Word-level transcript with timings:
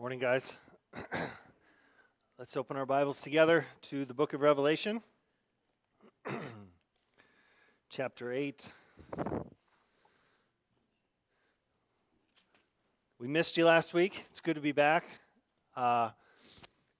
Morning, 0.00 0.20
guys. 0.20 0.56
Let's 2.38 2.56
open 2.56 2.76
our 2.76 2.86
Bibles 2.86 3.20
together 3.20 3.66
to 3.82 4.04
the 4.04 4.14
book 4.14 4.32
of 4.32 4.42
Revelation, 4.42 5.02
chapter 7.90 8.32
8. 8.32 8.70
We 13.18 13.26
missed 13.26 13.56
you 13.56 13.64
last 13.64 13.92
week. 13.92 14.24
It's 14.30 14.38
good 14.38 14.54
to 14.54 14.60
be 14.60 14.70
back. 14.70 15.04
Uh, 15.76 16.10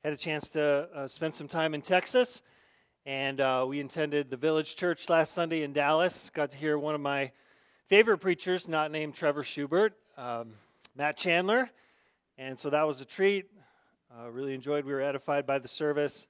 had 0.03 0.13
a 0.13 0.17
chance 0.17 0.49
to 0.49 0.89
uh, 0.93 1.07
spend 1.07 1.37
some 1.37 1.47
time 1.47 1.75
in 1.75 1.83
Texas, 1.83 2.43
and 3.07 3.41
uh, 3.41 3.65
we 3.69 3.79
attended 3.79 4.29
the 4.29 4.37
Village 4.37 4.75
Church 4.75 5.09
last 5.09 5.33
Sunday 5.33 5.63
in 5.63 5.73
Dallas. 5.73 6.31
Got 6.31 6.51
to 6.51 6.57
hear 6.57 6.77
one 6.77 6.97
of 6.97 7.01
my 7.01 7.31
favorite 7.87 8.19
preachers, 8.19 8.67
not 8.67 8.91
named 8.91 9.15
Trevor 9.15 9.45
Schubert, 9.45 9.93
um, 10.17 10.55
Matt 10.97 11.17
Chandler. 11.17 11.71
And 12.41 12.57
so 12.57 12.71
that 12.71 12.87
was 12.87 13.01
a 13.01 13.05
treat. 13.05 13.47
Uh, 14.17 14.31
really 14.31 14.55
enjoyed. 14.55 14.85
We 14.85 14.93
were 14.93 15.01
edified 15.01 15.45
by 15.45 15.59
the 15.59 15.67
service. 15.67 16.29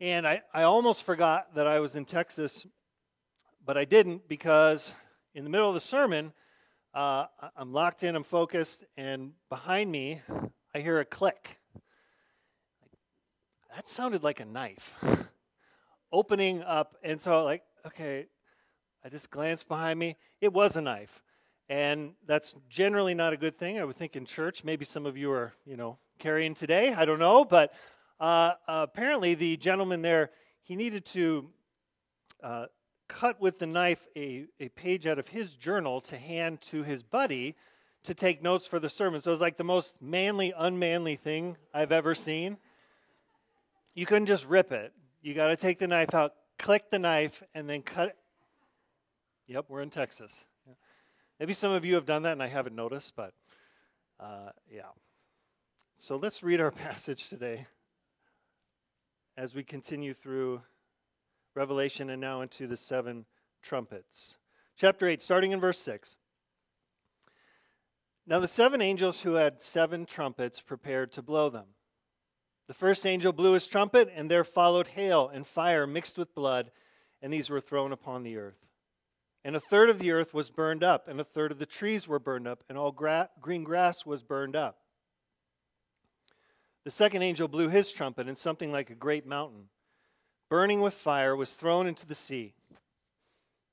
And 0.00 0.28
I, 0.28 0.42
I 0.52 0.64
almost 0.64 1.02
forgot 1.02 1.54
that 1.54 1.66
I 1.66 1.80
was 1.80 1.96
in 1.96 2.04
Texas, 2.04 2.66
but 3.64 3.78
I 3.78 3.86
didn't 3.86 4.28
because 4.28 4.92
in 5.34 5.44
the 5.44 5.50
middle 5.50 5.66
of 5.66 5.72
the 5.72 5.80
sermon, 5.80 6.34
uh, 6.92 7.24
I'm 7.56 7.72
locked 7.72 8.02
in, 8.02 8.16
I'm 8.16 8.22
focused, 8.22 8.84
and 8.98 9.32
behind 9.48 9.90
me, 9.90 10.20
I 10.74 10.80
hear 10.80 11.00
a 11.00 11.06
click. 11.06 11.58
That 13.74 13.88
sounded 13.88 14.22
like 14.22 14.40
a 14.40 14.44
knife 14.44 14.94
opening 16.12 16.62
up. 16.62 16.96
And 17.02 17.18
so, 17.18 17.44
like, 17.44 17.62
okay, 17.86 18.26
I 19.02 19.08
just 19.08 19.30
glanced 19.30 19.68
behind 19.68 19.98
me. 19.98 20.16
It 20.42 20.52
was 20.52 20.76
a 20.76 20.82
knife. 20.82 21.22
And 21.68 22.14
that's 22.26 22.56
generally 22.70 23.14
not 23.14 23.32
a 23.32 23.36
good 23.36 23.58
thing. 23.58 23.78
I 23.78 23.84
would 23.84 23.96
think 23.96 24.16
in 24.16 24.24
church, 24.24 24.64
maybe 24.64 24.84
some 24.84 25.04
of 25.04 25.16
you 25.16 25.30
are, 25.30 25.52
you 25.66 25.76
know, 25.76 25.98
carrying 26.18 26.54
today. 26.54 26.94
I 26.94 27.04
don't 27.04 27.18
know. 27.18 27.44
But 27.44 27.72
uh, 28.18 28.52
apparently, 28.66 29.34
the 29.34 29.56
gentleman 29.58 30.02
there, 30.02 30.30
he 30.62 30.76
needed 30.76 31.04
to 31.06 31.50
uh, 32.42 32.66
cut 33.06 33.40
with 33.40 33.58
the 33.58 33.66
knife 33.66 34.06
a, 34.16 34.46
a 34.60 34.68
page 34.70 35.06
out 35.06 35.18
of 35.18 35.28
his 35.28 35.56
journal 35.56 36.00
to 36.02 36.16
hand 36.16 36.60
to 36.62 36.82
his 36.84 37.02
buddy 37.02 37.54
to 38.04 38.14
take 38.14 38.42
notes 38.42 38.66
for 38.66 38.78
the 38.78 38.88
sermon. 38.88 39.20
So 39.20 39.30
it 39.30 39.32
was 39.32 39.40
like 39.40 39.56
the 39.56 39.64
most 39.64 40.00
manly, 40.00 40.54
unmanly 40.56 41.16
thing 41.16 41.56
I've 41.74 41.92
ever 41.92 42.14
seen. 42.14 42.58
You 43.94 44.06
couldn't 44.06 44.26
just 44.26 44.46
rip 44.46 44.72
it. 44.72 44.92
You 45.20 45.34
got 45.34 45.48
to 45.48 45.56
take 45.56 45.78
the 45.78 45.88
knife 45.88 46.14
out, 46.14 46.34
click 46.58 46.90
the 46.90 46.98
knife, 46.98 47.42
and 47.54 47.68
then 47.68 47.82
cut 47.82 48.08
it. 48.08 48.16
Yep, 49.48 49.66
we're 49.68 49.82
in 49.82 49.90
Texas. 49.90 50.44
Maybe 51.38 51.52
some 51.52 51.70
of 51.70 51.84
you 51.84 51.94
have 51.94 52.06
done 52.06 52.22
that 52.22 52.32
and 52.32 52.42
I 52.42 52.48
haven't 52.48 52.74
noticed, 52.74 53.14
but 53.14 53.32
uh, 54.18 54.50
yeah. 54.70 54.90
So 55.96 56.16
let's 56.16 56.42
read 56.42 56.60
our 56.60 56.70
passage 56.72 57.28
today 57.28 57.66
as 59.36 59.54
we 59.54 59.62
continue 59.62 60.14
through 60.14 60.62
Revelation 61.54 62.10
and 62.10 62.20
now 62.20 62.40
into 62.40 62.66
the 62.66 62.76
seven 62.76 63.24
trumpets. 63.62 64.38
Chapter 64.76 65.06
8, 65.06 65.22
starting 65.22 65.52
in 65.52 65.60
verse 65.60 65.78
6. 65.78 66.16
Now 68.26 68.40
the 68.40 68.48
seven 68.48 68.82
angels 68.82 69.22
who 69.22 69.34
had 69.34 69.62
seven 69.62 70.06
trumpets 70.06 70.60
prepared 70.60 71.12
to 71.12 71.22
blow 71.22 71.48
them. 71.48 71.66
The 72.66 72.74
first 72.74 73.06
angel 73.06 73.32
blew 73.32 73.52
his 73.52 73.66
trumpet, 73.66 74.12
and 74.14 74.30
there 74.30 74.44
followed 74.44 74.88
hail 74.88 75.30
and 75.32 75.46
fire 75.46 75.86
mixed 75.86 76.18
with 76.18 76.34
blood, 76.34 76.70
and 77.22 77.32
these 77.32 77.48
were 77.48 77.60
thrown 77.60 77.92
upon 77.92 78.24
the 78.24 78.36
earth. 78.36 78.67
And 79.44 79.54
a 79.54 79.60
third 79.60 79.88
of 79.88 79.98
the 79.98 80.10
earth 80.10 80.34
was 80.34 80.50
burned 80.50 80.82
up, 80.82 81.08
and 81.08 81.20
a 81.20 81.24
third 81.24 81.52
of 81.52 81.58
the 81.58 81.66
trees 81.66 82.08
were 82.08 82.18
burned 82.18 82.48
up, 82.48 82.64
and 82.68 82.76
all 82.76 82.92
gra- 82.92 83.30
green 83.40 83.64
grass 83.64 84.04
was 84.04 84.22
burned 84.22 84.56
up. 84.56 84.78
The 86.84 86.90
second 86.90 87.22
angel 87.22 87.48
blew 87.48 87.68
his 87.68 87.92
trumpet, 87.92 88.26
and 88.26 88.36
something 88.36 88.72
like 88.72 88.90
a 88.90 88.94
great 88.94 89.26
mountain, 89.26 89.68
burning 90.48 90.80
with 90.80 90.94
fire, 90.94 91.36
was 91.36 91.54
thrown 91.54 91.86
into 91.86 92.06
the 92.06 92.14
sea. 92.14 92.54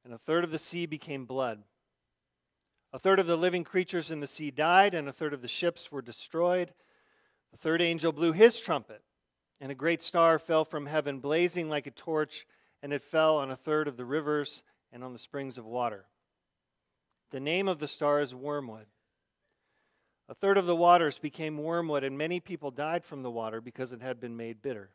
And 0.04 0.14
a 0.14 0.18
third 0.18 0.44
of 0.44 0.52
the 0.52 0.60
sea 0.60 0.86
became 0.86 1.26
blood. 1.26 1.64
A 2.94 3.00
third 3.00 3.20
of 3.20 3.28
the 3.28 3.36
living 3.36 3.64
creatures 3.64 4.12
in 4.12 4.20
the 4.20 4.28
sea 4.28 4.52
died, 4.52 4.94
and 4.94 5.10
a 5.10 5.14
third 5.14 5.34
of 5.34 5.42
the 5.42 5.48
ships 5.48 5.92
were 5.92 6.02
destroyed. 6.02 6.74
The 7.52 7.58
third 7.58 7.82
angel 7.82 8.12
blew 8.12 8.34
his 8.34 8.60
trumpet, 8.60 9.02
and 9.60 9.72
a 9.72 9.76
great 9.76 10.02
star 10.02 10.38
fell 10.38 10.64
from 10.64 10.86
heaven, 10.86 11.20
blazing 11.20 11.70
like 11.70 11.88
a 11.88 11.92
torch, 11.92 12.46
and 12.84 12.94
it 12.94 13.02
fell 13.02 13.38
on 13.38 13.50
a 13.50 13.56
third 13.56 13.88
of 13.88 13.98
the 13.98 14.06
rivers 14.06 14.62
and 14.96 15.04
on 15.04 15.12
the 15.12 15.20
springs 15.20 15.58
of 15.58 15.66
water. 15.66 16.06
The 17.32 17.42
name 17.42 17.68
of 17.68 17.80
the 17.80 17.88
star 17.88 18.22
is 18.22 18.34
Wormwood. 18.34 18.86
A 20.30 20.34
third 20.34 20.58
of 20.58 20.68
the 20.68 20.76
waters 20.76 21.20
became 21.20 21.58
wormwood, 21.58 22.06
and 22.06 22.18
many 22.18 22.40
people 22.40 22.72
died 22.72 23.04
from 23.04 23.22
the 23.22 23.30
water 23.30 23.60
because 23.60 23.92
it 23.92 24.02
had 24.02 24.22
been 24.22 24.38
made 24.38 24.62
bitter. 24.62 24.92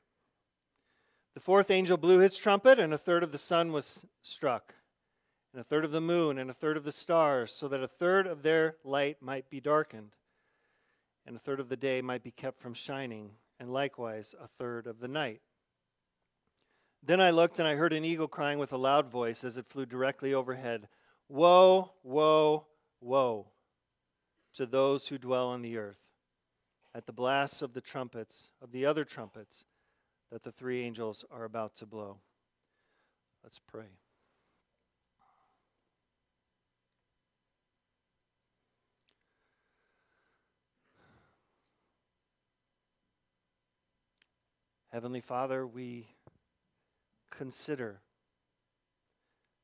The 1.35 1.41
fourth 1.41 1.71
angel 1.71 1.99
blew 1.99 2.19
his 2.19 2.39
trumpet, 2.39 2.79
and 2.79 2.95
a 2.95 2.99
third 2.99 3.23
of 3.23 3.31
the 3.31 3.39
sun 3.39 3.73
was 3.73 4.07
struck, 4.23 4.75
and 5.53 5.61
a 5.61 5.65
third 5.65 5.85
of 5.85 5.93
the 5.93 6.01
moon, 6.01 6.39
and 6.39 6.49
a 6.49 6.55
third 6.55 6.79
of 6.79 6.85
the 6.85 6.93
stars, 6.93 7.53
so 7.53 7.69
that 7.69 7.83
a 7.83 7.87
third 7.87 8.27
of 8.27 8.43
their 8.43 8.77
light 8.83 9.19
might 9.21 9.51
be 9.51 9.61
darkened, 9.61 10.17
and 11.27 11.37
a 11.37 11.41
third 11.41 11.61
of 11.61 11.69
the 11.69 11.77
day 11.77 12.01
might 12.01 12.25
be 12.25 12.33
kept 12.33 12.59
from 12.59 12.73
shining, 12.73 13.33
and 13.61 13.71
likewise 13.71 14.35
a 14.43 14.49
third 14.49 14.87
of 14.87 15.01
the 15.01 15.09
night. 15.09 15.43
Then 17.03 17.21
I 17.21 17.31
looked 17.31 17.59
and 17.59 17.67
I 17.67 17.77
heard 17.77 17.93
an 17.93 18.05
eagle 18.05 18.29
crying 18.29 18.59
with 18.59 18.73
a 18.73 18.77
loud 18.77 19.09
voice 19.09 19.43
as 19.43 19.57
it 19.57 19.67
flew 19.67 19.87
directly 19.87 20.35
overhead 20.35 20.89
Woe, 21.29 21.93
woe, 22.03 22.67
woe 23.01 23.47
to 24.55 24.67
those 24.67 25.09
who 25.09 25.17
dwell 25.17 25.49
on 25.49 25.63
the 25.63 25.77
earth 25.77 26.01
at 26.93 27.07
the 27.07 27.13
blasts 27.13 27.63
of 27.63 27.73
the 27.73 27.81
trumpets, 27.81 28.51
of 28.61 28.73
the 28.73 28.85
other 28.85 29.05
trumpets 29.05 29.65
that 30.33 30.43
the 30.43 30.51
three 30.51 30.83
angels 30.83 31.25
are 31.31 31.45
about 31.45 31.77
to 31.77 31.87
blow. 31.87 32.19
Let's 33.45 33.61
pray. 33.61 33.87
Heavenly 44.93 45.21
Father, 45.21 45.65
we 45.65 46.09
consider 47.41 48.03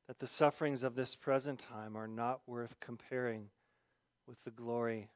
that 0.07 0.17
the 0.17 0.25
sufferings 0.25 0.81
of 0.81 0.95
this 0.95 1.13
present 1.13 1.59
time 1.59 1.95
are 1.95 2.07
not 2.07 2.41
worth 2.47 2.79
comparing 2.79 3.49
with 4.25 4.43
the 4.43 4.49
glory 4.49 5.11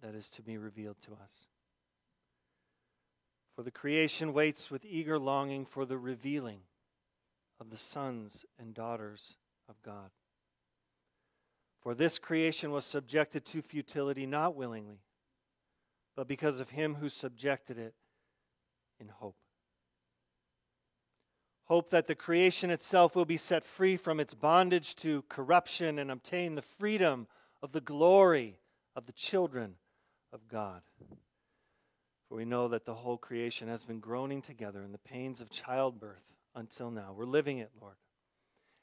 that 0.00 0.14
is 0.14 0.30
to 0.30 0.40
be 0.40 0.56
revealed 0.56 1.00
to 1.00 1.10
us. 1.10 1.48
For 3.56 3.64
the 3.64 3.72
creation 3.72 4.32
waits 4.32 4.70
with 4.70 4.84
eager 4.84 5.18
longing 5.18 5.64
for 5.64 5.84
the 5.84 5.98
revealing 5.98 6.60
of 7.58 7.70
the 7.70 7.76
sons 7.76 8.46
and 8.60 8.72
daughters 8.72 9.36
of 9.68 9.82
God. 9.82 10.10
For 11.82 11.96
this 11.96 12.20
creation 12.20 12.70
was 12.70 12.84
subjected 12.84 13.44
to 13.46 13.60
futility 13.60 14.24
not 14.24 14.54
willingly, 14.54 15.00
but 16.14 16.28
because 16.28 16.60
of 16.60 16.70
him 16.70 16.94
who 17.00 17.08
subjected 17.08 17.76
it 17.76 17.94
in 19.00 19.08
hope 19.08 19.34
hope 21.68 21.90
that 21.90 22.06
the 22.06 22.14
creation 22.14 22.70
itself 22.70 23.14
will 23.14 23.26
be 23.26 23.36
set 23.36 23.64
free 23.64 23.96
from 23.96 24.20
its 24.20 24.32
bondage 24.32 24.96
to 24.96 25.22
corruption 25.28 25.98
and 25.98 26.10
obtain 26.10 26.54
the 26.54 26.62
freedom 26.62 27.26
of 27.62 27.72
the 27.72 27.80
glory 27.80 28.58
of 28.96 29.06
the 29.06 29.12
children 29.12 29.74
of 30.32 30.48
God. 30.48 30.80
For 32.28 32.36
we 32.36 32.44
know 32.44 32.68
that 32.68 32.84
the 32.84 32.94
whole 32.94 33.18
creation 33.18 33.68
has 33.68 33.84
been 33.84 34.00
groaning 34.00 34.40
together 34.42 34.82
in 34.82 34.92
the 34.92 34.98
pains 34.98 35.40
of 35.40 35.50
childbirth 35.50 36.34
until 36.54 36.90
now. 36.90 37.14
We're 37.16 37.24
living 37.24 37.58
it, 37.58 37.70
Lord. 37.80 37.96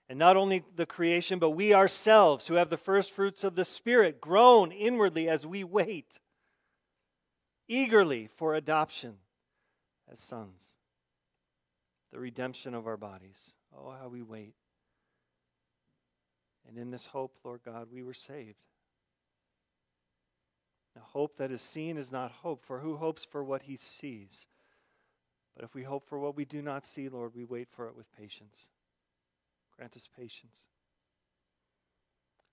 And 0.08 0.20
not 0.20 0.38
only 0.38 0.64
the 0.76 0.86
creation, 0.86 1.40
but 1.40 1.52
we 1.52 1.74
ourselves, 1.74 2.48
who 2.48 2.56
have 2.56 2.70
the 2.70 2.78
first 2.78 3.12
fruits 3.12 3.44
of 3.44 3.56
the 3.56 3.66
Spirit, 3.66 4.22
groan 4.22 4.72
inwardly 4.72 5.28
as 5.28 5.46
we 5.46 5.64
wait 5.64 6.20
eagerly 7.68 8.28
for 8.28 8.54
adoption 8.54 9.16
as 10.08 10.20
sons 10.20 10.75
the 12.16 12.22
redemption 12.22 12.74
of 12.74 12.88
our 12.88 12.96
bodies. 12.96 13.56
Oh, 13.78 13.94
how 14.02 14.08
we 14.08 14.22
wait. 14.22 14.54
And 16.66 16.78
in 16.78 16.90
this 16.90 17.08
hope, 17.08 17.36
Lord 17.44 17.60
God, 17.66 17.90
we 17.92 18.04
were 18.04 18.14
saved. 18.14 18.64
Now, 20.96 21.02
hope 21.06 21.36
that 21.36 21.52
is 21.52 21.62
seen 21.62 21.98
is 21.98 22.14
not 22.14 22.32
hope, 22.32 22.64
for 22.64 22.80
who 22.80 22.96
hopes 22.96 23.26
for 23.26 23.44
what 23.44 23.64
he 23.64 23.76
sees? 23.76 24.48
But 25.58 25.66
if 25.66 25.76
we 25.76 25.84
hope 25.84 26.08
for 26.08 26.18
what 26.18 26.38
we 26.38 26.46
do 26.46 26.62
not 26.62 26.86
see, 26.86 27.10
Lord, 27.10 27.34
we 27.36 27.44
wait 27.44 27.68
for 27.70 27.86
it 27.90 27.98
with 27.98 28.10
patience. 28.18 28.70
Grant 29.76 29.98
us 29.98 30.08
patience. 30.08 30.68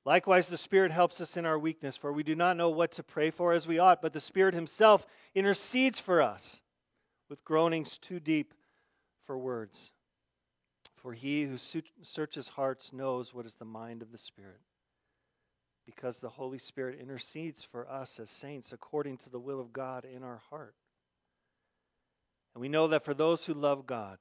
Likewise, 0.05 0.49
the 0.49 0.59
Spirit 0.59 0.91
helps 0.91 1.21
us 1.21 1.37
in 1.37 1.47
our 1.47 1.59
weakness, 1.59 1.97
for 1.97 2.13
we 2.13 2.25
do 2.25 2.35
not 2.35 2.57
know 2.57 2.69
what 2.69 2.91
to 2.93 3.05
pray 3.05 3.31
for 3.31 3.53
as 3.53 3.69
we 3.69 3.79
ought, 3.79 4.03
but 4.03 4.13
the 4.13 4.19
Spirit 4.19 4.55
Himself 4.55 5.07
intercedes 5.37 6.01
for 6.01 6.21
us 6.21 6.63
with 7.29 7.45
groanings 7.45 7.97
too 7.97 8.19
deep 8.19 8.55
for 9.25 9.39
words. 9.39 9.93
For 10.95 11.15
he 11.15 11.45
who 11.45 11.57
searches 11.59 12.49
hearts 12.49 12.93
knows 12.93 13.35
what 13.35 13.47
is 13.47 13.55
the 13.55 13.65
mind 13.65 14.03
of 14.03 14.13
the 14.13 14.19
Spirit, 14.19 14.61
because 15.85 16.21
the 16.21 16.31
Holy 16.31 16.59
Spirit 16.59 17.01
intercedes 17.01 17.65
for 17.65 17.91
us 17.91 18.21
as 18.21 18.31
saints 18.31 18.73
according 18.73 19.17
to 19.19 19.31
the 19.31 19.41
will 19.41 19.61
of 19.61 19.73
God 19.73 20.05
in 20.05 20.23
our 20.23 20.41
heart. 20.51 20.75
And 22.55 22.61
we 22.61 22.69
know 22.69 22.87
that 22.87 23.05
for 23.05 23.15
those 23.15 23.47
who 23.47 23.55
love 23.55 23.87
God, 23.87 24.19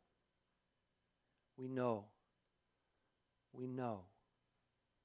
we 1.58 1.68
know, 1.68 2.06
we 3.54 3.68
know, 3.68 4.06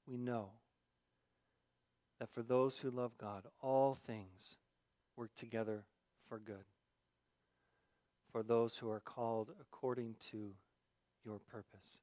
we 0.07 0.17
know 0.17 0.51
that 2.19 2.33
for 2.33 2.41
those 2.41 2.79
who 2.79 2.89
love 2.89 3.11
God, 3.19 3.43
all 3.61 3.93
things 3.93 4.55
work 5.15 5.29
together 5.35 5.83
for 6.27 6.39
good. 6.39 6.65
For 8.37 8.43
those 8.43 8.77
who 8.77 8.91
are 8.91 8.99
called 8.99 9.49
according 9.59 10.17
to 10.29 10.51
your 11.25 11.39
purpose. 11.39 12.01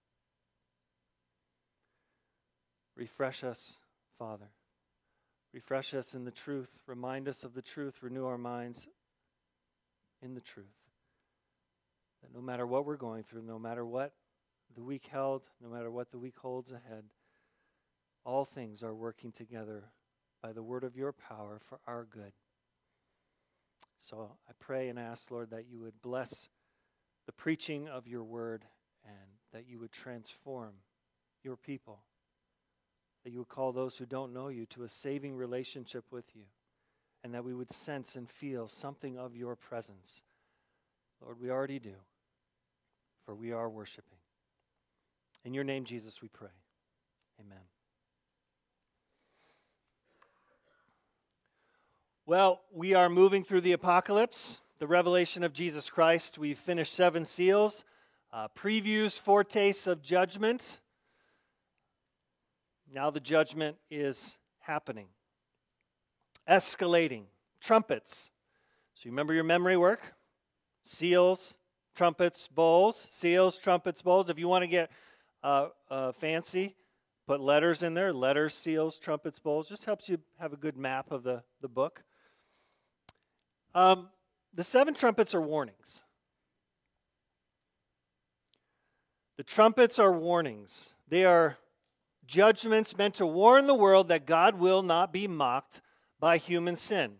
Refresh 2.97 3.45
us, 3.45 3.79
Father. 4.19 4.49
Refresh 5.53 5.95
us 5.95 6.13
in 6.13 6.25
the 6.25 6.33
truth. 6.33 6.81
Remind 6.89 7.29
us 7.29 7.45
of 7.45 7.55
the 7.55 7.63
truth. 7.63 8.03
Renew 8.03 8.27
our 8.27 8.37
minds 8.37 8.89
in 10.21 10.35
the 10.35 10.41
truth. 10.41 10.75
That 12.21 12.35
no 12.35 12.41
matter 12.41 12.67
what 12.67 12.85
we're 12.85 12.97
going 12.97 13.23
through, 13.23 13.43
no 13.43 13.61
matter 13.61 13.87
what 13.87 14.15
the 14.75 14.83
week 14.83 15.07
held, 15.13 15.43
no 15.63 15.69
matter 15.69 15.89
what 15.93 16.11
the 16.11 16.19
week 16.19 16.39
holds 16.43 16.73
ahead, 16.73 17.05
all 18.25 18.45
things 18.45 18.83
are 18.83 18.93
working 18.93 19.31
together 19.31 19.85
by 20.43 20.53
the 20.53 20.65
word 20.65 20.83
of 20.83 20.97
your 20.97 21.13
power 21.13 21.61
for 21.65 21.79
our 21.87 22.05
good. 22.05 22.33
So 24.05 24.33
I 24.47 24.53
pray 24.61 24.91
and 24.91 24.99
ask, 24.99 25.31
Lord, 25.31 25.49
that 25.49 25.65
you 25.67 25.81
would 25.81 26.03
bless 26.03 26.51
the 27.25 27.33
preaching 27.33 27.89
of 27.89 28.06
your 28.06 28.23
word 28.23 28.67
and 29.03 29.39
that 29.55 29.67
you 29.67 29.79
would 29.79 29.93
transform 29.93 30.75
your 31.43 31.56
people, 31.56 32.01
that 33.25 33.31
you 33.31 33.39
would 33.39 33.49
call 33.49 33.73
those 33.73 33.97
who 33.97 34.05
don't 34.05 34.35
know 34.35 34.49
you 34.49 34.67
to 34.67 34.83
a 34.83 34.91
saving 34.91 35.37
relationship 35.37 36.05
with 36.11 36.37
you, 36.37 36.43
and 37.23 37.33
that 37.33 37.45
we 37.45 37.55
would 37.55 37.71
sense 37.71 38.15
and 38.15 38.29
feel 38.29 38.69
something 38.69 39.19
of 39.19 39.35
your 39.35 39.56
presence. 39.56 40.21
Lord, 41.23 41.41
we 41.41 41.50
already 41.50 41.79
do, 41.79 41.95
for 43.25 43.35
we 43.35 43.53
are 43.53 43.71
worshiping. 43.71 44.19
In 45.47 45.55
your 45.55 45.65
name, 45.65 45.85
Jesus, 45.85 46.21
we 46.21 46.29
pray. 46.29 46.53
Amen. 47.41 47.74
Well, 52.26 52.62
we 52.73 52.94
are 52.94 53.11
moving 53.11 53.44
through 53.44 53.61
the 53.61 53.73
apocalypse, 53.73 54.62
the 54.79 54.87
revelation 54.87 55.44
of 55.44 55.53
Jesus 55.53 55.91
Christ. 55.91 56.38
We've 56.38 56.59
finished 56.59 56.94
seven 56.94 57.26
seals, 57.26 57.85
uh, 58.32 58.49
previews, 58.56 59.21
foretastes 59.21 59.87
of 59.87 60.00
judgment. 60.00 60.81
Now 62.91 63.11
the 63.11 63.21
judgment 63.21 63.76
is 63.91 64.38
happening, 64.61 65.09
escalating. 66.49 67.25
Trumpets. 67.61 68.31
So 68.94 69.03
you 69.03 69.11
remember 69.11 69.35
your 69.35 69.44
memory 69.44 69.76
work? 69.76 70.15
Seals, 70.82 71.59
trumpets, 71.94 72.49
bowls. 72.49 73.06
Seals, 73.11 73.59
trumpets, 73.59 74.00
bowls. 74.00 74.31
If 74.31 74.38
you 74.38 74.49
want 74.49 74.62
to 74.62 74.69
get 74.69 74.91
uh, 75.43 75.69
uh, 75.91 76.12
fancy, 76.12 76.75
put 77.26 77.43
letters 77.43 77.82
in 77.82 77.93
there 77.93 78.15
letters, 78.15 78.55
seals, 78.55 78.99
trumpets, 78.99 79.38
bowls. 79.38 79.69
Just 79.69 79.85
helps 79.85 80.09
you 80.09 80.21
have 80.38 80.55
a 80.55 80.56
good 80.56 80.79
map 80.79 81.11
of 81.12 81.23
the, 81.23 81.43
the 81.61 81.69
book. 81.69 82.03
Um, 83.75 84.09
the 84.53 84.65
seven 84.65 84.94
trumpets 84.94 85.35
are 85.35 85.41
warnings. 85.41 86.05
The 89.37 89.43
trumpets 89.43 89.99
are 89.99 90.12
warnings. 90.12 90.94
They 91.09 91.25
are 91.25 91.59
judgments 92.26 92.97
meant 92.97 93.15
to 93.15 93.26
warn 93.26 93.67
the 93.67 93.75
world 93.75 94.09
that 94.09 94.26
God 94.26 94.59
will 94.59 94.82
not 94.82 95.12
be 95.12 95.26
mocked 95.26 95.81
by 96.21 96.38
human 96.38 96.76
sin. 96.76 97.17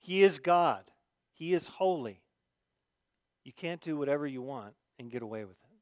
He 0.00 0.22
is 0.22 0.38
God, 0.38 0.84
He 1.32 1.52
is 1.52 1.68
holy. 1.68 2.22
You 3.44 3.52
can't 3.52 3.80
do 3.80 3.96
whatever 3.96 4.26
you 4.26 4.40
want 4.40 4.74
and 4.98 5.10
get 5.10 5.22
away 5.22 5.44
with 5.44 5.56
it. 5.64 5.78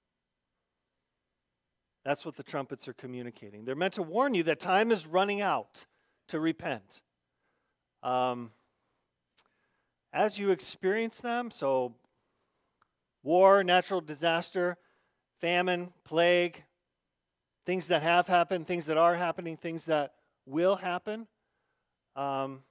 That's 2.05 2.25
what 2.25 2.37
the 2.37 2.43
trumpets 2.43 2.89
are 2.89 2.95
communicating. 2.95 3.65
They're 3.65 3.75
meant 3.75 3.95
to 3.95 4.03
warn 4.03 4.35
you 4.35 4.43
that 4.45 4.61
time 4.61 4.91
is 4.91 5.07
running 5.07 5.43
out 5.43 5.85
to 6.29 6.41
repent. 6.41 7.03
Um, 8.03 8.51
as 10.13 10.39
you 10.39 10.51
experience 10.51 11.21
them, 11.21 11.51
so 11.51 11.95
war, 13.23 13.63
natural 13.63 14.01
disaster, 14.01 14.77
famine, 15.41 15.93
plague, 16.05 16.65
things 17.65 17.89
that 17.89 18.03
have 18.03 18.27
happened, 18.27 18.67
things 18.67 18.87
that 18.87 18.97
are 18.97 19.15
happening, 19.15 19.57
things 19.57 19.85
that 19.85 20.15
will 20.47 20.77
happen, 20.77 21.27
um, 22.17 22.63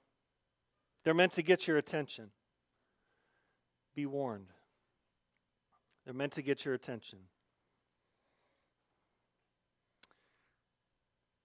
they're 1.04 1.14
meant 1.14 1.32
to 1.32 1.42
get 1.42 1.66
your 1.66 1.78
attention. 1.78 2.30
Be 3.94 4.06
warned. 4.06 4.48
They're 6.04 6.14
meant 6.14 6.32
to 6.34 6.42
get 6.42 6.64
your 6.64 6.74
attention. 6.74 7.20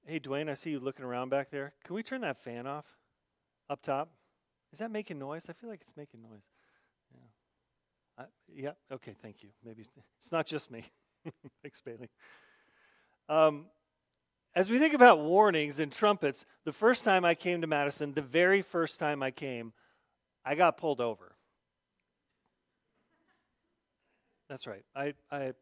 Hey, 0.05 0.19
Dwayne, 0.19 0.49
I 0.49 0.53
see 0.53 0.71
you 0.71 0.79
looking 0.79 1.05
around 1.05 1.29
back 1.29 1.49
there. 1.49 1.73
Can 1.83 1.95
we 1.95 2.03
turn 2.03 2.21
that 2.21 2.37
fan 2.37 2.67
off? 2.67 2.85
Up 3.69 3.81
top? 3.81 4.09
Is 4.71 4.79
that 4.79 4.91
making 4.91 5.19
noise? 5.19 5.47
I 5.49 5.53
feel 5.53 5.69
like 5.69 5.81
it's 5.81 5.95
making 5.95 6.21
noise. 6.21 6.49
Yeah. 7.13 8.23
I, 8.23 8.25
yeah. 8.53 8.71
Okay. 8.91 9.15
Thank 9.21 9.43
you. 9.43 9.49
Maybe 9.63 9.85
it's 10.17 10.31
not 10.31 10.45
just 10.45 10.69
me. 10.71 10.85
Thanks, 11.61 11.81
Bailey. 11.81 12.09
Um, 13.29 13.65
as 14.55 14.69
we 14.69 14.79
think 14.79 14.93
about 14.93 15.19
warnings 15.19 15.79
and 15.79 15.91
trumpets, 15.91 16.45
the 16.63 16.71
first 16.71 17.03
time 17.03 17.25
I 17.25 17.35
came 17.35 17.61
to 17.61 17.67
Madison, 17.67 18.13
the 18.13 18.21
very 18.21 18.61
first 18.61 18.99
time 18.99 19.21
I 19.21 19.31
came, 19.31 19.73
I 20.45 20.55
got 20.55 20.77
pulled 20.77 21.01
over. 21.01 21.35
That's 24.47 24.67
right. 24.67 24.83
I, 24.95 25.13
I, 25.31 25.53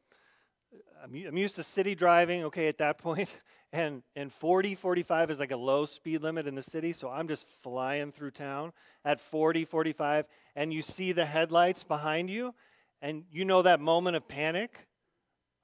I'm 1.03 1.37
used 1.37 1.55
to 1.55 1.63
city 1.63 1.95
driving, 1.95 2.45
okay, 2.45 2.67
at 2.67 2.77
that 2.77 2.97
point, 2.99 3.35
and 3.73 4.03
and 4.15 4.31
40 4.31 4.75
45 4.75 5.31
is 5.31 5.39
like 5.39 5.51
a 5.51 5.57
low 5.57 5.85
speed 5.85 6.21
limit 6.21 6.47
in 6.47 6.55
the 6.55 6.61
city 6.61 6.93
so 6.93 7.09
i'm 7.09 7.27
just 7.27 7.47
flying 7.47 8.11
through 8.11 8.31
town 8.31 8.71
at 9.03 9.19
40 9.19 9.65
45 9.65 10.25
and 10.55 10.71
you 10.71 10.81
see 10.81 11.11
the 11.11 11.25
headlights 11.25 11.83
behind 11.83 12.29
you 12.29 12.53
and 13.01 13.23
you 13.31 13.43
know 13.43 13.63
that 13.63 13.81
moment 13.81 14.15
of 14.15 14.27
panic 14.27 14.87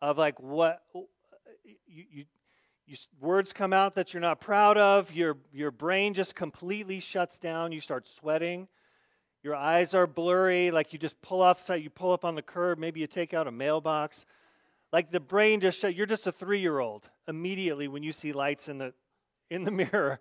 of 0.01 0.17
like 0.17 0.39
what 0.39 0.81
you, 1.63 2.03
you, 2.11 2.25
you 2.88 2.97
words 3.21 3.53
come 3.53 3.71
out 3.71 3.94
that 3.94 4.13
you're 4.13 4.21
not 4.21 4.41
proud 4.41 4.77
of 4.77 5.13
your 5.13 5.38
your 5.53 5.71
brain 5.71 6.13
just 6.15 6.35
completely 6.35 7.00
shuts 7.00 7.38
down 7.38 7.71
you 7.71 7.79
start 7.79 8.07
sweating 8.07 8.67
your 9.44 9.56
eyes 9.56 9.94
are 9.94 10.07
blurry 10.07 10.71
like 10.71 10.92
you 10.92 10.97
just 10.99 11.21
pull 11.21 11.42
off 11.42 11.61
site 11.61 11.83
you 11.83 11.92
pull 11.92 12.11
up 12.11 12.25
on 12.25 12.33
the 12.33 12.42
curb 12.42 12.80
maybe 12.80 12.99
you 12.99 13.07
take 13.07 13.35
out 13.35 13.45
a 13.45 13.51
mailbox 13.51 14.25
like 14.91 15.11
the 15.11 15.19
brain 15.19 15.59
just 15.59 15.79
shut. 15.79 15.95
You're 15.95 16.05
just 16.05 16.27
a 16.27 16.31
three 16.31 16.59
year 16.59 16.79
old 16.79 17.09
immediately 17.27 17.87
when 17.87 18.03
you 18.03 18.11
see 18.11 18.31
lights 18.31 18.69
in 18.69 18.77
the 18.77 18.93
in 19.49 19.63
the 19.63 19.71
mirror. 19.91 20.19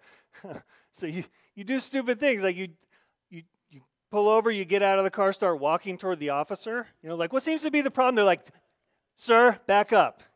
so 0.93 1.07
you 1.07 1.25
you 1.55 1.65
do 1.65 1.81
stupid 1.81 2.21
things 2.21 2.43
like 2.43 2.57
you 2.57 2.69
you 3.31 3.43
you 3.71 3.83
pull 4.11 4.29
over, 4.29 4.51
you 4.51 4.65
get 4.65 4.83
out 4.83 4.99
of 4.99 5.05
the 5.05 5.11
car, 5.11 5.33
start 5.33 5.59
walking 5.61 5.97
toward 5.97 6.19
the 6.21 6.31
officer. 6.31 6.87
You 7.03 7.09
know, 7.09 7.17
like 7.17 7.33
what 7.33 7.43
seems 7.43 7.63
to 7.63 7.71
be 7.71 7.81
the 7.81 7.91
problem? 7.91 8.15
They're 8.15 8.25
like, 8.25 8.47
"Sir, 9.17 9.59
back 9.67 9.93
up." 9.93 10.23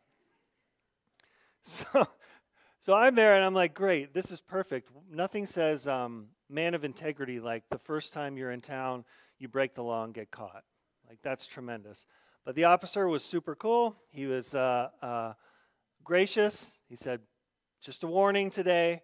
So 1.65 2.09
so 2.81 2.95
I'm 2.95 3.15
there 3.15 3.37
and 3.37 3.45
I'm 3.45 3.55
like, 3.55 3.73
"Great, 3.73 4.15
this 4.15 4.33
is 4.33 4.41
perfect." 4.41 4.91
Nothing 5.09 5.47
says 5.47 5.87
um, 5.87 6.27
man 6.51 6.75
of 6.75 6.85
integrity 6.85 7.39
like 7.39 7.63
the 7.71 7.79
first 7.79 8.13
time 8.13 8.37
you're 8.37 8.51
in 8.51 8.61
town, 8.61 9.05
you 9.39 9.47
break 9.47 9.75
the 9.75 9.85
law 9.85 10.03
and 10.03 10.13
get 10.13 10.33
caught. 10.33 10.65
Like 11.09 11.19
that's 11.23 11.47
tremendous. 11.47 12.07
But 12.45 12.57
the 12.57 12.65
officer 12.65 13.09
was 13.09 13.25
super 13.25 13.55
cool. 13.55 13.97
He 14.11 14.27
was 14.27 14.55
uh, 14.55 14.89
uh, 15.01 15.35
gracious. 16.03 16.79
He 16.89 16.97
said, 16.97 17.21
Just 17.81 18.03
a 18.03 18.09
warning 18.09 18.51
today, 18.51 19.03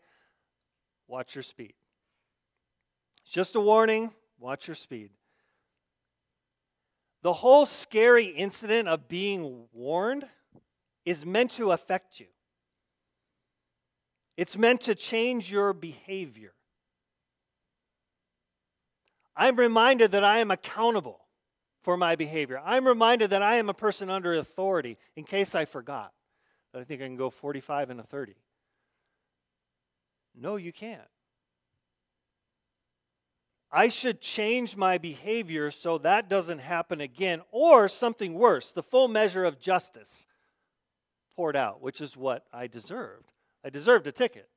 watch 1.07 1.35
your 1.35 1.43
speed. 1.43 1.75
Just 3.25 3.55
a 3.55 3.61
warning, 3.61 4.13
watch 4.39 4.67
your 4.67 4.75
speed. 4.75 5.11
The 7.23 7.33
whole 7.33 7.67
scary 7.67 8.27
incident 8.27 8.89
of 8.89 9.09
being 9.09 9.67
warned 9.73 10.27
is 11.05 11.25
meant 11.27 11.53
to 11.53 11.73
affect 11.73 12.19
you. 12.19 12.27
It's 14.37 14.57
meant 14.57 14.83
to 14.83 14.95
change 14.95 15.51
your 15.51 15.73
behavior. 15.73 16.55
I'm 19.37 19.57
reminded 19.57 20.13
that 20.13 20.25
I 20.25 20.39
am 20.39 20.51
accountable 20.51 21.21
for 21.83 21.97
my 21.97 22.17
behavior. 22.17 22.61
I'm 22.65 22.87
reminded 22.87 23.31
that 23.31 23.43
I 23.43 23.57
am 23.57 23.69
a 23.69 23.75
person 23.75 24.11
under 24.11 24.33
authority 24.33 24.99
in 25.17 25.25
case 25.25 25.55
I 25.55 25.65
forgot 25.65 26.13
that 26.73 26.81
I 26.81 26.85
think 26.85 27.01
I 27.01 27.05
can 27.05 27.17
go 27.17 27.31
45 27.31 27.91
and 27.91 28.01
a 28.01 28.03
30. 28.03 28.35
No, 30.35 30.57
you 30.57 30.73
can't. 30.73 31.01
I 33.71 33.89
should 33.89 34.21
change 34.21 34.77
my 34.77 34.97
behavior 34.97 35.71
so 35.71 35.99
that 35.99 36.29
doesn't 36.29 36.61
happen 36.61 37.01
again, 37.01 37.43
or 37.51 37.87
something 37.89 38.35
worse, 38.35 38.73
the 38.73 38.83
full 38.83 39.09
measure 39.09 39.45
of 39.45 39.61
justice 39.61 40.25
poured 41.37 41.57
out, 41.57 41.83
which 41.83 42.01
is 42.01 42.17
what 42.17 42.47
I 42.53 42.67
deserved. 42.67 43.33
I 43.65 43.71
deserved 43.71 44.07
a 44.07 44.13
ticket. 44.13 44.49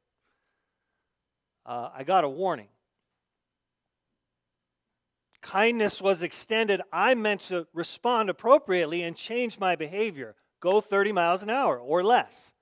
Uh, 1.65 1.89
I 1.93 2.03
got 2.03 2.23
a 2.23 2.29
warning. 2.29 2.69
Kindness 5.41 6.01
was 6.01 6.21
extended. 6.21 6.81
I 6.93 7.15
meant 7.15 7.41
to 7.41 7.67
respond 7.73 8.29
appropriately 8.29 9.01
and 9.03 9.15
change 9.15 9.59
my 9.59 9.75
behavior. 9.75 10.35
Go 10.59 10.81
30 10.81 11.11
miles 11.11 11.41
an 11.41 11.49
hour 11.49 11.79
or 11.79 12.03
less. 12.03 12.53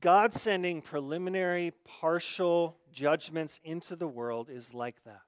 God 0.00 0.32
sending 0.32 0.82
preliminary, 0.82 1.72
partial 1.84 2.76
judgments 2.92 3.58
into 3.64 3.96
the 3.96 4.06
world 4.06 4.48
is 4.50 4.74
like 4.74 5.02
that. 5.04 5.22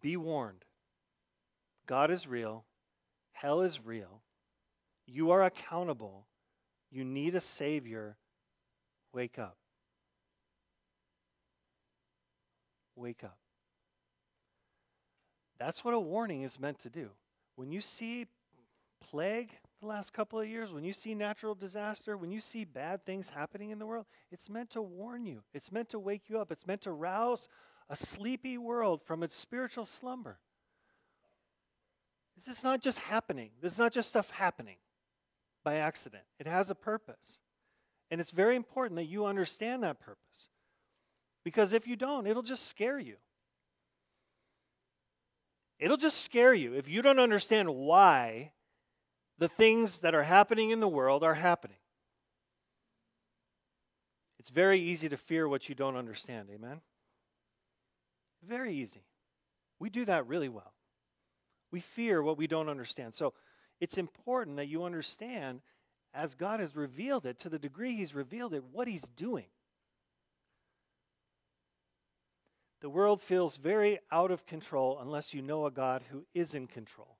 Be 0.00 0.16
warned 0.16 0.64
God 1.86 2.10
is 2.10 2.26
real, 2.26 2.64
hell 3.32 3.60
is 3.62 3.84
real, 3.84 4.22
you 5.06 5.30
are 5.30 5.42
accountable, 5.42 6.26
you 6.90 7.04
need 7.04 7.34
a 7.34 7.40
Savior. 7.40 8.16
Wake 9.14 9.38
up. 9.38 9.56
Wake 12.98 13.22
up. 13.22 13.38
That's 15.58 15.84
what 15.84 15.94
a 15.94 16.00
warning 16.00 16.42
is 16.42 16.58
meant 16.58 16.80
to 16.80 16.90
do. 16.90 17.10
When 17.54 17.70
you 17.70 17.80
see 17.80 18.26
plague 19.00 19.50
the 19.80 19.86
last 19.86 20.12
couple 20.12 20.40
of 20.40 20.48
years, 20.48 20.72
when 20.72 20.82
you 20.82 20.92
see 20.92 21.14
natural 21.14 21.54
disaster, 21.54 22.16
when 22.16 22.32
you 22.32 22.40
see 22.40 22.64
bad 22.64 23.04
things 23.04 23.28
happening 23.30 23.70
in 23.70 23.78
the 23.78 23.86
world, 23.86 24.06
it's 24.32 24.50
meant 24.50 24.70
to 24.70 24.82
warn 24.82 25.26
you. 25.26 25.42
It's 25.54 25.70
meant 25.70 25.88
to 25.90 25.98
wake 25.98 26.28
you 26.28 26.40
up. 26.40 26.50
It's 26.50 26.66
meant 26.66 26.80
to 26.82 26.92
rouse 26.92 27.46
a 27.88 27.94
sleepy 27.94 28.58
world 28.58 29.00
from 29.04 29.22
its 29.22 29.36
spiritual 29.36 29.86
slumber. 29.86 30.38
This 32.36 32.48
is 32.48 32.64
not 32.64 32.82
just 32.82 33.00
happening. 33.00 33.50
This 33.60 33.72
is 33.74 33.78
not 33.78 33.92
just 33.92 34.08
stuff 34.08 34.30
happening 34.30 34.76
by 35.64 35.76
accident. 35.76 36.24
It 36.40 36.48
has 36.48 36.68
a 36.68 36.74
purpose. 36.74 37.38
And 38.10 38.20
it's 38.20 38.32
very 38.32 38.56
important 38.56 38.96
that 38.96 39.06
you 39.06 39.24
understand 39.24 39.84
that 39.84 40.00
purpose. 40.00 40.48
Because 41.44 41.72
if 41.72 41.86
you 41.86 41.96
don't, 41.96 42.26
it'll 42.26 42.42
just 42.42 42.66
scare 42.66 42.98
you. 42.98 43.16
It'll 45.78 45.96
just 45.96 46.22
scare 46.24 46.54
you 46.54 46.74
if 46.74 46.88
you 46.88 47.02
don't 47.02 47.20
understand 47.20 47.74
why 47.74 48.52
the 49.38 49.48
things 49.48 50.00
that 50.00 50.14
are 50.14 50.24
happening 50.24 50.70
in 50.70 50.80
the 50.80 50.88
world 50.88 51.22
are 51.22 51.34
happening. 51.34 51.76
It's 54.38 54.50
very 54.50 54.80
easy 54.80 55.08
to 55.08 55.16
fear 55.16 55.48
what 55.48 55.68
you 55.68 55.74
don't 55.74 55.96
understand. 55.96 56.48
Amen? 56.52 56.80
Very 58.46 58.72
easy. 58.72 59.04
We 59.78 59.90
do 59.90 60.04
that 60.06 60.26
really 60.26 60.48
well. 60.48 60.74
We 61.70 61.80
fear 61.80 62.22
what 62.22 62.38
we 62.38 62.46
don't 62.46 62.68
understand. 62.68 63.14
So 63.14 63.34
it's 63.80 63.98
important 63.98 64.56
that 64.56 64.66
you 64.68 64.84
understand, 64.84 65.60
as 66.14 66.34
God 66.34 66.60
has 66.60 66.74
revealed 66.76 67.26
it, 67.26 67.38
to 67.40 67.48
the 67.48 67.58
degree 67.58 67.94
He's 67.94 68.14
revealed 68.14 68.54
it, 68.54 68.64
what 68.72 68.88
He's 68.88 69.08
doing. 69.08 69.46
The 72.80 72.90
world 72.90 73.20
feels 73.20 73.56
very 73.56 73.98
out 74.12 74.30
of 74.30 74.46
control 74.46 74.98
unless 75.00 75.34
you 75.34 75.42
know 75.42 75.66
a 75.66 75.70
God 75.70 76.02
who 76.10 76.26
is 76.34 76.54
in 76.54 76.66
control. 76.66 77.18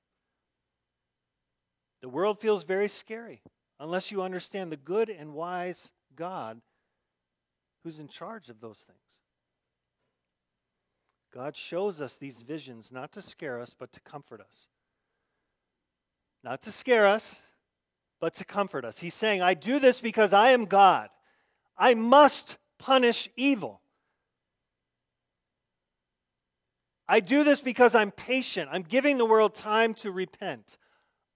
The 2.01 2.09
world 2.09 2.39
feels 2.39 2.63
very 2.63 2.87
scary 2.87 3.41
unless 3.79 4.11
you 4.11 4.21
understand 4.21 4.71
the 4.71 4.77
good 4.77 5.09
and 5.09 5.33
wise 5.33 5.91
God 6.15 6.61
who's 7.83 7.99
in 7.99 8.07
charge 8.07 8.49
of 8.49 8.61
those 8.61 8.81
things. 8.81 9.19
God 11.33 11.55
shows 11.55 12.01
us 12.01 12.17
these 12.17 12.41
visions 12.41 12.91
not 12.91 13.11
to 13.11 13.21
scare 13.21 13.59
us, 13.59 13.75
but 13.77 13.91
to 13.93 13.99
comfort 13.99 14.41
us. 14.41 14.67
Not 16.43 16.61
to 16.63 16.71
scare 16.71 17.05
us, 17.05 17.49
but 18.19 18.33
to 18.35 18.45
comfort 18.45 18.85
us. 18.85 18.99
He's 18.99 19.13
saying, 19.13 19.41
I 19.41 19.53
do 19.53 19.79
this 19.79 20.01
because 20.01 20.33
I 20.33 20.51
am 20.51 20.65
God. 20.65 21.09
I 21.77 21.93
must 21.93 22.57
punish 22.79 23.29
evil. 23.35 23.81
I 27.09 27.19
do 27.19 27.43
this 27.43 27.59
because 27.59 27.93
I'm 27.93 28.11
patient. 28.11 28.69
I'm 28.71 28.83
giving 28.83 29.17
the 29.17 29.25
world 29.25 29.55
time 29.55 29.93
to 29.95 30.11
repent. 30.11 30.77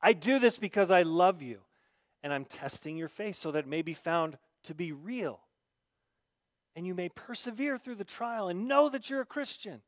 I 0.02 0.14
do 0.14 0.40
this 0.40 0.58
because 0.58 0.90
I 0.90 1.02
love 1.02 1.42
you. 1.42 1.60
And 2.22 2.32
I'm 2.32 2.46
testing 2.46 2.96
your 2.96 3.10
faith 3.10 3.36
so 3.36 3.52
that 3.52 3.66
it 3.66 3.68
may 3.68 3.82
be 3.82 3.94
found 3.94 4.38
to 4.64 4.74
be 4.74 4.94
real 4.94 5.42
and 6.76 6.88
you 6.88 6.94
may 6.94 7.10
persevere 7.10 7.78
through 7.78 7.96
the 7.96 8.04
trial 8.04 8.48
and 8.48 8.68
know 8.68 8.90
that 8.90 9.10
you're 9.10 9.22
a 9.22 9.26
Christian. 9.26 9.82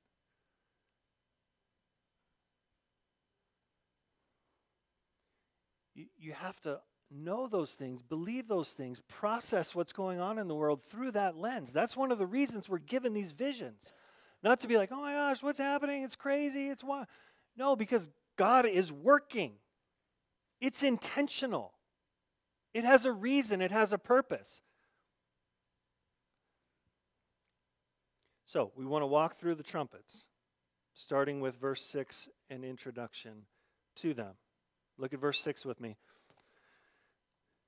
You, 6.18 6.34
have 6.34 6.60
to 6.62 6.82
know 7.10 7.48
those 7.48 7.76
things, 7.76 8.02
believe 8.02 8.48
those 8.48 8.74
things, 8.74 9.00
process 9.08 9.74
what's 9.74 9.94
going 9.94 10.20
on 10.20 10.38
in 10.38 10.48
the 10.48 10.56
world 10.56 10.84
through 10.84 11.12
that 11.12 11.38
lens. 11.38 11.72
That's 11.72 11.96
one 11.96 12.12
of 12.12 12.18
the 12.18 12.26
reasons 12.26 12.68
we're 12.68 12.80
given 12.80 13.14
these 13.14 13.32
visions. 13.32 13.94
Not 14.46 14.60
to 14.60 14.68
be 14.68 14.78
like, 14.78 14.92
oh 14.92 15.02
my 15.02 15.14
gosh, 15.14 15.42
what's 15.42 15.58
happening? 15.58 16.04
It's 16.04 16.16
crazy. 16.16 16.70
It's 16.70 16.84
why. 16.84 17.06
No, 17.58 17.76
because 17.76 18.12
God 18.38 18.68
is 18.68 18.92
working. 18.92 19.54
It's 20.62 20.84
intentional. 20.84 21.74
It 22.72 22.84
has 22.84 23.08
a 23.08 23.12
reason, 23.12 23.60
it 23.60 23.72
has 23.72 23.92
a 23.92 23.98
purpose. 23.98 24.62
So, 28.46 28.72
we 28.76 28.86
want 28.86 29.02
to 29.02 29.08
walk 29.08 29.40
through 29.40 29.56
the 29.56 29.64
trumpets, 29.64 30.28
starting 30.94 31.42
with 31.42 31.60
verse 31.60 31.82
6 31.82 32.30
and 32.48 32.64
introduction 32.64 33.48
to 33.96 34.14
them. 34.14 34.36
Look 35.00 35.12
at 35.12 35.20
verse 35.20 35.40
6 35.40 35.66
with 35.66 35.82
me. 35.82 35.98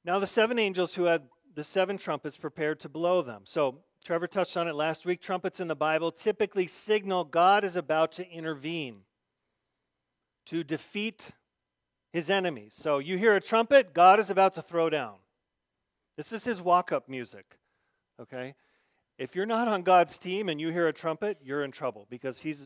Now, 0.06 0.20
the 0.20 0.28
seven 0.28 0.60
angels 0.60 0.94
who 0.94 1.06
had 1.06 1.24
the 1.56 1.64
seven 1.64 1.98
trumpets 1.98 2.38
prepared 2.38 2.80
to 2.82 2.90
blow 2.90 3.24
them. 3.24 3.42
So, 3.46 3.80
Trevor 4.08 4.28
touched 4.28 4.56
on 4.56 4.70
it 4.70 4.74
last 4.74 5.06
week. 5.06 5.20
Trumpets 5.20 5.60
in 5.60 5.68
the 5.68 5.76
Bible 5.76 6.14
typically 6.14 6.66
signal 6.66 7.26
God 7.26 7.66
is 7.66 7.76
about 7.76 8.14
to 8.14 8.32
intervene, 8.32 9.02
to 10.46 10.64
defeat 10.64 11.32
his 12.14 12.30
enemies. 12.30 12.74
So, 12.74 13.00
you 13.00 13.18
hear 13.18 13.36
a 13.36 13.42
trumpet, 13.42 13.94
God 13.94 14.18
is 14.18 14.30
about 14.30 14.54
to 14.54 14.62
throw 14.62 14.90
down. 14.90 15.16
This 16.16 16.32
is 16.32 16.46
his 16.46 16.62
walk 16.62 16.94
up 16.94 17.10
music, 17.10 17.58
okay? 18.18 18.56
If 19.18 19.36
you're 19.36 19.46
not 19.46 19.68
on 19.68 19.82
God's 19.82 20.18
team 20.18 20.48
and 20.48 20.62
you 20.62 20.70
hear 20.70 20.88
a 20.88 20.94
trumpet, 20.94 21.40
you're 21.44 21.66
in 21.66 21.72
trouble 21.72 22.08
because 22.10 22.40
he's, 22.40 22.60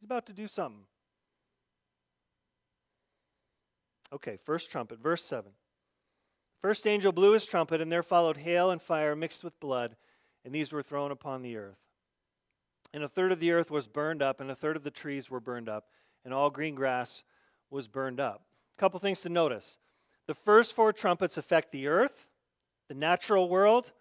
he's 0.00 0.04
about 0.04 0.26
to 0.26 0.32
do 0.32 0.48
something. 0.48 0.82
Okay, 4.12 4.36
first 4.36 4.68
trumpet, 4.68 4.98
verse 4.98 5.24
7. 5.24 5.52
First 6.60 6.88
angel 6.88 7.12
blew 7.12 7.34
his 7.34 7.46
trumpet, 7.46 7.80
and 7.80 7.92
there 7.92 8.02
followed 8.02 8.38
hail 8.38 8.72
and 8.72 8.82
fire 8.82 9.14
mixed 9.14 9.44
with 9.44 9.60
blood, 9.60 9.94
and 10.44 10.54
these 10.54 10.72
were 10.72 10.82
thrown 10.82 11.10
upon 11.10 11.42
the 11.42 11.56
earth. 11.56 11.78
And 12.92 13.02
a 13.02 13.08
third 13.08 13.32
of 13.32 13.40
the 13.40 13.52
earth 13.52 13.70
was 13.70 13.86
burned 13.86 14.22
up, 14.22 14.40
and 14.40 14.50
a 14.50 14.54
third 14.54 14.76
of 14.76 14.84
the 14.84 14.90
trees 14.90 15.30
were 15.30 15.40
burned 15.40 15.68
up, 15.68 15.86
and 16.24 16.32
all 16.32 16.50
green 16.50 16.74
grass 16.74 17.22
was 17.70 17.86
burned 17.86 18.20
up. 18.20 18.42
A 18.76 18.80
couple 18.80 18.98
things 18.98 19.20
to 19.22 19.28
notice. 19.28 19.78
The 20.26 20.34
first 20.34 20.74
four 20.74 20.92
trumpets 20.92 21.36
affect 21.36 21.70
the 21.70 21.86
earth, 21.86 22.28
the 22.88 22.94
natural 22.94 23.48
world, 23.48 23.92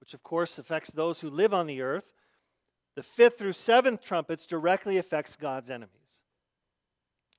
which 0.00 0.14
of 0.14 0.22
course 0.22 0.58
affects 0.58 0.90
those 0.90 1.20
who 1.20 1.30
live 1.30 1.52
on 1.52 1.66
the 1.66 1.82
earth. 1.82 2.12
The 2.94 3.02
fifth 3.02 3.38
through 3.38 3.52
seventh 3.52 4.02
trumpets 4.02 4.46
directly 4.46 4.98
affects 4.98 5.36
God's 5.36 5.70
enemies, 5.70 6.22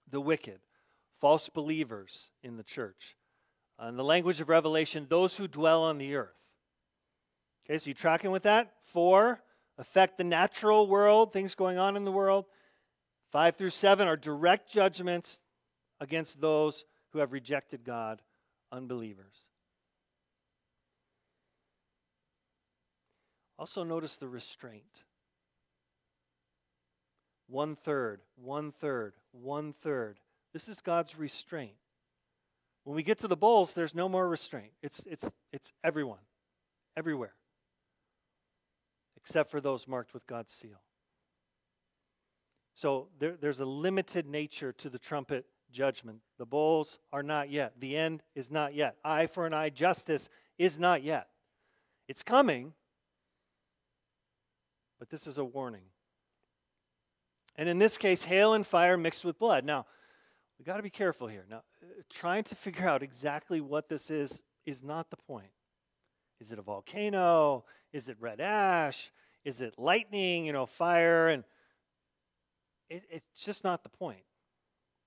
the 0.09 0.21
wicked, 0.21 0.59
false 1.19 1.49
believers 1.49 2.31
in 2.43 2.57
the 2.57 2.63
church. 2.63 3.15
Uh, 3.81 3.87
in 3.87 3.97
the 3.97 4.03
language 4.03 4.41
of 4.41 4.49
Revelation, 4.49 5.05
those 5.09 5.37
who 5.37 5.47
dwell 5.47 5.83
on 5.83 5.97
the 5.97 6.15
earth. 6.15 6.36
Okay, 7.69 7.77
so 7.77 7.89
you 7.89 7.93
tracking 7.93 8.31
with 8.31 8.43
that? 8.43 8.71
Four 8.81 9.41
affect 9.77 10.17
the 10.17 10.23
natural 10.23 10.87
world, 10.87 11.31
things 11.31 11.53
going 11.53 11.77
on 11.77 11.95
in 11.95 12.05
the 12.05 12.11
world. 12.11 12.45
Five 13.31 13.55
through 13.55 13.71
seven 13.71 14.07
are 14.07 14.17
direct 14.17 14.71
judgments 14.71 15.41
against 15.99 16.39
those 16.39 16.85
who 17.11 17.19
have 17.19 17.33
rejected 17.33 17.83
God, 17.83 18.21
unbelievers. 18.71 19.47
Also, 23.59 23.83
notice 23.83 24.15
the 24.15 24.27
restraint. 24.27 25.03
One 27.47 27.75
third, 27.75 28.21
one 28.35 28.71
third, 28.71 29.13
one 29.31 29.73
third. 29.73 30.19
This 30.53 30.69
is 30.69 30.79
God's 30.81 31.17
restraint. 31.17 31.71
When 32.83 32.95
we 32.95 33.03
get 33.03 33.19
to 33.19 33.27
the 33.27 33.35
bowls, 33.35 33.73
there's 33.73 33.95
no 33.95 34.07
more 34.07 34.27
restraint. 34.29 34.71
It's, 34.81 35.05
it's, 35.05 35.31
it's 35.51 35.73
everyone, 35.83 36.19
everywhere, 36.95 37.33
except 39.27 39.51
for 39.51 39.59
those 39.59 39.89
marked 39.89 40.13
with 40.13 40.25
God's 40.25 40.53
seal. 40.53 40.79
So 42.75 43.09
there, 43.19 43.35
there's 43.35 43.59
a 43.59 43.65
limited 43.65 44.25
nature 44.25 44.71
to 44.71 44.89
the 44.89 44.97
trumpet 44.97 45.45
judgment. 45.69 46.19
The 46.37 46.45
bowls 46.45 46.97
are 47.11 47.23
not 47.23 47.49
yet. 47.49 47.73
The 47.77 47.97
end 47.97 48.23
is 48.35 48.49
not 48.49 48.73
yet. 48.73 48.95
Eye 49.03 49.27
for 49.27 49.45
an 49.45 49.53
eye, 49.53 49.69
justice 49.69 50.29
is 50.57 50.79
not 50.79 51.03
yet. 51.03 51.27
It's 52.07 52.23
coming, 52.23 52.71
but 54.97 55.09
this 55.09 55.27
is 55.27 55.37
a 55.37 55.43
warning. 55.43 55.89
And 57.57 57.67
in 57.67 57.79
this 57.79 57.97
case, 57.97 58.23
hail 58.23 58.53
and 58.53 58.65
fire 58.65 58.95
mixed 58.95 59.25
with 59.25 59.37
blood. 59.37 59.65
Now, 59.65 59.87
We 60.57 60.63
got 60.63 60.77
to 60.77 60.83
be 60.83 60.89
careful 60.89 61.27
here. 61.27 61.45
Now, 61.49 61.57
uh, 61.83 62.01
trying 62.09 62.45
to 62.45 62.55
figure 62.55 62.87
out 62.87 63.03
exactly 63.03 63.59
what 63.59 63.89
this 63.89 64.09
is 64.09 64.41
is 64.65 64.83
not 64.83 65.09
the 65.09 65.17
point. 65.17 65.51
Is 66.39 66.51
it 66.51 66.59
a 66.59 66.61
volcano? 66.61 67.65
Is 67.97 68.09
it 68.09 68.17
red 68.19 68.39
ash? 68.39 69.11
Is 69.43 69.59
it 69.59 69.73
lightning, 69.77 70.45
you 70.45 70.53
know, 70.53 70.65
fire? 70.65 71.29
And 71.29 71.43
it, 72.89 73.03
it's 73.09 73.43
just 73.43 73.63
not 73.63 73.83
the 73.83 73.89
point. 73.89 74.23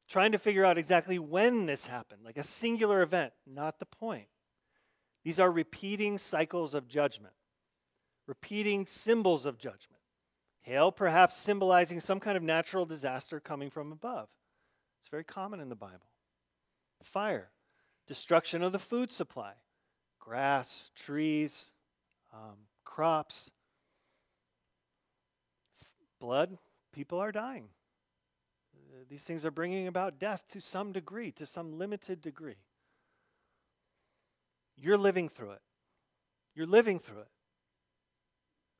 Trying 0.09 0.33
to 0.33 0.39
figure 0.39 0.65
out 0.65 0.77
exactly 0.77 1.19
when 1.19 1.67
this 1.67 1.87
happened, 1.87 2.23
like 2.25 2.37
a 2.37 2.43
singular 2.43 3.01
event, 3.01 3.33
not 3.47 3.79
the 3.79 3.87
point. 3.87 4.27
These 5.23 5.39
are 5.39 5.53
repeating 5.53 6.19
cycles 6.19 6.75
of 6.75 6.89
judgment, 6.89 7.35
repeating 8.27 8.87
symbols 8.87 9.47
of 9.47 9.57
judgment. 9.57 10.03
Hail, 10.63 10.91
perhaps 10.91 11.37
symbolizing 11.37 12.01
some 12.01 12.19
kind 12.19 12.37
of 12.37 12.43
natural 12.43 12.85
disaster 12.85 13.39
coming 13.39 13.71
from 13.71 13.93
above. 13.93 14.29
It's 15.01 15.09
very 15.09 15.25
common 15.25 15.61
in 15.61 15.69
the 15.69 15.77
Bible. 15.77 16.11
Fire, 17.03 17.51
destruction 18.09 18.63
of 18.63 18.73
the 18.73 18.79
food 18.79 19.13
supply, 19.13 19.53
grass, 20.19 20.91
trees, 20.97 21.73
um, 22.33 22.57
crops, 22.85 23.51
blood, 26.21 26.59
people 26.93 27.19
are 27.19 27.33
dying. 27.33 27.69
Uh, 28.75 29.05
these 29.09 29.25
things 29.25 29.45
are 29.45 29.51
bringing 29.51 29.87
about 29.87 30.19
death 30.19 30.45
to 30.49 30.61
some 30.61 30.93
degree, 30.93 31.31
to 31.33 31.47
some 31.47 31.79
limited 31.79 32.21
degree. 32.21 32.57
You're 34.77 34.99
living 34.99 35.29
through 35.29 35.53
it. 35.53 35.63
You're 36.55 36.67
living 36.67 36.99
through 36.99 37.21
it. 37.21 37.29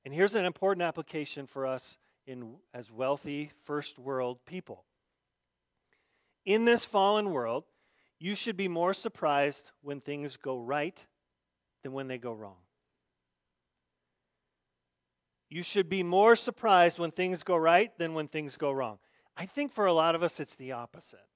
And 0.05 0.15
here's 0.15 0.35
an 0.35 0.45
important 0.45 0.83
application 0.83 1.47
for 1.47 1.67
us 1.67 1.99
in, 2.27 2.57
as 2.73 2.91
wealthy 2.91 3.51
first 3.65 3.99
world 3.99 4.39
people. 4.47 4.85
In 6.45 6.65
this 6.65 6.85
fallen 6.85 7.33
world, 7.33 7.65
you 8.19 8.35
should 8.35 8.57
be 8.57 8.69
more 8.69 8.95
surprised 8.95 9.71
when 9.83 10.01
things 10.01 10.37
go 10.37 10.59
right 10.59 11.05
than 11.83 11.93
when 11.93 12.09
they 12.09 12.19
go 12.19 12.33
wrong. 12.33 12.57
You 15.51 15.65
should 15.65 15.89
be 15.89 16.05
more 16.05 16.37
surprised 16.37 17.01
when 17.01 17.11
things 17.11 17.43
go 17.43 17.57
right 17.57 17.97
than 17.99 18.15
when 18.15 18.29
things 18.29 18.57
go 18.57 18.71
wrong. 18.71 18.99
I 19.37 19.47
think 19.47 19.73
for 19.73 19.85
a 19.85 19.93
lot 19.93 20.15
of 20.15 20.23
us, 20.23 20.39
it's 20.39 20.55
the 20.55 20.71
opposite. 20.73 21.27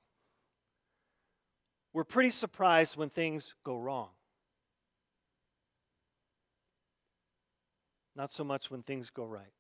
We're 1.93 2.05
pretty 2.05 2.31
surprised 2.31 2.97
when 2.97 3.11
things 3.11 3.55
go 3.65 3.77
wrong. 3.77 4.11
Not 8.15 8.31
so 8.31 8.45
much 8.45 8.71
when 8.71 8.83
things 8.83 9.11
go 9.11 9.25
right. 9.25 9.53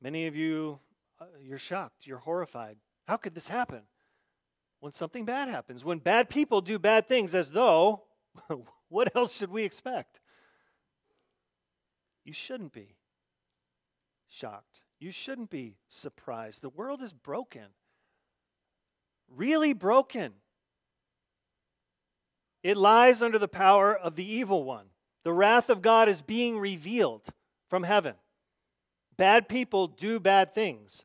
Many 0.00 0.26
of 0.26 0.34
you, 0.34 0.78
uh, 1.20 1.26
you're 1.42 1.58
shocked, 1.58 2.06
you're 2.06 2.18
horrified. 2.18 2.78
How 3.06 3.18
could 3.18 3.34
this 3.34 3.48
happen? 3.48 3.82
When 4.80 4.92
something 4.92 5.26
bad 5.26 5.48
happens, 5.48 5.84
when 5.84 5.98
bad 5.98 6.30
people 6.30 6.62
do 6.62 6.78
bad 6.78 7.06
things, 7.06 7.34
as 7.34 7.50
though, 7.50 8.04
what 8.88 9.14
else 9.14 9.36
should 9.36 9.50
we 9.50 9.64
expect? 9.64 10.20
You 12.24 12.32
shouldn't 12.32 12.72
be 12.72 12.96
shocked. 14.28 14.80
You 14.98 15.12
shouldn't 15.12 15.50
be 15.50 15.76
surprised. 15.88 16.62
The 16.62 16.68
world 16.68 17.02
is 17.02 17.12
broken, 17.12 17.66
really 19.28 19.72
broken. 19.72 20.32
It 22.62 22.76
lies 22.76 23.22
under 23.22 23.38
the 23.38 23.48
power 23.48 23.94
of 23.94 24.16
the 24.16 24.28
evil 24.28 24.64
one. 24.64 24.86
The 25.22 25.32
wrath 25.32 25.70
of 25.70 25.82
God 25.82 26.08
is 26.08 26.22
being 26.22 26.58
revealed 26.58 27.28
from 27.68 27.82
heaven. 27.82 28.14
Bad 29.16 29.48
people 29.48 29.86
do 29.86 30.20
bad 30.20 30.54
things. 30.54 31.04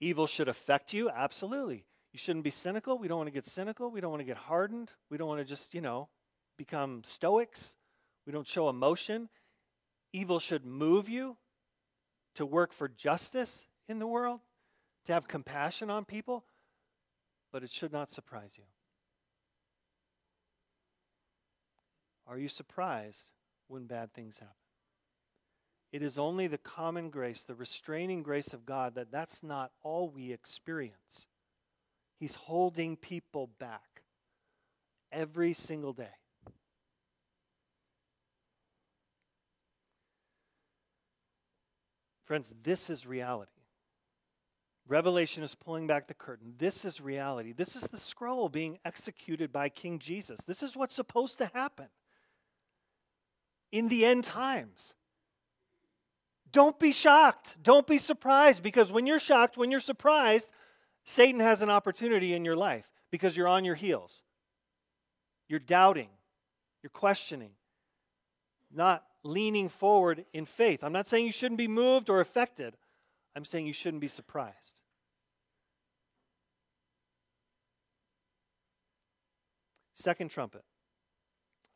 Evil 0.00 0.26
should 0.26 0.48
affect 0.48 0.92
you, 0.92 1.10
absolutely. 1.10 1.84
You 2.12 2.18
shouldn't 2.18 2.44
be 2.44 2.50
cynical. 2.50 2.98
We 2.98 3.08
don't 3.08 3.18
want 3.18 3.28
to 3.28 3.32
get 3.32 3.46
cynical. 3.46 3.90
We 3.90 4.00
don't 4.00 4.10
want 4.10 4.20
to 4.20 4.26
get 4.26 4.36
hardened. 4.36 4.90
We 5.10 5.16
don't 5.16 5.28
want 5.28 5.40
to 5.40 5.44
just, 5.44 5.74
you 5.74 5.80
know, 5.80 6.08
become 6.58 7.04
stoics. 7.04 7.76
We 8.26 8.32
don't 8.32 8.46
show 8.46 8.68
emotion. 8.68 9.28
Evil 10.12 10.38
should 10.38 10.66
move 10.66 11.08
you 11.08 11.36
to 12.34 12.46
work 12.46 12.72
for 12.72 12.88
justice 12.88 13.66
in 13.88 13.98
the 13.98 14.06
world, 14.06 14.40
to 15.04 15.12
have 15.12 15.28
compassion 15.28 15.90
on 15.90 16.04
people, 16.04 16.44
but 17.52 17.62
it 17.62 17.70
should 17.70 17.92
not 17.92 18.10
surprise 18.10 18.54
you. 18.58 18.64
Are 22.26 22.38
you 22.38 22.48
surprised 22.48 23.32
when 23.68 23.86
bad 23.86 24.14
things 24.14 24.38
happen? 24.38 24.54
It 25.92 26.02
is 26.02 26.16
only 26.18 26.46
the 26.46 26.58
common 26.58 27.10
grace, 27.10 27.42
the 27.42 27.54
restraining 27.54 28.22
grace 28.22 28.54
of 28.54 28.64
God, 28.64 28.94
that 28.94 29.12
that's 29.12 29.42
not 29.42 29.72
all 29.82 30.08
we 30.08 30.32
experience. 30.32 31.26
He's 32.18 32.34
holding 32.34 32.96
people 32.96 33.50
back 33.58 34.02
every 35.10 35.52
single 35.52 35.92
day. 35.92 36.14
Friends, 42.32 42.54
this 42.62 42.88
is 42.88 43.06
reality. 43.06 43.60
Revelation 44.88 45.42
is 45.42 45.54
pulling 45.54 45.86
back 45.86 46.08
the 46.08 46.14
curtain. 46.14 46.54
This 46.56 46.86
is 46.86 46.98
reality. 46.98 47.52
This 47.52 47.76
is 47.76 47.82
the 47.82 47.98
scroll 47.98 48.48
being 48.48 48.78
executed 48.86 49.52
by 49.52 49.68
King 49.68 49.98
Jesus. 49.98 50.40
This 50.46 50.62
is 50.62 50.74
what's 50.74 50.94
supposed 50.94 51.36
to 51.36 51.50
happen 51.52 51.88
in 53.70 53.88
the 53.90 54.06
end 54.06 54.24
times. 54.24 54.94
Don't 56.50 56.80
be 56.80 56.90
shocked. 56.90 57.58
Don't 57.62 57.86
be 57.86 57.98
surprised 57.98 58.62
because 58.62 58.90
when 58.90 59.06
you're 59.06 59.18
shocked, 59.18 59.58
when 59.58 59.70
you're 59.70 59.78
surprised, 59.78 60.52
Satan 61.04 61.40
has 61.42 61.60
an 61.60 61.68
opportunity 61.68 62.32
in 62.32 62.46
your 62.46 62.56
life 62.56 62.90
because 63.10 63.36
you're 63.36 63.46
on 63.46 63.62
your 63.62 63.74
heels. 63.74 64.22
You're 65.48 65.60
doubting, 65.60 66.08
you're 66.82 66.88
questioning, 66.88 67.50
not 68.74 69.04
leaning 69.22 69.68
forward 69.68 70.24
in 70.32 70.46
faith. 70.46 70.82
I'm 70.82 70.92
not 70.92 71.06
saying 71.06 71.26
you 71.26 71.32
shouldn't 71.32 71.58
be 71.58 71.68
moved 71.68 72.10
or 72.10 72.20
affected, 72.20 72.76
I'm 73.34 73.44
saying 73.44 73.66
you 73.66 73.72
shouldn't 73.72 74.00
be 74.00 74.08
surprised. 74.08 74.80
Second 79.94 80.30
trumpet. 80.30 80.64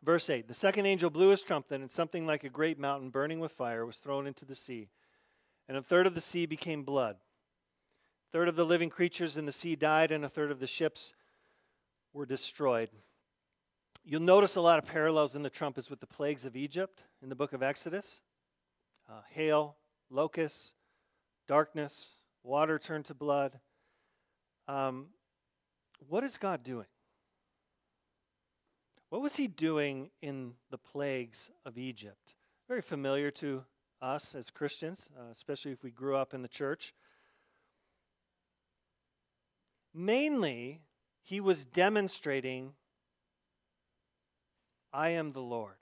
Verse 0.02 0.28
8 0.28 0.48
The 0.48 0.54
second 0.54 0.86
angel 0.86 1.10
blew 1.10 1.30
his 1.30 1.42
trumpet, 1.42 1.80
and 1.80 1.90
something 1.90 2.26
like 2.26 2.44
a 2.44 2.48
great 2.48 2.78
mountain 2.78 3.10
burning 3.10 3.40
with 3.40 3.52
fire 3.52 3.86
was 3.86 3.98
thrown 3.98 4.26
into 4.26 4.44
the 4.44 4.54
sea. 4.54 4.88
And 5.68 5.76
a 5.76 5.82
third 5.82 6.06
of 6.06 6.14
the 6.14 6.20
sea 6.20 6.46
became 6.46 6.84
blood. 6.84 7.16
A 7.16 8.32
third 8.32 8.48
of 8.48 8.56
the 8.56 8.66
living 8.66 8.90
creatures 8.90 9.36
in 9.36 9.46
the 9.46 9.52
sea 9.52 9.76
died, 9.76 10.12
and 10.12 10.24
a 10.24 10.28
third 10.28 10.50
of 10.50 10.60
the 10.60 10.66
ships 10.66 11.12
were 12.12 12.26
destroyed. 12.26 12.90
You'll 14.08 14.22
notice 14.22 14.54
a 14.54 14.60
lot 14.60 14.78
of 14.78 14.86
parallels 14.86 15.34
in 15.34 15.42
the 15.42 15.50
trumpets 15.50 15.90
with 15.90 15.98
the 15.98 16.06
plagues 16.06 16.44
of 16.44 16.54
Egypt 16.54 17.02
in 17.20 17.28
the 17.28 17.34
book 17.34 17.52
of 17.52 17.60
Exodus 17.60 18.20
uh, 19.10 19.22
hail, 19.32 19.74
locusts, 20.10 20.74
darkness, 21.48 22.20
water 22.44 22.78
turned 22.78 23.06
to 23.06 23.14
blood. 23.14 23.58
Um, 24.68 25.08
what 26.08 26.22
is 26.22 26.38
God 26.38 26.62
doing? 26.62 26.86
What 29.10 29.22
was 29.22 29.34
he 29.36 29.48
doing 29.48 30.10
in 30.22 30.52
the 30.70 30.78
plagues 30.78 31.50
of 31.64 31.76
Egypt? 31.76 32.36
Very 32.68 32.82
familiar 32.82 33.32
to 33.32 33.64
us 34.00 34.36
as 34.36 34.50
Christians, 34.50 35.10
uh, 35.18 35.32
especially 35.32 35.72
if 35.72 35.82
we 35.82 35.90
grew 35.90 36.14
up 36.14 36.32
in 36.32 36.42
the 36.42 36.48
church. 36.48 36.94
Mainly, 39.92 40.82
he 41.22 41.40
was 41.40 41.64
demonstrating, 41.64 42.74
I 44.96 45.10
am 45.10 45.32
the 45.32 45.42
Lord. 45.42 45.74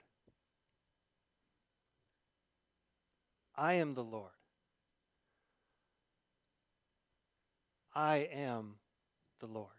I 3.55 3.75
am 3.75 3.93
the 3.93 4.03
Lord. 4.03 4.33
I 7.93 8.27
am 8.29 8.73
the 9.39 9.45
Lord. 9.45 9.69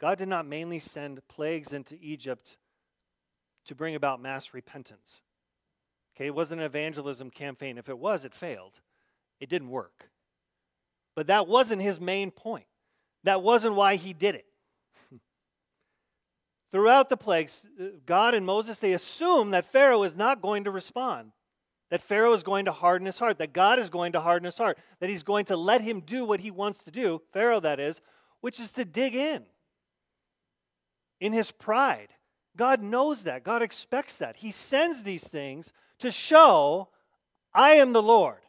God 0.00 0.16
did 0.16 0.28
not 0.28 0.46
mainly 0.46 0.78
send 0.78 1.20
plagues 1.28 1.74
into 1.74 1.98
Egypt 2.00 2.56
to 3.66 3.74
bring 3.74 3.94
about 3.94 4.22
mass 4.22 4.54
repentance. 4.54 5.20
Okay, 6.16 6.28
it 6.28 6.34
wasn't 6.34 6.62
an 6.62 6.66
evangelism 6.66 7.28
campaign. 7.28 7.76
If 7.76 7.90
it 7.90 7.98
was, 7.98 8.24
it 8.24 8.32
failed. 8.32 8.80
It 9.40 9.50
didn't 9.50 9.68
work. 9.68 10.08
But 11.14 11.26
that 11.26 11.46
wasn't 11.46 11.82
his 11.82 12.00
main 12.00 12.30
point. 12.30 12.64
That 13.24 13.42
wasn't 13.42 13.74
why 13.74 13.96
he 13.96 14.14
did 14.14 14.34
it. 14.34 14.46
Throughout 16.70 17.08
the 17.08 17.16
plagues, 17.16 17.66
uh, 17.80 17.84
God 18.04 18.34
and 18.34 18.44
Moses, 18.44 18.78
they 18.78 18.92
assume 18.92 19.50
that 19.50 19.64
Pharaoh 19.64 20.02
is 20.02 20.14
not 20.14 20.42
going 20.42 20.64
to 20.64 20.70
respond, 20.70 21.32
that 21.90 22.02
Pharaoh 22.02 22.34
is 22.34 22.42
going 22.42 22.66
to 22.66 22.72
harden 22.72 23.06
his 23.06 23.18
heart, 23.18 23.38
that 23.38 23.52
God 23.52 23.78
is 23.78 23.88
going 23.88 24.12
to 24.12 24.20
harden 24.20 24.44
his 24.44 24.58
heart, 24.58 24.78
that 25.00 25.08
he's 25.08 25.22
going 25.22 25.46
to 25.46 25.56
let 25.56 25.80
him 25.80 26.00
do 26.00 26.24
what 26.24 26.40
he 26.40 26.50
wants 26.50 26.84
to 26.84 26.90
do, 26.90 27.22
Pharaoh 27.32 27.60
that 27.60 27.80
is, 27.80 28.00
which 28.40 28.60
is 28.60 28.72
to 28.72 28.84
dig 28.84 29.14
in 29.14 29.46
in 31.20 31.32
his 31.32 31.50
pride. 31.50 32.08
God 32.56 32.82
knows 32.82 33.22
that. 33.22 33.44
God 33.44 33.62
expects 33.62 34.18
that. 34.18 34.36
He 34.36 34.50
sends 34.50 35.02
these 35.02 35.28
things 35.28 35.72
to 36.00 36.10
show 36.10 36.88
I 37.54 37.72
am 37.72 37.92
the 37.92 38.02
Lord. 38.02 38.40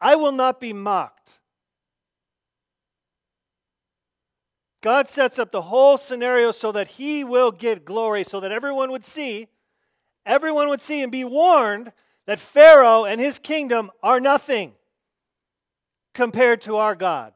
I 0.00 0.16
will 0.16 0.32
not 0.32 0.60
be 0.60 0.72
mocked. 0.72 1.40
God 4.84 5.08
sets 5.08 5.38
up 5.38 5.50
the 5.50 5.62
whole 5.62 5.96
scenario 5.96 6.52
so 6.52 6.70
that 6.70 6.88
he 6.88 7.24
will 7.24 7.50
get 7.50 7.86
glory, 7.86 8.22
so 8.22 8.38
that 8.40 8.52
everyone 8.52 8.90
would 8.90 9.02
see, 9.02 9.48
everyone 10.26 10.68
would 10.68 10.82
see 10.82 11.02
and 11.02 11.10
be 11.10 11.24
warned 11.24 11.90
that 12.26 12.38
Pharaoh 12.38 13.06
and 13.06 13.18
his 13.18 13.38
kingdom 13.38 13.90
are 14.02 14.20
nothing 14.20 14.74
compared 16.12 16.60
to 16.60 16.76
our 16.76 16.94
God. 16.94 17.32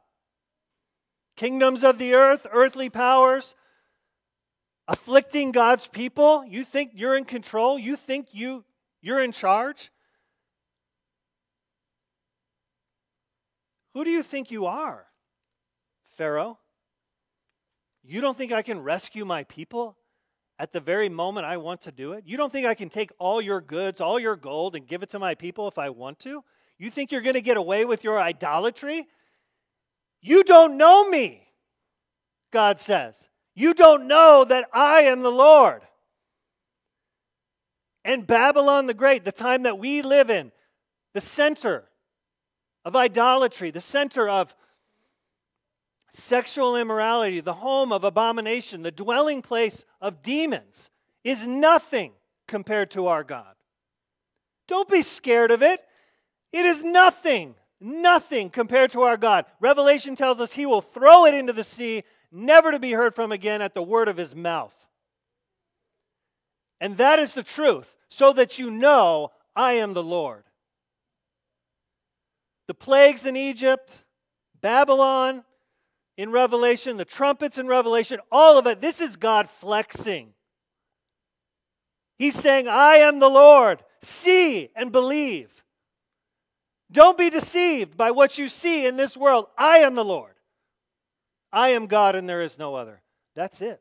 Kingdoms 1.36 1.82
of 1.84 1.96
the 1.96 2.12
earth, 2.12 2.46
earthly 2.52 2.90
powers, 2.90 3.54
afflicting 4.86 5.50
God's 5.50 5.86
people. 5.86 6.44
You 6.44 6.64
think 6.64 6.90
you're 6.94 7.16
in 7.16 7.24
control? 7.24 7.78
You 7.78 7.96
think 7.96 8.34
you, 8.34 8.62
you're 9.00 9.24
in 9.24 9.32
charge? 9.32 9.90
Who 13.94 14.04
do 14.04 14.10
you 14.10 14.22
think 14.22 14.50
you 14.50 14.66
are, 14.66 15.06
Pharaoh? 16.14 16.58
You 18.10 18.22
don't 18.22 18.38
think 18.38 18.52
I 18.52 18.62
can 18.62 18.82
rescue 18.82 19.26
my 19.26 19.44
people 19.44 19.98
at 20.58 20.72
the 20.72 20.80
very 20.80 21.10
moment 21.10 21.44
I 21.44 21.58
want 21.58 21.82
to 21.82 21.92
do 21.92 22.14
it? 22.14 22.24
You 22.26 22.38
don't 22.38 22.50
think 22.50 22.66
I 22.66 22.72
can 22.72 22.88
take 22.88 23.12
all 23.18 23.42
your 23.42 23.60
goods, 23.60 24.00
all 24.00 24.18
your 24.18 24.34
gold, 24.34 24.74
and 24.74 24.86
give 24.86 25.02
it 25.02 25.10
to 25.10 25.18
my 25.18 25.34
people 25.34 25.68
if 25.68 25.76
I 25.76 25.90
want 25.90 26.18
to? 26.20 26.42
You 26.78 26.88
think 26.88 27.12
you're 27.12 27.20
going 27.20 27.34
to 27.34 27.42
get 27.42 27.58
away 27.58 27.84
with 27.84 28.04
your 28.04 28.18
idolatry? 28.18 29.06
You 30.22 30.42
don't 30.42 30.78
know 30.78 31.06
me, 31.06 31.48
God 32.50 32.78
says. 32.78 33.28
You 33.54 33.74
don't 33.74 34.06
know 34.06 34.42
that 34.48 34.70
I 34.72 35.02
am 35.02 35.20
the 35.20 35.30
Lord. 35.30 35.82
And 38.06 38.26
Babylon 38.26 38.86
the 38.86 38.94
Great, 38.94 39.26
the 39.26 39.32
time 39.32 39.64
that 39.64 39.78
we 39.78 40.00
live 40.00 40.30
in, 40.30 40.50
the 41.12 41.20
center 41.20 41.90
of 42.86 42.96
idolatry, 42.96 43.70
the 43.70 43.82
center 43.82 44.30
of 44.30 44.54
sexual 46.10 46.76
immorality, 46.76 47.40
the 47.40 47.54
home 47.54 47.92
of 47.92 48.04
abomination, 48.04 48.82
the 48.82 48.90
dwelling 48.90 49.42
place 49.42 49.84
of 50.00 50.22
demons, 50.22 50.90
is 51.24 51.46
nothing 51.46 52.12
compared 52.46 52.90
to 52.92 53.06
our 53.06 53.24
God. 53.24 53.54
Don't 54.66 54.88
be 54.88 55.02
scared 55.02 55.50
of 55.50 55.62
it. 55.62 55.80
It 56.52 56.64
is 56.64 56.82
nothing, 56.82 57.54
nothing 57.80 58.50
compared 58.50 58.90
to 58.92 59.02
our 59.02 59.16
God. 59.16 59.44
Revelation 59.60 60.16
tells 60.16 60.40
us 60.40 60.52
he 60.52 60.66
will 60.66 60.80
throw 60.80 61.26
it 61.26 61.34
into 61.34 61.52
the 61.52 61.64
sea, 61.64 62.04
never 62.32 62.70
to 62.70 62.78
be 62.78 62.92
heard 62.92 63.14
from 63.14 63.32
again 63.32 63.62
at 63.62 63.74
the 63.74 63.82
word 63.82 64.08
of 64.08 64.16
his 64.16 64.34
mouth. 64.34 64.86
And 66.80 66.96
that 66.96 67.18
is 67.18 67.32
the 67.32 67.42
truth, 67.42 67.96
so 68.08 68.32
that 68.34 68.58
you 68.58 68.70
know 68.70 69.32
I 69.56 69.72
am 69.72 69.94
the 69.94 70.02
Lord. 70.02 70.44
The 72.68 72.74
plagues 72.74 73.26
in 73.26 73.36
Egypt, 73.36 74.04
Babylon, 74.60 75.44
in 76.18 76.32
Revelation, 76.32 76.96
the 76.96 77.04
trumpets 77.04 77.58
in 77.58 77.68
Revelation, 77.68 78.18
all 78.32 78.58
of 78.58 78.66
it, 78.66 78.80
this 78.80 79.00
is 79.00 79.14
God 79.14 79.48
flexing. 79.48 80.34
He's 82.18 82.34
saying, 82.34 82.66
I 82.66 82.96
am 82.96 83.20
the 83.20 83.30
Lord. 83.30 83.84
See 84.02 84.68
and 84.74 84.90
believe. 84.90 85.62
Don't 86.90 87.16
be 87.16 87.30
deceived 87.30 87.96
by 87.96 88.10
what 88.10 88.36
you 88.36 88.48
see 88.48 88.84
in 88.84 88.96
this 88.96 89.16
world. 89.16 89.46
I 89.56 89.78
am 89.78 89.94
the 89.94 90.04
Lord. 90.04 90.34
I 91.52 91.68
am 91.68 91.86
God 91.86 92.16
and 92.16 92.28
there 92.28 92.42
is 92.42 92.58
no 92.58 92.74
other. 92.74 93.00
That's 93.36 93.62
it. 93.62 93.80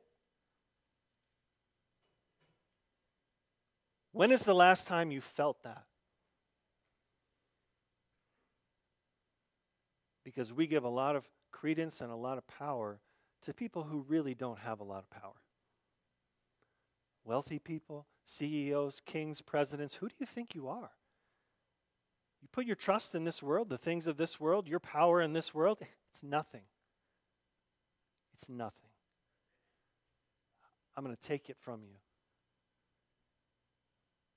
When 4.11 4.31
is 4.31 4.43
the 4.43 4.53
last 4.53 4.87
time 4.87 5.09
you 5.09 5.21
felt 5.21 5.63
that? 5.63 5.83
Because 10.23 10.53
we 10.53 10.67
give 10.67 10.83
a 10.83 10.89
lot 10.89 11.15
of 11.15 11.25
credence 11.59 12.01
and 12.01 12.11
a 12.11 12.15
lot 12.15 12.37
of 12.37 12.47
power 12.47 12.99
to 13.41 13.53
people 13.53 13.83
who 13.83 14.05
really 14.07 14.35
don't 14.35 14.59
have 14.59 14.79
a 14.79 14.83
lot 14.83 14.99
of 15.03 15.09
power. 15.09 15.41
Wealthy 17.23 17.57
people, 17.57 18.05
CEOs, 18.23 19.01
kings, 19.05 19.41
presidents, 19.41 19.95
who 19.95 20.07
do 20.07 20.15
you 20.19 20.25
think 20.25 20.53
you 20.53 20.67
are? 20.67 20.91
You 22.41 22.47
put 22.51 22.65
your 22.65 22.75
trust 22.75 23.15
in 23.15 23.23
this 23.23 23.41
world, 23.41 23.69
the 23.69 23.77
things 23.77 24.05
of 24.05 24.17
this 24.17 24.39
world, 24.39 24.67
your 24.67 24.79
power 24.79 25.19
in 25.19 25.33
this 25.33 25.53
world, 25.53 25.79
it's 26.11 26.23
nothing. 26.23 26.63
It's 28.33 28.49
nothing. 28.49 28.91
I'm 30.95 31.03
going 31.03 31.15
to 31.15 31.27
take 31.27 31.49
it 31.49 31.57
from 31.59 31.81
you 31.81 31.97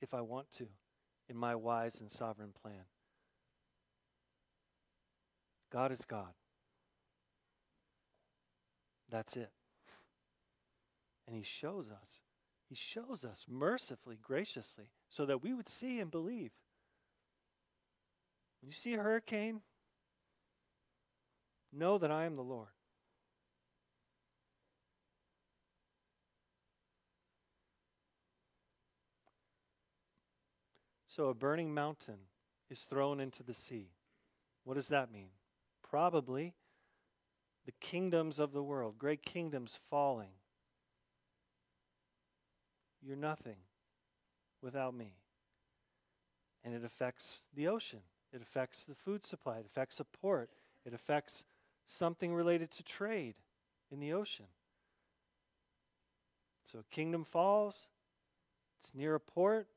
if 0.01 0.15
I 0.15 0.23
want 0.23 0.51
to 0.53 0.69
in 1.29 1.37
my 1.37 1.55
wise 1.55 2.01
and 2.01 2.11
sovereign 2.11 2.53
plan. 2.63 2.85
God 5.71 5.93
is 5.93 6.05
God. 6.07 6.33
That's 9.11 9.37
it. 9.37 9.51
And 11.27 11.37
he 11.37 11.43
shows 11.43 11.91
us. 11.91 12.21
He 12.69 12.75
shows 12.75 13.25
us 13.25 13.47
mercifully, 13.49 14.17
graciously, 14.23 14.91
so 15.09 15.27
that 15.27 15.43
we 15.43 15.53
would 15.53 15.69
see 15.69 15.99
and 15.99 16.11
believe. 16.11 16.53
When 18.61 18.69
you 18.69 18.73
see 18.73 18.95
a 18.95 19.03
hurricane, 19.03 19.63
know 21.73 21.99
that 21.99 22.11
I 22.11 22.25
am 22.25 22.37
the 22.37 22.43
Lord. 22.43 22.69
So 31.09 31.29
a 31.29 31.35
burning 31.35 31.75
mountain 31.75 32.19
is 32.71 32.85
thrown 32.85 33.19
into 33.19 33.43
the 33.43 33.55
sea. 33.55 33.91
What 34.63 34.75
does 34.75 34.89
that 34.89 35.13
mean? 35.13 35.31
Probably 35.83 36.55
the 37.71 37.87
kingdoms 37.87 38.41
of 38.41 38.51
the 38.51 38.65
world, 38.65 38.99
great 38.99 39.23
kingdoms 39.23 39.79
falling. 39.89 40.33
You're 43.01 43.17
nothing 43.17 43.59
without 44.61 44.93
me. 44.93 45.15
And 46.65 46.75
it 46.75 46.85
affects 46.85 47.47
the 47.55 47.69
ocean, 47.69 48.01
it 48.33 48.43
affects 48.43 48.85
the 48.85 48.97
food 48.97 49.25
supply, 49.25 49.59
it 49.59 49.67
affects 49.67 50.01
a 50.01 50.05
port, 50.05 50.51
it 50.85 50.93
affects 50.93 51.45
something 51.87 52.35
related 52.35 52.73
to 52.73 52.83
trade 52.83 53.37
in 53.89 54.01
the 54.01 54.13
ocean. 54.13 54.47
So 56.65 56.81
a 56.81 56.95
kingdom 56.95 57.25
falls, 57.25 57.87
it's 58.81 58.97
near 58.97 59.15
a 59.15 59.21
port, 59.21 59.69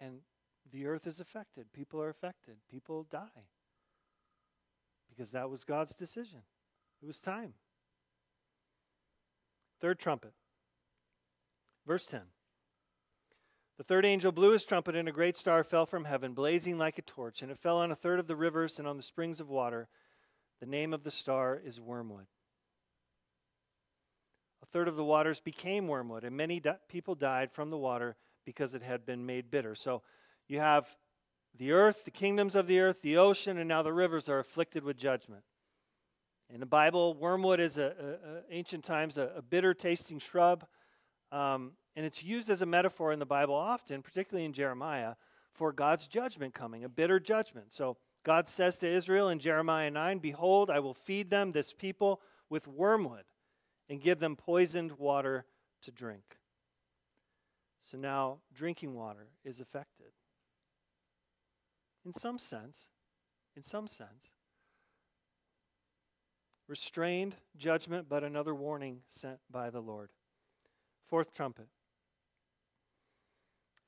and 0.00 0.22
the 0.72 0.86
earth 0.86 1.06
is 1.06 1.20
affected. 1.20 1.72
People 1.72 2.02
are 2.02 2.08
affected. 2.08 2.56
People 2.68 3.06
die. 3.08 3.46
Because 5.08 5.30
that 5.30 5.48
was 5.48 5.62
God's 5.62 5.94
decision. 5.94 6.40
It 7.02 7.06
was 7.06 7.20
time. 7.20 7.54
Third 9.80 9.98
trumpet. 9.98 10.32
Verse 11.86 12.06
10. 12.06 12.22
The 13.76 13.84
third 13.84 14.06
angel 14.06 14.32
blew 14.32 14.52
his 14.52 14.64
trumpet, 14.64 14.96
and 14.96 15.08
a 15.08 15.12
great 15.12 15.36
star 15.36 15.62
fell 15.62 15.84
from 15.84 16.06
heaven, 16.06 16.32
blazing 16.32 16.78
like 16.78 16.98
a 16.98 17.02
torch, 17.02 17.42
and 17.42 17.50
it 17.52 17.58
fell 17.58 17.78
on 17.78 17.90
a 17.90 17.94
third 17.94 18.18
of 18.18 18.26
the 18.26 18.36
rivers 18.36 18.78
and 18.78 18.88
on 18.88 18.96
the 18.96 19.02
springs 19.02 19.38
of 19.38 19.50
water. 19.50 19.88
The 20.60 20.66
name 20.66 20.94
of 20.94 21.04
the 21.04 21.10
star 21.10 21.60
is 21.62 21.78
wormwood. 21.78 22.26
A 24.62 24.66
third 24.66 24.88
of 24.88 24.96
the 24.96 25.04
waters 25.04 25.40
became 25.40 25.88
wormwood, 25.88 26.24
and 26.24 26.34
many 26.34 26.58
di- 26.58 26.78
people 26.88 27.14
died 27.14 27.52
from 27.52 27.68
the 27.68 27.76
water 27.76 28.16
because 28.46 28.74
it 28.74 28.82
had 28.82 29.04
been 29.04 29.26
made 29.26 29.50
bitter. 29.50 29.74
So 29.74 30.02
you 30.48 30.58
have 30.58 30.96
the 31.54 31.72
earth, 31.72 32.04
the 32.04 32.10
kingdoms 32.10 32.54
of 32.54 32.66
the 32.66 32.80
earth, 32.80 33.02
the 33.02 33.18
ocean, 33.18 33.58
and 33.58 33.68
now 33.68 33.82
the 33.82 33.92
rivers 33.92 34.28
are 34.28 34.38
afflicted 34.38 34.84
with 34.84 34.96
judgment. 34.96 35.44
In 36.52 36.60
the 36.60 36.66
Bible, 36.66 37.14
wormwood 37.14 37.60
is 37.60 37.76
a, 37.76 37.82
a, 37.82 38.30
a 38.30 38.42
ancient 38.50 38.84
times 38.84 39.18
a, 39.18 39.32
a, 39.36 39.42
bitter 39.42 39.74
tasting 39.74 40.18
shrub, 40.18 40.64
um, 41.32 41.72
and 41.96 42.06
it's 42.06 42.22
used 42.22 42.50
as 42.50 42.62
a 42.62 42.66
metaphor 42.66 43.12
in 43.12 43.18
the 43.18 43.26
Bible 43.26 43.54
often, 43.54 44.00
particularly 44.00 44.44
in 44.44 44.52
Jeremiah, 44.52 45.14
for 45.52 45.72
God's 45.72 46.06
judgment 46.06 46.54
coming, 46.54 46.84
a 46.84 46.88
bitter 46.88 47.18
judgment. 47.18 47.72
So 47.72 47.96
God 48.22 48.46
says 48.46 48.78
to 48.78 48.88
Israel 48.88 49.28
in 49.28 49.38
Jeremiah 49.38 49.90
9, 49.90 50.18
Behold, 50.18 50.70
I 50.70 50.78
will 50.78 50.94
feed 50.94 51.30
them, 51.30 51.52
this 51.52 51.72
people, 51.72 52.20
with 52.48 52.68
wormwood, 52.68 53.24
and 53.88 54.00
give 54.00 54.20
them 54.20 54.36
poisoned 54.36 54.98
water 54.98 55.46
to 55.82 55.90
drink. 55.90 56.38
So 57.80 57.96
now 57.96 58.38
drinking 58.52 58.94
water 58.94 59.28
is 59.44 59.60
affected. 59.60 60.12
In 62.04 62.12
some 62.12 62.38
sense, 62.38 62.88
in 63.56 63.62
some 63.62 63.86
sense, 63.86 64.34
restrained 66.68 67.36
judgment, 67.56 68.08
but 68.08 68.24
another 68.24 68.54
warning 68.54 69.00
sent 69.06 69.38
by 69.50 69.70
the 69.70 69.80
Lord. 69.80 70.10
Fourth 71.08 71.32
trumpet. 71.32 71.68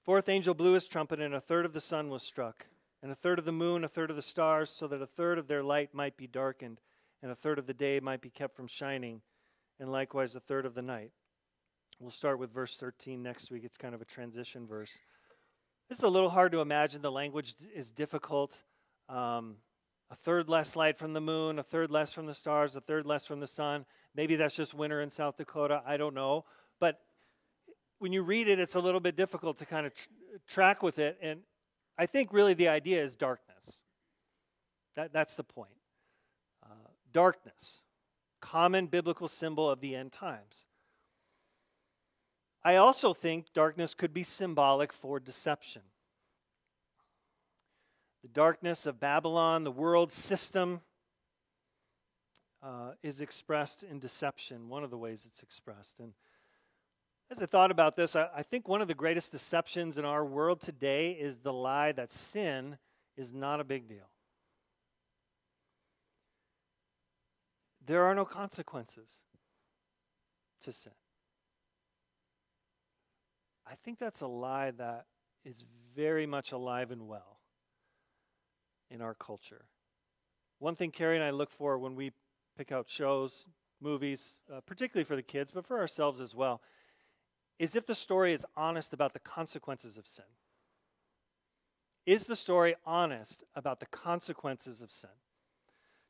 Fourth 0.03 0.29
angel 0.29 0.55
blew 0.55 0.73
his 0.73 0.89
trumpet, 0.89 1.21
and 1.21 1.35
a 1.35 1.41
third 1.41 1.67
of 1.67 1.73
the 1.73 1.81
sun 1.81 2.09
was 2.09 2.23
struck, 2.23 2.67
and 3.03 3.13
a 3.13 3.17
third 3.17 3.39
of 3.39 3.45
the 3.45 3.53
moon, 3.53 3.85
a 3.85 3.89
third 3.89 4.11
of 4.11 4.17
the 4.17 4.23
stars, 4.23 4.71
so 4.71 4.87
that 4.87 5.03
a 5.03 5.07
third 5.07 5.39
of 5.39 5.49
their 5.49 5.63
light 5.63 5.93
might 5.93 6.17
be 6.17 6.27
darkened, 6.27 6.81
and 7.23 7.31
a 7.31 7.35
third 7.35 7.59
of 7.59 7.67
the 7.67 7.75
day 7.75 8.01
might 8.01 8.21
be 8.21 8.31
kept 8.31 8.57
from 8.57 8.67
shining, 8.67 9.21
and 9.79 9.93
likewise 9.93 10.35
a 10.35 10.41
third 10.41 10.65
of 10.65 10.75
the 10.75 10.83
night. 10.83 11.13
We'll 12.01 12.11
start 12.11 12.39
with 12.39 12.55
verse 12.55 12.77
13 12.77 13.23
next 13.23 13.51
week. 13.51 13.65
It's 13.65 13.77
kind 13.77 13.95
of 13.95 14.01
a 14.01 14.05
transition 14.05 14.67
verse. 14.67 14.99
This 15.89 15.99
is 15.99 16.05
a 16.05 16.09
little 16.09 16.31
hard 16.31 16.53
to 16.53 16.61
imagine. 16.61 17.03
The 17.03 17.11
language 17.11 17.55
is 17.75 17.91
difficult. 17.91 18.63
Um, 19.09 19.57
a 20.11 20.15
third 20.15 20.49
less 20.49 20.75
light 20.75 20.97
from 20.97 21.13
the 21.13 21.21
moon, 21.21 21.59
a 21.59 21.63
third 21.63 21.91
less 21.91 22.13
from 22.13 22.27
the 22.27 22.35
stars, 22.35 22.75
a 22.77 22.81
third 22.81 23.07
less 23.07 23.27
from 23.27 23.41
the 23.41 23.47
sun. 23.47 23.85
Maybe 24.15 24.37
that's 24.37 24.57
just 24.57 24.75
winter 24.75 25.01
in 25.01 25.11
South 25.11 25.37
Dakota. 25.37 25.83
I 25.87 25.97
don't 25.97 26.15
know. 26.15 26.45
But 26.81 27.01
when 27.99 28.13
you 28.13 28.23
read 28.23 28.49
it, 28.49 28.59
it's 28.59 28.75
a 28.75 28.81
little 28.81 29.01
bit 29.01 29.17
difficult 29.17 29.59
to 29.59 29.67
kind 29.67 29.87
of 29.87 29.95
tr- 29.95 30.09
track 30.47 30.83
with 30.83 30.99
it. 30.99 31.19
And 31.21 31.41
I 31.99 32.07
think 32.07 32.33
really 32.33 32.55
the 32.55 32.69
idea 32.69 33.03
is 33.03 33.17
darkness. 33.17 33.83
That, 34.97 35.13
that's 35.13 35.35
the 35.35 35.45
point. 35.45 35.71
Uh, 36.63 36.91
darkness, 37.13 37.83
common 38.41 38.87
biblical 38.87 39.29
symbol 39.29 39.69
of 39.69 39.81
the 39.81 39.95
end 39.95 40.13
times. 40.13 40.65
I 42.65 42.77
also 42.77 43.15
think 43.15 43.53
darkness 43.53 43.95
could 43.95 44.13
be 44.13 44.23
symbolic 44.23 44.93
for 44.93 45.21
deception. 45.21 45.83
The 48.29 48.41
darkness 48.41 48.85
of 48.85 49.01
Babylon, 49.01 49.65
the 49.65 49.71
world 49.71 50.13
system, 50.13 50.83
uh, 52.63 52.91
is 53.03 53.23
expressed 53.23 53.83
in 53.83 53.99
deception, 53.99 54.69
one 54.69 54.85
of 54.85 54.91
the 54.91 54.99
ways 54.99 55.25
it's 55.27 55.43
expressed. 55.43 55.99
And 55.99 56.13
as 57.31 57.41
I 57.41 57.47
thought 57.47 57.71
about 57.71 57.97
this, 57.97 58.15
I, 58.15 58.29
I 58.37 58.43
think 58.43 58.69
one 58.69 58.83
of 58.83 58.89
the 58.89 58.95
greatest 58.95 59.33
deceptions 59.33 59.97
in 59.97 60.05
our 60.05 60.27
world 60.27 60.61
today 60.61 61.13
is 61.13 61.39
the 61.39 61.55
lie 61.55 61.93
that 61.93 62.13
sin 62.13 62.77
is 63.17 63.33
not 63.33 63.61
a 63.61 63.65
big 63.65 63.89
deal. 63.89 64.11
There 67.87 68.05
are 68.05 68.15
no 68.15 68.27
consequences 68.27 69.23
to 70.65 70.73
sin. 70.73 70.93
I 73.67 73.75
think 73.75 73.99
that's 73.99 74.21
a 74.21 74.27
lie 74.27 74.73
that 74.73 75.07
is 75.47 75.65
very 75.97 76.27
much 76.27 76.53
alive 76.53 76.91
and 76.91 77.09
well 77.09 77.38
in 78.91 79.01
our 79.01 79.15
culture. 79.15 79.67
One 80.59 80.75
thing 80.75 80.91
Carrie 80.91 81.17
and 81.17 81.25
I 81.25 81.31
look 81.31 81.51
for 81.51 81.79
when 81.79 81.95
we 81.95 82.13
pick 82.57 82.73
out 82.73 82.89
shows, 82.89 83.47
movies, 83.81 84.39
uh, 84.53 84.61
particularly 84.61 85.05
for 85.05 85.17
the 85.17 85.23
kids, 85.23 85.51
but 85.51 85.67
for 85.67 85.79
ourselves 85.79 86.21
as 86.21 86.35
well, 86.35 86.61
is 87.59 87.75
if 87.75 87.87
the 87.87 87.95
story 87.95 88.33
is 88.33 88.47
honest 88.57 88.93
about 88.93 89.13
the 89.13 89.19
consequences 89.19 89.97
of 89.97 90.07
sin. 90.07 90.25
Is 92.07 92.27
the 92.27 92.37
story 92.37 92.75
honest 92.87 93.45
about 93.55 93.81
the 93.81 93.87
consequences 93.87 94.81
of 94.81 94.91
sin? 94.91 95.11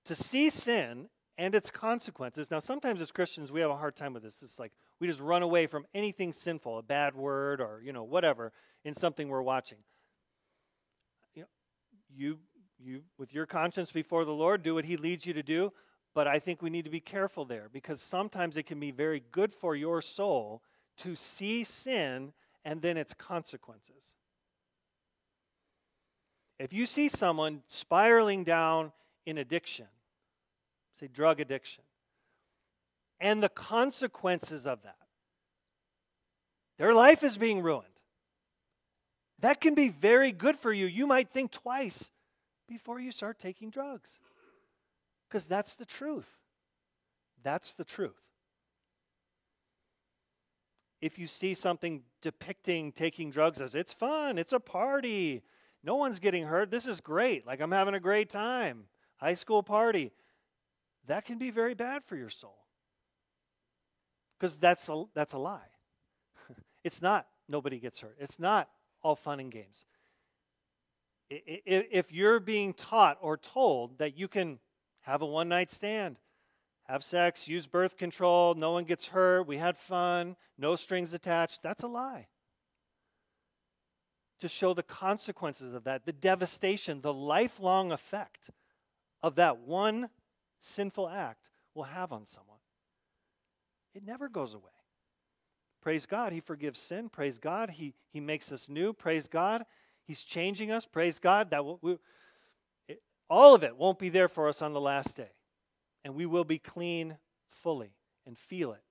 To 0.05 0.14
see 0.14 0.49
sin 0.49 1.09
and 1.37 1.55
its 1.55 1.71
consequences. 1.71 2.51
Now, 2.51 2.59
sometimes 2.59 3.01
as 3.01 3.11
Christians, 3.11 3.51
we 3.51 3.61
have 3.61 3.71
a 3.71 3.77
hard 3.77 3.97
time 3.97 4.12
with 4.12 4.23
this. 4.23 4.43
It's 4.43 4.59
like 4.59 4.73
we 5.01 5.07
just 5.07 5.21
run 5.21 5.43
away 5.43 5.67
from 5.67 5.87
anything 5.95 6.33
sinful, 6.33 6.79
a 6.79 6.83
bad 6.83 7.14
word 7.14 7.61
or, 7.61 7.81
you 7.83 7.93
know, 7.93 8.05
whatever, 8.05 8.53
in 8.85 8.95
something 8.95 9.29
we're 9.29 9.43
watching. 9.43 9.79
You, 11.35 11.43
know, 11.43 11.49
you, 12.14 12.38
you, 12.79 13.03
with 13.19 13.33
your 13.33 13.47
conscience 13.47 13.91
before 13.93 14.25
the 14.25 14.33
Lord, 14.33 14.62
do 14.62 14.75
what 14.75 14.85
He 14.85 14.97
leads 14.97 15.27
you 15.27 15.33
to 15.35 15.43
do. 15.43 15.73
But 16.14 16.27
I 16.27 16.38
think 16.38 16.62
we 16.62 16.71
need 16.71 16.85
to 16.85 16.91
be 16.91 17.01
careful 17.01 17.45
there 17.45 17.69
because 17.73 18.01
sometimes 18.01 18.57
it 18.57 18.64
can 18.64 18.81
be 18.81 18.91
very 18.91 19.23
good 19.31 19.53
for 19.53 19.77
your 19.77 20.01
soul 20.03 20.62
to 20.99 21.14
see 21.14 21.64
sin 21.64 22.33
and 22.64 22.83
then 22.83 22.97
its 22.97 23.14
consequences. 23.14 24.14
If 26.59 26.73
you 26.73 26.87
see 26.87 27.09
someone 27.09 27.62
spiraling 27.69 28.43
down 28.43 28.93
in 29.27 29.38
addiction, 29.38 29.87
say 30.95 31.07
drug 31.07 31.41
addiction, 31.41 31.85
and 33.21 33.43
the 33.43 33.49
consequences 33.49 34.67
of 34.67 34.83
that, 34.83 34.97
their 36.79 36.95
life 36.95 37.23
is 37.23 37.38
being 37.38 37.62
ruined. 37.62 37.87
That 39.41 39.61
can 39.61 39.75
be 39.75 39.88
very 39.88 40.33
good 40.33 40.57
for 40.57 40.73
you. 40.73 40.87
You 40.87 41.07
might 41.07 41.29
think 41.29 41.53
twice 41.53 42.11
before 42.69 43.01
you 43.01 43.11
start 43.11 43.39
taking 43.39 43.71
drugs. 43.71 44.19
Because 45.29 45.47
that's 45.47 45.75
the 45.75 45.85
truth. 45.85 46.37
That's 47.43 47.73
the 47.73 47.85
truth. 47.85 48.23
If 51.01 51.19
you 51.19 51.27
see 51.27 51.55
something 51.55 52.03
depicting 52.23 52.93
taking 52.93 53.31
drugs 53.31 53.61
as 53.61 53.75
it's 53.75 53.93
fun, 53.93 54.37
it's 54.37 54.53
a 54.53 54.59
party, 54.59 55.43
no 55.85 55.95
one's 55.95 56.19
getting 56.19 56.45
hurt, 56.45 56.71
this 56.71 56.87
is 56.87 57.01
great, 57.01 57.47
like 57.47 57.61
I'm 57.61 57.71
having 57.71 57.95
a 57.95 58.01
great 58.01 58.29
time, 58.29 58.85
high 59.17 59.35
school 59.35 59.63
party, 59.63 60.13
that 61.07 61.25
can 61.25 61.39
be 61.39 61.51
very 61.51 61.75
bad 61.75 62.03
for 62.05 62.17
your 62.17 62.31
soul. 62.31 62.59
Because 64.39 64.57
that's 64.59 64.89
a, 64.89 65.05
that's 65.15 65.33
a 65.35 65.39
lie. 65.39 65.71
it's 66.85 67.01
not 67.01 67.27
nobody 67.49 67.79
gets 67.79 68.01
hurt, 68.01 68.17
it's 68.19 68.41
not 68.41 68.69
all 69.01 69.15
fun 69.15 69.39
and 69.39 69.53
games. 69.53 69.85
If 71.31 72.12
you're 72.12 72.41
being 72.41 72.73
taught 72.73 73.19
or 73.21 73.37
told 73.37 73.99
that 73.99 74.17
you 74.17 74.29
can 74.29 74.61
have 75.01 75.23
a 75.23 75.27
one 75.27 75.49
night 75.49 75.71
stand, 75.71 76.17
have 76.85 77.05
sex, 77.05 77.47
use 77.47 77.67
birth 77.67 77.99
control, 77.99 78.55
no 78.55 78.73
one 78.73 78.85
gets 78.85 79.09
hurt, 79.09 79.47
we 79.47 79.59
had 79.59 79.77
fun, 79.77 80.37
no 80.57 80.75
strings 80.75 81.12
attached. 81.12 81.62
That's 81.62 81.83
a 81.83 81.87
lie. 81.87 82.29
To 84.41 84.49
show 84.49 84.73
the 84.73 84.83
consequences 84.83 85.75
of 85.75 85.85
that, 85.85 86.07
the 86.07 86.12
devastation, 86.12 87.03
the 87.03 87.12
lifelong 87.12 87.93
effect 87.93 88.51
of 89.23 89.35
that 89.35 89.59
one 89.59 90.09
sinful 90.61 91.09
act 91.09 91.51
will 91.75 91.85
have 91.85 92.12
on 92.12 92.25
someone. 92.25 92.59
It 93.95 94.05
never 94.05 94.29
goes 94.29 94.55
away. 94.55 94.71
Praise 95.83 96.07
God, 96.07 96.33
He 96.33 96.41
forgives 96.41 96.79
sin. 96.79 97.09
Praise 97.09 97.38
God, 97.38 97.71
He, 97.71 97.95
he 98.12 98.21
makes 98.21 98.51
us 98.51 98.69
new. 98.69 98.93
Praise 98.93 99.29
God, 99.29 99.64
He's 100.09 100.25
changing 100.25 100.71
us. 100.71 100.87
Praise 100.87 101.18
God, 101.18 101.51
that 101.51 101.83
we, 101.83 101.99
all 103.29 103.55
of 103.55 103.62
it 103.62 103.77
won't 103.77 103.99
be 103.99 104.09
there 104.09 104.27
for 104.27 104.49
us 104.49 104.62
on 104.62 104.73
the 104.73 104.81
last 104.81 105.18
day. 105.18 105.33
And 106.03 106.14
we 106.14 106.25
will 106.25 106.44
be 106.44 106.59
clean 106.59 107.18
fully 107.47 107.92
and 108.27 108.38
feel 108.38 108.73
it. 108.73 108.83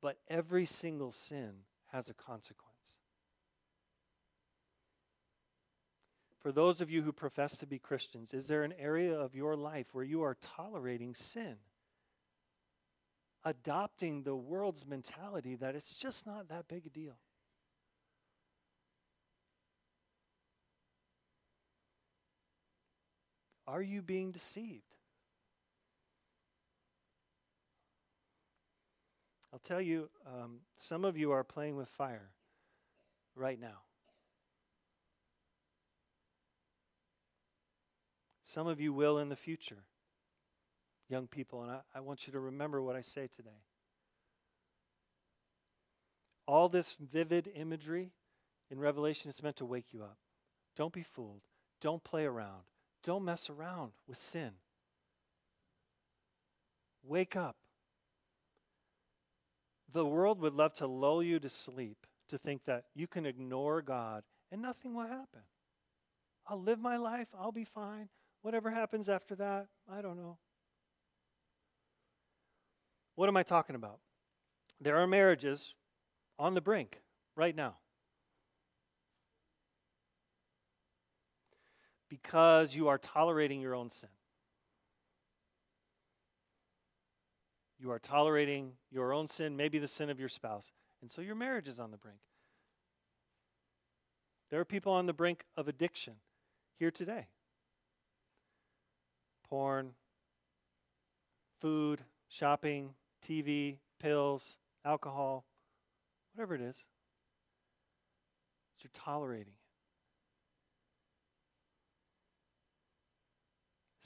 But 0.00 0.16
every 0.26 0.64
single 0.64 1.12
sin 1.12 1.50
has 1.92 2.08
a 2.08 2.14
consequence. 2.14 2.96
For 6.38 6.50
those 6.50 6.80
of 6.80 6.90
you 6.90 7.02
who 7.02 7.12
profess 7.12 7.58
to 7.58 7.66
be 7.66 7.78
Christians, 7.78 8.32
is 8.32 8.46
there 8.46 8.62
an 8.62 8.72
area 8.78 9.12
of 9.12 9.34
your 9.34 9.54
life 9.54 9.88
where 9.92 10.02
you 10.04 10.22
are 10.22 10.38
tolerating 10.40 11.14
sin? 11.14 11.56
Adopting 13.44 14.22
the 14.22 14.34
world's 14.34 14.86
mentality 14.86 15.56
that 15.56 15.74
it's 15.74 15.98
just 15.98 16.26
not 16.26 16.48
that 16.48 16.68
big 16.68 16.86
a 16.86 16.88
deal. 16.88 17.18
Are 23.70 23.82
you 23.82 24.02
being 24.02 24.32
deceived? 24.32 24.96
I'll 29.52 29.60
tell 29.60 29.80
you, 29.80 30.10
um, 30.26 30.62
some 30.76 31.04
of 31.04 31.16
you 31.16 31.30
are 31.30 31.44
playing 31.44 31.76
with 31.76 31.88
fire 31.88 32.30
right 33.36 33.60
now. 33.60 33.82
Some 38.42 38.66
of 38.66 38.80
you 38.80 38.92
will 38.92 39.18
in 39.18 39.28
the 39.28 39.36
future, 39.36 39.84
young 41.08 41.28
people, 41.28 41.62
and 41.62 41.70
I, 41.70 41.80
I 41.94 42.00
want 42.00 42.26
you 42.26 42.32
to 42.32 42.40
remember 42.40 42.82
what 42.82 42.96
I 42.96 43.02
say 43.02 43.28
today. 43.32 43.62
All 46.48 46.68
this 46.68 46.96
vivid 47.00 47.48
imagery 47.54 48.10
in 48.68 48.80
Revelation 48.80 49.28
is 49.28 49.44
meant 49.44 49.56
to 49.56 49.64
wake 49.64 49.92
you 49.92 50.02
up. 50.02 50.18
Don't 50.76 50.92
be 50.92 51.04
fooled. 51.04 51.42
Don't 51.80 52.02
play 52.02 52.24
around. 52.24 52.64
Don't 53.02 53.24
mess 53.24 53.48
around 53.48 53.92
with 54.06 54.18
sin. 54.18 54.52
Wake 57.02 57.34
up. 57.34 57.56
The 59.92 60.06
world 60.06 60.40
would 60.40 60.54
love 60.54 60.74
to 60.74 60.86
lull 60.86 61.22
you 61.22 61.38
to 61.40 61.48
sleep, 61.48 62.06
to 62.28 62.38
think 62.38 62.64
that 62.66 62.84
you 62.94 63.06
can 63.06 63.26
ignore 63.26 63.82
God 63.82 64.22
and 64.52 64.60
nothing 64.60 64.94
will 64.94 65.06
happen. 65.06 65.42
I'll 66.46 66.60
live 66.60 66.80
my 66.80 66.96
life, 66.96 67.28
I'll 67.38 67.52
be 67.52 67.64
fine. 67.64 68.08
Whatever 68.42 68.70
happens 68.70 69.08
after 69.08 69.34
that, 69.36 69.66
I 69.90 70.02
don't 70.02 70.16
know. 70.16 70.38
What 73.14 73.28
am 73.28 73.36
I 73.36 73.42
talking 73.42 73.76
about? 73.76 73.98
There 74.80 74.96
are 74.96 75.06
marriages 75.06 75.74
on 76.38 76.54
the 76.54 76.60
brink 76.60 77.02
right 77.36 77.54
now. 77.54 77.76
Because 82.22 82.74
you 82.74 82.88
are 82.88 82.98
tolerating 82.98 83.60
your 83.60 83.74
own 83.74 83.90
sin. 83.90 84.10
You 87.78 87.90
are 87.90 87.98
tolerating 87.98 88.72
your 88.90 89.12
own 89.12 89.26
sin, 89.26 89.56
maybe 89.56 89.78
the 89.78 89.88
sin 89.88 90.10
of 90.10 90.20
your 90.20 90.28
spouse. 90.28 90.72
And 91.00 91.10
so 91.10 91.22
your 91.22 91.34
marriage 91.34 91.66
is 91.66 91.80
on 91.80 91.90
the 91.90 91.96
brink. 91.96 92.18
There 94.50 94.60
are 94.60 94.66
people 94.66 94.92
on 94.92 95.06
the 95.06 95.12
brink 95.12 95.44
of 95.56 95.68
addiction 95.68 96.14
here 96.78 96.90
today 96.90 97.28
porn, 99.48 99.92
food, 101.60 102.02
shopping, 102.28 102.94
TV, 103.24 103.78
pills, 104.00 104.58
alcohol, 104.84 105.44
whatever 106.34 106.54
it 106.54 106.60
is. 106.60 106.84
You're 108.80 108.90
tolerating 108.94 109.54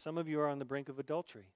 Some 0.04 0.18
of 0.18 0.28
you 0.28 0.38
are 0.38 0.50
on 0.50 0.58
the 0.58 0.66
brink 0.66 0.90
of 0.90 0.98
adultery. 0.98 1.46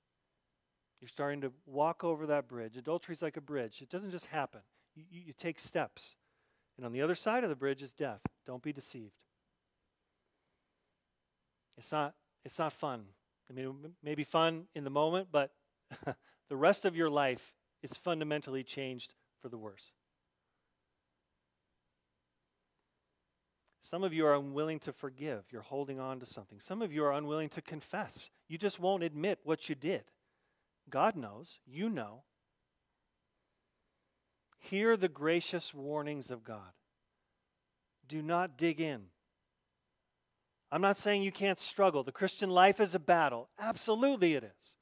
You're 1.02 1.08
starting 1.10 1.42
to 1.42 1.52
walk 1.66 2.02
over 2.02 2.24
that 2.28 2.48
bridge. 2.48 2.78
Adultery 2.78 3.12
is 3.12 3.20
like 3.20 3.36
a 3.36 3.42
bridge, 3.42 3.82
it 3.82 3.90
doesn't 3.90 4.10
just 4.10 4.24
happen, 4.24 4.62
you, 4.96 5.04
you, 5.10 5.34
take 5.34 5.58
steps. 5.58 6.16
And 6.78 6.86
on 6.86 6.92
the 6.92 7.02
other 7.02 7.14
side 7.14 7.44
of 7.44 7.50
the 7.50 7.56
bridge 7.56 7.82
is 7.82 7.92
death. 7.92 8.22
Don't 8.46 8.62
be 8.62 8.72
deceived. 8.72 9.12
It's 11.76 11.92
not, 11.92 12.14
it's 12.42 12.58
not 12.58 12.72
fun. 12.72 13.04
I 13.50 13.52
mean, 13.52 13.66
it 13.84 13.90
may 14.02 14.14
be 14.14 14.24
fun 14.24 14.64
in 14.74 14.82
the 14.82 14.88
moment, 14.88 15.28
but 15.30 15.52
the 16.48 16.56
rest 16.56 16.86
of 16.86 16.96
your 16.96 17.10
life 17.10 17.52
is 17.82 17.98
fundamentally 17.98 18.64
changed 18.64 19.12
for 19.42 19.50
the 19.50 19.58
worse. 19.58 19.92
Some 23.78 24.04
of 24.04 24.14
you 24.14 24.24
are 24.24 24.34
unwilling 24.34 24.78
to 24.80 24.92
forgive. 24.92 25.44
You're 25.50 25.60
holding 25.60 26.00
on 26.00 26.18
to 26.20 26.26
something. 26.26 26.60
Some 26.60 26.80
of 26.80 26.94
you 26.94 27.04
are 27.04 27.12
unwilling 27.12 27.50
to 27.50 27.60
confess. 27.60 28.30
You 28.48 28.58
just 28.58 28.80
won't 28.80 29.02
admit 29.02 29.40
what 29.44 29.68
you 29.68 29.74
did. 29.74 30.04
God 30.88 31.16
knows. 31.16 31.58
You 31.66 31.88
know. 31.88 32.22
Hear 34.58 34.96
the 34.96 35.08
gracious 35.08 35.72
warnings 35.74 36.30
of 36.30 36.44
God. 36.44 36.72
Do 38.08 38.22
not 38.22 38.56
dig 38.56 38.80
in. 38.80 39.06
I'm 40.70 40.80
not 40.80 40.96
saying 40.96 41.22
you 41.22 41.32
can't 41.32 41.58
struggle. 41.58 42.02
The 42.02 42.12
Christian 42.12 42.50
life 42.50 42.80
is 42.80 42.94
a 42.94 42.98
battle. 42.98 43.48
Absolutely, 43.58 44.34
it 44.34 44.44
is. 44.44 44.76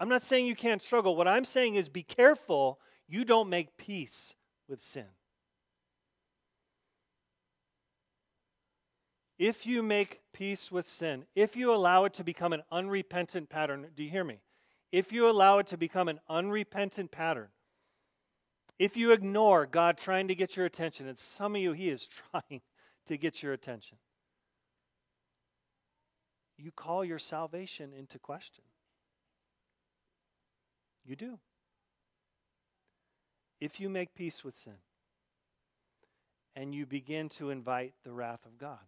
I'm 0.00 0.08
not 0.08 0.22
saying 0.22 0.46
you 0.46 0.56
can't 0.56 0.82
struggle. 0.82 1.16
What 1.16 1.28
I'm 1.28 1.44
saying 1.44 1.74
is 1.74 1.88
be 1.88 2.02
careful 2.02 2.78
you 3.08 3.24
don't 3.24 3.48
make 3.48 3.76
peace 3.76 4.34
with 4.68 4.80
sin. 4.80 5.06
If 9.38 9.66
you 9.66 9.82
make 9.82 10.20
peace 10.32 10.72
with 10.72 10.86
sin, 10.86 11.26
if 11.36 11.56
you 11.56 11.72
allow 11.72 12.04
it 12.04 12.14
to 12.14 12.24
become 12.24 12.52
an 12.52 12.62
unrepentant 12.72 13.48
pattern, 13.48 13.86
do 13.94 14.02
you 14.02 14.10
hear 14.10 14.24
me? 14.24 14.40
If 14.90 15.12
you 15.12 15.28
allow 15.28 15.58
it 15.58 15.66
to 15.68 15.76
become 15.76 16.08
an 16.08 16.18
unrepentant 16.28 17.12
pattern, 17.12 17.48
if 18.78 18.96
you 18.96 19.12
ignore 19.12 19.66
God 19.66 19.98
trying 19.98 20.28
to 20.28 20.34
get 20.34 20.56
your 20.56 20.66
attention, 20.66 21.06
and 21.06 21.18
some 21.18 21.54
of 21.54 21.60
you, 21.60 21.72
He 21.72 21.88
is 21.88 22.08
trying 22.30 22.62
to 23.06 23.16
get 23.16 23.42
your 23.42 23.52
attention, 23.52 23.98
you 26.56 26.72
call 26.72 27.04
your 27.04 27.20
salvation 27.20 27.92
into 27.96 28.18
question. 28.18 28.64
You 31.04 31.14
do. 31.14 31.38
If 33.60 33.80
you 33.80 33.88
make 33.88 34.14
peace 34.14 34.44
with 34.44 34.56
sin 34.56 34.74
and 36.54 36.74
you 36.74 36.86
begin 36.86 37.28
to 37.30 37.50
invite 37.50 37.94
the 38.04 38.12
wrath 38.12 38.44
of 38.44 38.58
God. 38.58 38.78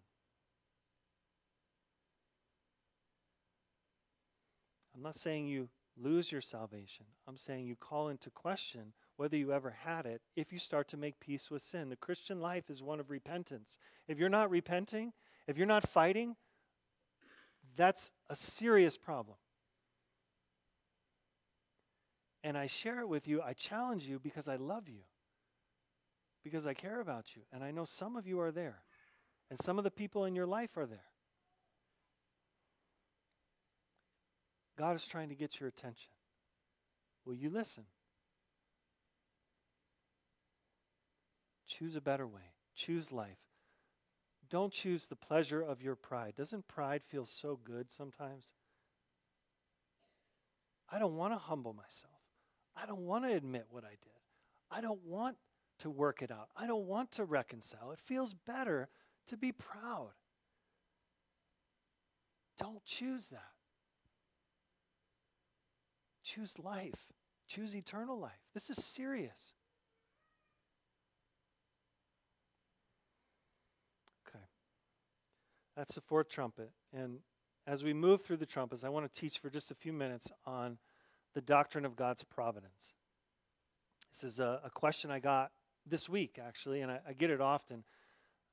I'm 5.01 5.05
not 5.05 5.15
saying 5.15 5.47
you 5.47 5.71
lose 5.97 6.31
your 6.31 6.43
salvation. 6.43 7.07
I'm 7.27 7.39
saying 7.39 7.65
you 7.65 7.75
call 7.75 8.11
into 8.11 8.29
question 8.29 8.93
whether 9.17 9.35
you 9.35 9.51
ever 9.51 9.71
had 9.85 10.05
it 10.05 10.21
if 10.37 10.53
you 10.53 10.59
start 10.59 10.89
to 10.89 10.99
make 10.99 11.19
peace 11.19 11.51
with 11.51 11.63
sin. 11.63 11.89
The 11.89 11.97
Christian 11.97 12.39
life 12.39 12.69
is 12.69 12.83
one 12.83 13.01
of 13.01 13.11
repentance. 13.11 13.79
If 14.07 14.19
you're 14.19 14.29
not 14.29 14.51
repenting, 14.51 15.15
if 15.47 15.57
you're 15.57 15.67
not 15.67 15.89
fighting, 15.89 16.37
that's 17.77 18.13
a 18.29 18.37
serious 18.37 18.99
problem. 18.99 19.39
And 22.45 22.59
I 22.59 22.67
share 22.67 23.01
it 23.01 23.09
with 23.09 23.27
you, 23.27 23.41
I 23.41 23.55
challenge 23.55 24.07
you 24.07 24.19
because 24.19 24.49
I 24.49 24.57
love 24.57 24.87
you, 24.87 25.05
because 26.45 26.67
I 26.67 26.75
care 26.75 27.01
about 27.01 27.35
you. 27.35 27.41
And 27.51 27.65
I 27.65 27.71
know 27.71 27.87
some 27.87 28.17
of 28.17 28.27
you 28.27 28.39
are 28.39 28.53
there, 28.53 28.83
and 29.49 29.59
some 29.59 29.79
of 29.79 29.85
the 29.85 29.91
people 29.91 30.27
in 30.27 30.35
your 30.35 30.47
life 30.47 30.77
are 30.77 30.87
there. 30.87 31.10
God 34.81 34.97
is 34.97 35.07
trying 35.07 35.29
to 35.29 35.35
get 35.35 35.61
your 35.61 35.69
attention. 35.69 36.09
Will 37.27 37.35
you 37.35 37.51
listen? 37.51 37.85
Choose 41.66 41.95
a 41.97 42.01
better 42.01 42.27
way. 42.27 42.55
Choose 42.75 43.12
life. 43.12 43.37
Don't 44.49 44.73
choose 44.73 45.05
the 45.05 45.16
pleasure 45.16 45.61
of 45.61 45.83
your 45.83 45.97
pride. 45.97 46.33
Doesn't 46.35 46.66
pride 46.66 47.03
feel 47.05 47.27
so 47.27 47.61
good 47.62 47.93
sometimes? 47.93 48.49
I 50.90 50.99
don't 50.99 51.19
want 51.19 51.35
to 51.35 51.38
humble 51.38 51.75
myself. 51.75 52.14
I 52.75 52.87
don't 52.87 53.01
want 53.01 53.25
to 53.25 53.35
admit 53.35 53.66
what 53.69 53.85
I 53.85 53.97
did. 54.01 54.23
I 54.71 54.81
don't 54.81 55.05
want 55.05 55.37
to 55.81 55.90
work 55.90 56.23
it 56.23 56.31
out. 56.31 56.49
I 56.57 56.66
don't 56.66 56.87
want 56.87 57.11
to 57.12 57.27
reconcile. 57.27 57.93
It 57.93 58.01
feels 58.01 58.33
better 58.33 58.88
to 59.27 59.37
be 59.37 59.53
proud. 59.53 60.12
Don't 62.59 62.83
choose 62.87 63.29
that. 63.29 63.60
Choose 66.35 66.61
life. 66.61 67.12
Choose 67.49 67.75
eternal 67.75 68.16
life. 68.16 68.38
This 68.55 68.71
is 68.71 68.85
serious. 68.85 69.53
Okay. 74.29 74.45
That's 75.77 75.97
the 75.97 76.01
fourth 76.01 76.29
trumpet. 76.29 76.71
And 76.93 77.19
as 77.66 77.83
we 77.83 77.93
move 77.93 78.23
through 78.23 78.37
the 78.37 78.47
trumpets, 78.47 78.85
I 78.85 78.90
want 78.90 79.12
to 79.12 79.21
teach 79.21 79.38
for 79.38 79.51
just 79.51 79.73
a 79.73 79.75
few 79.75 79.93
minutes 79.93 80.31
on 80.47 80.79
the 81.35 81.40
doctrine 81.40 81.85
of 81.85 81.97
God's 81.97 82.23
providence. 82.23 82.93
This 84.12 84.23
is 84.23 84.38
a, 84.38 84.61
a 84.64 84.71
question 84.71 85.11
I 85.11 85.19
got 85.19 85.51
this 85.85 86.09
week, 86.09 86.38
actually, 86.40 86.81
and 86.81 86.93
I, 86.93 87.01
I 87.09 87.12
get 87.12 87.31
it 87.31 87.40
often 87.40 87.83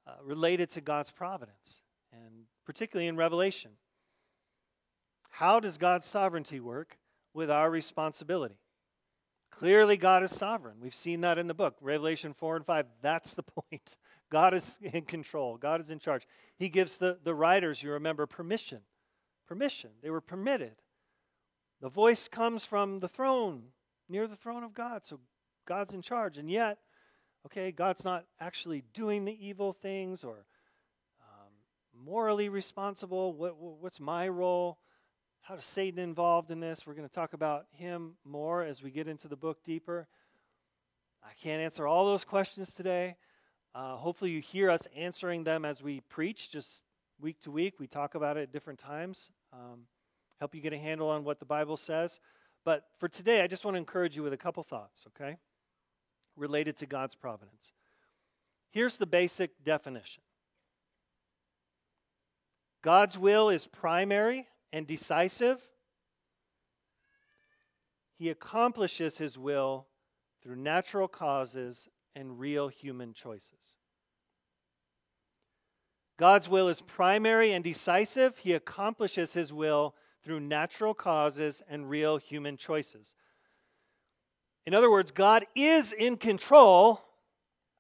uh, 0.08 0.14
related 0.24 0.72
to 0.72 0.82
God's 0.82 1.12
providence, 1.12 1.84
and 2.12 2.46
particularly 2.66 3.08
in 3.08 3.18
Revelation. 3.18 3.74
How 5.30 5.60
does 5.60 5.78
God's 5.78 6.08
sovereignty 6.08 6.60
work 6.60 6.98
with 7.38 7.52
our 7.52 7.70
responsibility? 7.70 8.58
Clearly, 9.52 9.96
God 9.96 10.24
is 10.24 10.32
sovereign. 10.32 10.78
We've 10.82 10.94
seen 10.94 11.22
that 11.22 11.38
in 11.38 11.46
the 11.46 11.54
book, 11.54 11.78
Revelation 11.82 12.34
4 12.34 12.58
and 12.58 12.66
5. 12.66 12.86
That's 13.02 13.34
the 13.36 13.44
point. 13.72 13.96
God 14.32 14.56
is 14.56 14.80
in 14.82 15.04
control, 15.04 15.56
God 15.56 15.80
is 15.80 15.92
in 15.92 16.00
charge. 16.00 16.28
He 16.58 16.68
gives 16.68 16.98
the, 16.98 17.20
the 17.24 17.36
writers, 17.36 17.84
you 17.84 17.92
remember, 17.92 18.26
permission. 18.26 18.82
Permission. 19.48 19.92
They 20.02 20.10
were 20.10 20.20
permitted. 20.20 20.74
The 21.80 21.90
voice 21.90 22.28
comes 22.28 22.66
from 22.66 23.00
the 23.00 23.08
throne, 23.08 23.68
near 24.10 24.28
the 24.28 24.36
throne 24.36 24.64
of 24.64 24.74
God. 24.74 25.06
So 25.06 25.20
God's 25.66 25.94
in 25.94 26.02
charge. 26.02 26.40
And 26.40 26.50
yet, 26.50 26.80
okay, 27.46 27.72
God's 27.72 28.04
not 28.04 28.26
actually 28.40 28.84
doing 28.94 29.26
the 29.26 29.48
evil 29.48 29.74
things 29.74 30.24
or 30.24 30.46
um, 31.22 31.54
morally 32.04 32.50
responsible. 32.50 33.32
What, 33.32 33.58
what's 33.58 34.00
my 34.00 34.28
role? 34.28 34.80
How 35.48 35.56
does 35.56 35.64
Satan 35.64 35.98
involved 35.98 36.52
in 36.52 36.60
this? 36.60 36.86
We're 36.86 36.94
going 36.94 37.08
to 37.08 37.16
talk 37.16 37.32
about 37.32 37.68
him 37.72 38.16
more 38.26 38.64
as 38.64 38.84
we 38.84 38.92
get 38.92 39.08
into 39.08 39.30
the 39.30 39.38
book 39.38 39.64
deeper. 39.64 40.10
I 41.24 41.30
can't 41.42 41.62
answer 41.62 41.88
all 41.88 42.06
those 42.06 42.26
questions 42.26 42.74
today. 42.74 43.16
Uh, 43.74 43.96
hopefully, 43.96 44.32
you 44.32 44.42
hear 44.42 44.70
us 44.70 44.82
answering 44.94 45.46
them 45.46 45.64
as 45.64 45.82
we 45.82 46.02
preach, 46.10 46.52
just 46.52 46.84
week 47.22 47.40
to 47.44 47.52
week. 47.52 47.76
We 47.80 47.88
talk 47.88 48.14
about 48.14 48.36
it 48.36 48.42
at 48.42 48.52
different 48.52 48.78
times, 48.78 49.30
um, 49.54 49.84
help 50.38 50.54
you 50.54 50.60
get 50.60 50.74
a 50.74 50.78
handle 50.78 51.08
on 51.08 51.24
what 51.24 51.40
the 51.40 51.46
Bible 51.46 51.78
says. 51.78 52.20
But 52.66 52.84
for 53.00 53.08
today, 53.08 53.42
I 53.42 53.48
just 53.48 53.64
want 53.64 53.76
to 53.76 53.80
encourage 53.80 54.18
you 54.18 54.24
with 54.24 54.34
a 54.34 54.38
couple 54.38 54.64
thoughts, 54.64 55.06
okay? 55.16 55.38
Related 56.36 56.76
to 56.80 56.86
God's 56.86 57.16
providence. 57.16 57.72
Here's 58.70 58.98
the 58.98 59.08
basic 59.08 59.64
definition 59.64 60.24
God's 62.82 63.18
will 63.18 63.48
is 63.48 63.66
primary 63.66 64.48
and 64.72 64.88
decisive. 64.88 65.68
He 68.18 68.30
accomplishes 68.30 69.18
his 69.18 69.38
will 69.38 69.88
through 70.42 70.56
natural 70.56 71.08
causes 71.08 71.88
and 72.16 72.40
real 72.40 72.68
human 72.68 73.14
choices. 73.14 73.76
God's 76.18 76.50
will 76.50 76.68
is 76.68 76.82
primary 76.82 77.52
and 77.52 77.64
decisive. 77.64 78.40
He 78.40 78.54
accomplishes 78.54 79.34
his 79.34 79.54
will 79.54 79.94
through 80.24 80.40
natural 80.40 80.96
causes 80.96 81.62
and 81.70 81.90
real 81.90 82.18
human 82.18 82.58
choices. 82.58 83.14
In 84.66 84.74
other 84.74 84.90
words, 84.90 85.12
God 85.12 85.46
is 85.56 85.94
in 85.94 86.18
control, 86.18 87.02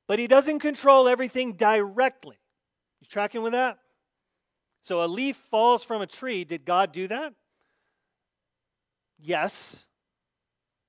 but 0.08 0.20
he 0.20 0.28
doesn't 0.28 0.60
control 0.60 1.08
everything 1.08 1.54
directly. 1.54 2.38
You 3.02 3.08
tracking 3.08 3.42
with 3.42 3.54
that? 3.54 3.80
So 4.88 5.04
a 5.04 5.06
leaf 5.06 5.36
falls 5.36 5.84
from 5.84 6.02
a 6.02 6.08
tree. 6.08 6.46
Did 6.46 6.64
God 6.64 6.94
do 6.94 7.10
that? 7.10 7.34
Yes. 9.20 9.86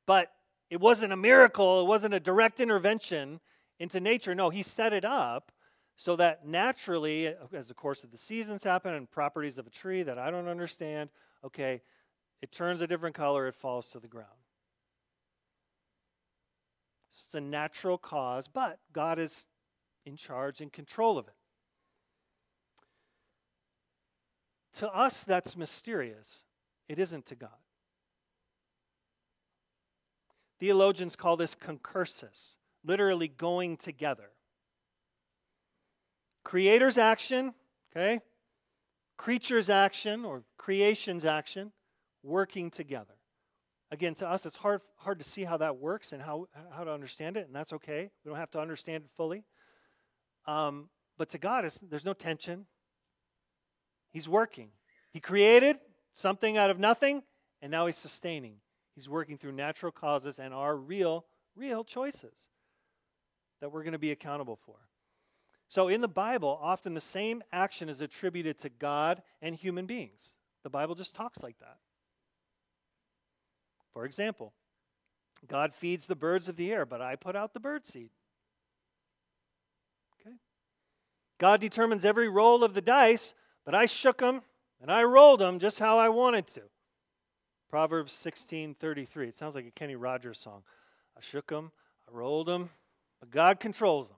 But 0.06 0.30
it 0.70 0.80
wasn't 0.80 1.12
a 1.12 1.16
miracle, 1.16 1.80
it 1.80 1.88
wasn't 1.88 2.14
a 2.14 2.20
direct 2.20 2.60
intervention 2.60 3.40
into 3.80 3.98
nature. 3.98 4.36
No, 4.36 4.50
he 4.50 4.62
set 4.62 4.92
it 4.92 5.04
up 5.04 5.50
so 5.96 6.14
that 6.14 6.46
naturally, 6.46 7.34
as 7.52 7.66
the 7.66 7.74
course 7.74 8.04
of 8.04 8.12
the 8.12 8.16
seasons 8.16 8.62
happen 8.62 8.94
and 8.94 9.10
properties 9.10 9.58
of 9.58 9.66
a 9.66 9.70
tree 9.70 10.04
that 10.04 10.16
I 10.16 10.30
don't 10.30 10.46
understand, 10.46 11.10
okay, 11.44 11.82
it 12.40 12.52
turns 12.52 12.80
a 12.80 12.86
different 12.86 13.16
color, 13.16 13.48
it 13.48 13.56
falls 13.56 13.90
to 13.90 13.98
the 13.98 14.06
ground. 14.06 14.28
So 17.16 17.22
it's 17.24 17.34
a 17.34 17.40
natural 17.40 17.98
cause, 17.98 18.46
but 18.46 18.78
God 18.92 19.18
is 19.18 19.48
in 20.06 20.14
charge 20.14 20.60
and 20.60 20.72
control 20.72 21.18
of 21.18 21.26
it. 21.26 21.34
To 24.78 24.88
us, 24.94 25.24
that's 25.24 25.56
mysterious. 25.56 26.44
it 26.88 27.00
isn't 27.00 27.26
to 27.26 27.34
God. 27.34 27.50
Theologians 30.60 31.16
call 31.16 31.36
this 31.36 31.56
concursus, 31.56 32.56
literally 32.84 33.26
going 33.26 33.76
together. 33.76 34.30
Creator's 36.44 36.96
action, 36.96 37.54
okay? 37.90 38.20
Creature's 39.16 39.68
action 39.68 40.24
or 40.24 40.44
creation's 40.56 41.24
action 41.24 41.72
working 42.22 42.70
together. 42.70 43.14
Again, 43.90 44.14
to 44.14 44.28
us, 44.28 44.46
it's 44.46 44.56
hard, 44.56 44.82
hard 44.98 45.18
to 45.18 45.24
see 45.24 45.42
how 45.42 45.56
that 45.56 45.78
works 45.78 46.12
and 46.12 46.22
how, 46.22 46.46
how 46.70 46.84
to 46.84 46.92
understand 46.92 47.36
it, 47.36 47.46
and 47.46 47.54
that's 47.54 47.72
okay. 47.72 48.10
We 48.24 48.28
don't 48.28 48.38
have 48.38 48.52
to 48.52 48.60
understand 48.60 49.04
it 49.04 49.10
fully. 49.16 49.42
Um, 50.46 50.88
but 51.16 51.30
to 51.30 51.38
God, 51.38 51.68
there's 51.82 52.04
no 52.04 52.14
tension. 52.14 52.66
He's 54.10 54.28
working. 54.28 54.70
He 55.10 55.20
created 55.20 55.78
something 56.12 56.56
out 56.56 56.70
of 56.70 56.78
nothing, 56.78 57.22
and 57.62 57.70
now 57.70 57.86
He's 57.86 57.96
sustaining. 57.96 58.56
He's 58.94 59.08
working 59.08 59.38
through 59.38 59.52
natural 59.52 59.92
causes 59.92 60.38
and 60.38 60.52
our 60.52 60.76
real, 60.76 61.26
real 61.54 61.84
choices 61.84 62.48
that 63.60 63.70
we're 63.70 63.82
going 63.82 63.92
to 63.92 63.98
be 63.98 64.10
accountable 64.10 64.56
for. 64.56 64.76
So 65.68 65.88
in 65.88 66.00
the 66.00 66.08
Bible, 66.08 66.58
often 66.62 66.94
the 66.94 67.00
same 67.00 67.42
action 67.52 67.88
is 67.88 68.00
attributed 68.00 68.58
to 68.58 68.70
God 68.70 69.22
and 69.42 69.54
human 69.54 69.86
beings. 69.86 70.36
The 70.64 70.70
Bible 70.70 70.94
just 70.94 71.14
talks 71.14 71.42
like 71.42 71.58
that. 71.58 71.76
For 73.92 74.04
example, 74.04 74.54
God 75.46 75.74
feeds 75.74 76.06
the 76.06 76.16
birds 76.16 76.48
of 76.48 76.56
the 76.56 76.72
air, 76.72 76.86
but 76.86 77.02
I 77.02 77.16
put 77.16 77.36
out 77.36 77.52
the 77.52 77.60
bird 77.60 77.86
seed. 77.86 78.10
Okay? 80.20 80.36
God 81.38 81.60
determines 81.60 82.04
every 82.04 82.28
roll 82.28 82.64
of 82.64 82.74
the 82.74 82.80
dice, 82.80 83.34
but 83.68 83.74
I 83.74 83.84
shook 83.84 84.16
them 84.16 84.40
and 84.80 84.90
I 84.90 85.02
rolled 85.02 85.40
them 85.40 85.58
just 85.58 85.78
how 85.78 85.98
I 85.98 86.08
wanted 86.08 86.46
to. 86.46 86.62
Proverbs 87.68 88.14
16:33. 88.14 89.28
It 89.28 89.34
sounds 89.34 89.54
like 89.54 89.66
a 89.66 89.70
Kenny 89.70 89.94
Rogers 89.94 90.38
song. 90.38 90.64
I 91.14 91.20
shook 91.20 91.48
them, 91.48 91.72
I 92.08 92.16
rolled 92.16 92.46
them, 92.46 92.70
but 93.20 93.30
God 93.30 93.60
controls 93.60 94.08
them. 94.08 94.16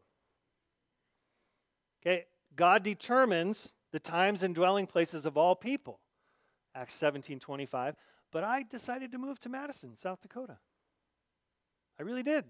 Okay, 2.00 2.26
God 2.54 2.84
determines 2.84 3.74
the 3.90 3.98
times 3.98 4.44
and 4.44 4.54
dwelling 4.54 4.86
places 4.86 5.26
of 5.26 5.36
all 5.36 5.56
people. 5.56 5.98
Acts 6.72 6.94
17:25. 6.94 7.96
But 8.30 8.44
I 8.44 8.62
decided 8.62 9.10
to 9.10 9.18
move 9.18 9.40
to 9.40 9.48
Madison, 9.48 9.96
South 9.96 10.20
Dakota. 10.20 10.60
I 11.98 12.04
really 12.04 12.22
did. 12.22 12.44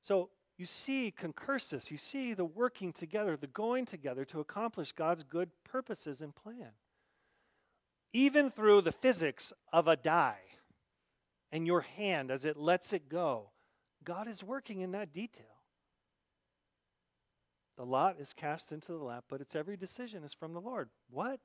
So 0.00 0.30
you 0.56 0.66
see 0.66 1.12
concursus, 1.16 1.90
you 1.90 1.96
see 1.96 2.32
the 2.32 2.44
working 2.44 2.92
together, 2.92 3.36
the 3.36 3.46
going 3.46 3.84
together 3.86 4.24
to 4.26 4.40
accomplish 4.40 4.92
God's 4.92 5.24
good 5.24 5.50
purposes 5.64 6.22
and 6.22 6.34
plan. 6.34 6.72
Even 8.12 8.50
through 8.50 8.82
the 8.82 8.92
physics 8.92 9.52
of 9.72 9.88
a 9.88 9.96
die 9.96 10.42
and 11.50 11.66
your 11.66 11.80
hand 11.80 12.30
as 12.30 12.44
it 12.44 12.56
lets 12.56 12.92
it 12.92 13.08
go, 13.08 13.50
God 14.04 14.28
is 14.28 14.44
working 14.44 14.80
in 14.80 14.92
that 14.92 15.12
detail. 15.12 15.46
The 17.76 17.84
lot 17.84 18.20
is 18.20 18.32
cast 18.32 18.70
into 18.70 18.92
the 18.92 19.02
lap, 19.02 19.24
but 19.28 19.40
its 19.40 19.56
every 19.56 19.76
decision 19.76 20.22
is 20.22 20.32
from 20.32 20.52
the 20.52 20.60
Lord. 20.60 20.90
What? 21.10 21.40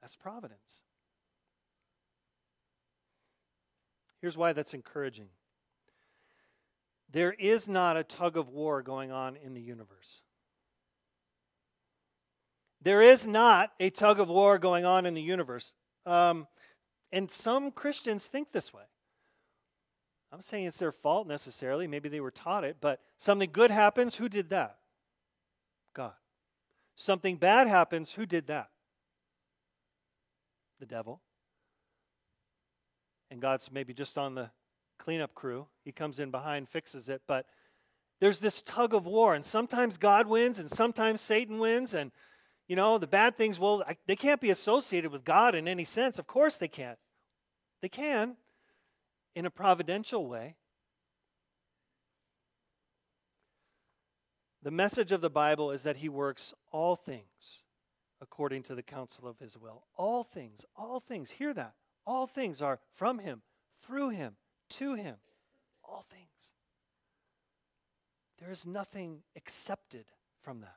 That's 0.00 0.14
providence. 0.14 0.82
Here's 4.20 4.36
why 4.36 4.52
that's 4.52 4.74
encouraging 4.74 5.30
there 7.10 7.32
is 7.32 7.68
not 7.68 7.96
a 7.96 8.04
tug 8.04 8.36
of 8.36 8.48
war 8.48 8.82
going 8.82 9.10
on 9.10 9.36
in 9.36 9.54
the 9.54 9.60
universe. 9.60 10.22
There 12.82 13.02
is 13.02 13.26
not 13.26 13.72
a 13.80 13.90
tug 13.90 14.20
of 14.20 14.28
war 14.28 14.58
going 14.58 14.84
on 14.84 15.06
in 15.06 15.14
the 15.14 15.22
universe. 15.22 15.74
Um, 16.06 16.46
and 17.10 17.30
some 17.30 17.70
Christians 17.70 18.26
think 18.26 18.52
this 18.52 18.72
way. 18.72 18.84
I'm 20.30 20.42
saying 20.42 20.66
it's 20.66 20.78
their 20.78 20.92
fault 20.92 21.26
necessarily. 21.26 21.86
Maybe 21.86 22.08
they 22.08 22.20
were 22.20 22.30
taught 22.30 22.62
it, 22.64 22.76
but 22.80 23.00
something 23.16 23.50
good 23.50 23.70
happens. 23.70 24.16
Who 24.16 24.28
did 24.28 24.50
that? 24.50 24.76
God. 25.94 26.12
Something 26.96 27.36
bad 27.36 27.66
happens. 27.66 28.12
Who 28.12 28.26
did 28.26 28.46
that? 28.48 28.68
The 30.78 30.86
devil. 30.86 31.22
And 33.30 33.40
God's 33.40 33.72
maybe 33.72 33.94
just 33.94 34.18
on 34.18 34.34
the 34.34 34.50
cleanup 34.98 35.34
crew. 35.34 35.66
He 35.84 35.92
comes 35.92 36.18
in 36.18 36.30
behind, 36.30 36.68
fixes 36.68 37.08
it. 37.08 37.22
But 37.26 37.46
there's 38.20 38.40
this 38.40 38.62
tug 38.62 38.94
of 38.94 39.06
war, 39.06 39.34
and 39.34 39.44
sometimes 39.44 39.96
God 39.96 40.26
wins, 40.26 40.58
and 40.58 40.70
sometimes 40.70 41.20
Satan 41.20 41.58
wins. 41.58 41.94
And, 41.94 42.10
you 42.66 42.76
know, 42.76 42.98
the 42.98 43.06
bad 43.06 43.36
things, 43.36 43.58
well, 43.58 43.84
I, 43.86 43.96
they 44.06 44.16
can't 44.16 44.40
be 44.40 44.50
associated 44.50 45.12
with 45.12 45.24
God 45.24 45.54
in 45.54 45.68
any 45.68 45.84
sense. 45.84 46.18
Of 46.18 46.26
course 46.26 46.56
they 46.56 46.68
can't. 46.68 46.98
They 47.80 47.88
can 47.88 48.36
in 49.34 49.46
a 49.46 49.50
providential 49.50 50.26
way. 50.26 50.56
The 54.62 54.72
message 54.72 55.12
of 55.12 55.20
the 55.20 55.30
Bible 55.30 55.70
is 55.70 55.84
that 55.84 55.98
He 55.98 56.08
works 56.08 56.52
all 56.72 56.96
things 56.96 57.62
according 58.20 58.64
to 58.64 58.74
the 58.74 58.82
counsel 58.82 59.28
of 59.28 59.38
His 59.38 59.56
will. 59.56 59.84
All 59.96 60.24
things, 60.24 60.64
all 60.76 60.98
things, 60.98 61.30
hear 61.30 61.54
that. 61.54 61.74
All 62.04 62.26
things 62.26 62.60
are 62.60 62.80
from 62.90 63.20
Him, 63.20 63.42
through 63.80 64.10
Him, 64.10 64.36
to 64.70 64.94
Him. 64.94 65.16
All 65.84 66.04
things. 66.10 66.54
There 68.38 68.50
is 68.50 68.66
nothing 68.66 69.22
accepted 69.36 70.06
from 70.42 70.60
that. 70.60 70.76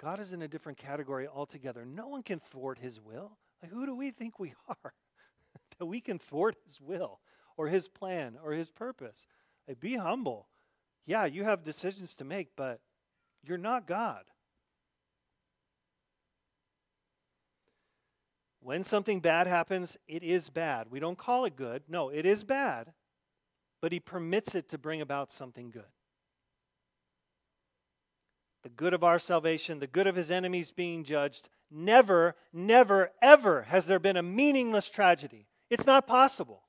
God 0.00 0.20
is 0.20 0.32
in 0.32 0.42
a 0.42 0.48
different 0.48 0.78
category 0.78 1.26
altogether. 1.26 1.84
No 1.84 2.08
one 2.08 2.22
can 2.22 2.38
thwart 2.38 2.78
His 2.78 3.00
will. 3.00 3.38
Like, 3.62 3.72
who 3.72 3.84
do 3.84 3.94
we 3.94 4.10
think 4.10 4.38
we 4.38 4.54
are 4.68 4.94
that 5.78 5.86
we 5.86 6.00
can 6.00 6.18
thwart 6.18 6.56
His 6.64 6.80
will 6.80 7.20
or 7.56 7.66
His 7.66 7.88
plan 7.88 8.38
or 8.42 8.52
His 8.52 8.70
purpose? 8.70 9.26
Like, 9.66 9.80
be 9.80 9.96
humble. 9.96 10.48
Yeah, 11.04 11.24
you 11.24 11.44
have 11.44 11.64
decisions 11.64 12.14
to 12.16 12.24
make, 12.24 12.48
but 12.56 12.80
you're 13.42 13.58
not 13.58 13.86
God. 13.86 14.24
When 18.68 18.84
something 18.84 19.20
bad 19.20 19.46
happens, 19.46 19.96
it 20.06 20.22
is 20.22 20.50
bad. 20.50 20.88
We 20.90 21.00
don't 21.00 21.16
call 21.16 21.46
it 21.46 21.56
good. 21.56 21.84
No, 21.88 22.10
it 22.10 22.26
is 22.26 22.44
bad, 22.44 22.92
but 23.80 23.92
He 23.92 23.98
permits 23.98 24.54
it 24.54 24.68
to 24.68 24.76
bring 24.76 25.00
about 25.00 25.32
something 25.32 25.70
good. 25.70 25.88
The 28.64 28.68
good 28.68 28.92
of 28.92 29.02
our 29.02 29.18
salvation, 29.18 29.78
the 29.78 29.86
good 29.86 30.06
of 30.06 30.16
His 30.16 30.30
enemies 30.30 30.70
being 30.70 31.02
judged, 31.02 31.48
Never, 31.70 32.36
never, 32.52 33.12
ever 33.22 33.62
has 33.62 33.86
there 33.86 33.98
been 33.98 34.18
a 34.18 34.22
meaningless 34.22 34.90
tragedy. 34.90 35.46
It's 35.70 35.86
not 35.86 36.06
possible. 36.06 36.64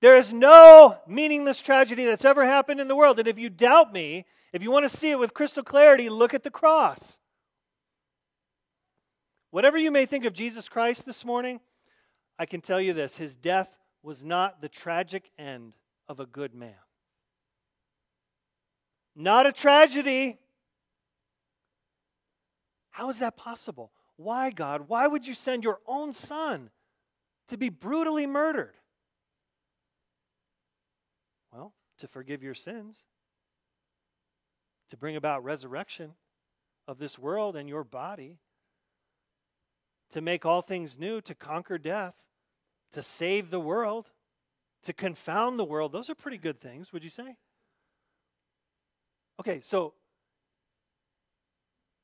There 0.00 0.14
is 0.14 0.32
no 0.32 0.96
meaningless 1.08 1.60
tragedy 1.60 2.04
that's 2.04 2.24
ever 2.24 2.46
happened 2.46 2.80
in 2.80 2.86
the 2.86 2.94
world. 2.94 3.18
And 3.18 3.26
if 3.26 3.36
you 3.36 3.50
doubt 3.50 3.92
me, 3.92 4.26
if 4.52 4.62
you 4.62 4.70
want 4.70 4.84
to 4.84 4.96
see 4.96 5.10
it 5.10 5.18
with 5.18 5.34
crystal 5.34 5.64
clarity, 5.64 6.08
look 6.08 6.34
at 6.34 6.44
the 6.44 6.52
cross. 6.52 7.18
Whatever 9.54 9.78
you 9.78 9.92
may 9.92 10.04
think 10.04 10.24
of 10.24 10.32
Jesus 10.32 10.68
Christ 10.68 11.06
this 11.06 11.24
morning, 11.24 11.60
I 12.40 12.44
can 12.44 12.60
tell 12.60 12.80
you 12.80 12.92
this 12.92 13.18
his 13.18 13.36
death 13.36 13.78
was 14.02 14.24
not 14.24 14.60
the 14.60 14.68
tragic 14.68 15.30
end 15.38 15.74
of 16.08 16.18
a 16.18 16.26
good 16.26 16.56
man. 16.56 16.74
Not 19.14 19.46
a 19.46 19.52
tragedy. 19.52 20.40
How 22.90 23.08
is 23.10 23.20
that 23.20 23.36
possible? 23.36 23.92
Why, 24.16 24.50
God? 24.50 24.88
Why 24.88 25.06
would 25.06 25.24
you 25.24 25.34
send 25.34 25.62
your 25.62 25.78
own 25.86 26.12
son 26.12 26.70
to 27.46 27.56
be 27.56 27.68
brutally 27.68 28.26
murdered? 28.26 28.74
Well, 31.52 31.74
to 31.98 32.08
forgive 32.08 32.42
your 32.42 32.54
sins, 32.54 33.04
to 34.90 34.96
bring 34.96 35.14
about 35.14 35.44
resurrection 35.44 36.14
of 36.88 36.98
this 36.98 37.20
world 37.20 37.54
and 37.54 37.68
your 37.68 37.84
body, 37.84 38.40
to 40.10 40.20
make 40.20 40.44
all 40.44 40.62
things 40.62 40.98
new, 40.98 41.20
to 41.20 41.34
conquer 41.34 41.78
death, 41.78 42.14
to 42.92 43.02
save 43.02 43.50
the 43.50 43.60
world, 43.60 44.10
to 44.84 44.92
confound 44.92 45.58
the 45.58 45.64
world. 45.64 45.92
Those 45.92 46.08
are 46.10 46.14
pretty 46.14 46.38
good 46.38 46.58
things, 46.58 46.92
would 46.92 47.02
you 47.02 47.10
say? 47.10 47.36
Okay, 49.40 49.60
so 49.60 49.94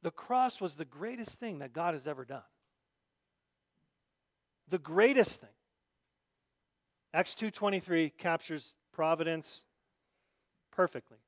the 0.03 0.11
cross 0.11 0.61
was 0.61 0.77
the 0.77 0.85
greatest 0.85 1.39
thing 1.39 1.59
that 1.59 1.73
God 1.73 1.95
has 1.95 2.07
ever 2.07 2.25
done. 2.25 2.43
The 4.69 4.79
greatest 4.79 5.41
thing. 5.41 5.51
Acts 7.13 7.35
2:23 7.35 8.11
captures 8.11 8.77
providence 8.93 9.67
perfectly. 10.71 11.19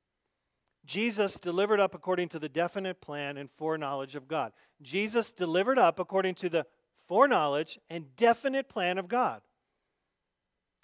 Jesus 0.85 1.37
delivered 1.37 1.79
up 1.79 1.95
according 1.95 2.29
to 2.29 2.39
the 2.39 2.49
definite 2.49 2.99
plan 2.99 3.37
and 3.37 3.49
foreknowledge 3.57 4.15
of 4.15 4.27
God. 4.27 4.51
Jesus 4.81 5.31
delivered 5.31 5.79
up 5.79 5.99
according 5.99 6.35
to 6.35 6.49
the 6.49 6.65
foreknowledge 7.07 7.79
and 7.89 8.15
definite 8.15 8.67
plan 8.67 8.97
of 8.97 9.07
God. 9.07 9.41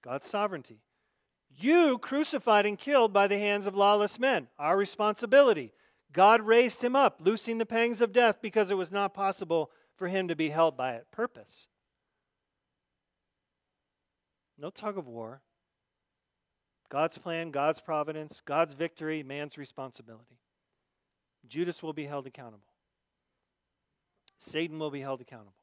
God's 0.02 0.28
sovereignty. 0.28 0.82
You 1.50 1.98
crucified 1.98 2.66
and 2.66 2.78
killed 2.78 3.12
by 3.12 3.28
the 3.28 3.38
hands 3.38 3.68
of 3.68 3.76
lawless 3.76 4.18
men. 4.18 4.48
Our 4.58 4.78
responsibility. 4.78 5.74
God 6.14 6.42
raised 6.42 6.82
him 6.82 6.96
up, 6.96 7.20
loosing 7.22 7.58
the 7.58 7.66
pangs 7.66 8.02
of 8.02 8.14
death 8.14 8.38
because 8.42 8.72
it 8.72 8.78
was 8.78 8.92
not 8.92 9.14
possible 9.14 9.70
for 9.96 10.08
him 10.08 10.28
to 10.28 10.36
be 10.36 10.50
held 10.50 10.78
by 10.78 10.94
it. 10.94 11.08
Purpose. 11.12 11.68
No 14.58 14.70
tug 14.70 14.98
of 14.98 15.08
war. 15.08 15.42
God's 16.90 17.18
plan, 17.18 17.52
God's 17.52 17.80
providence, 17.82 18.42
God's 18.44 18.74
victory, 18.74 19.22
man's 19.24 19.58
responsibility. 19.58 20.40
Judas 21.48 21.82
will 21.84 21.94
be 21.94 22.06
held 22.06 22.28
accountable. 22.28 22.74
Satan 24.38 24.80
will 24.80 24.92
be 24.92 25.02
held 25.02 25.22
accountable. 25.22 25.54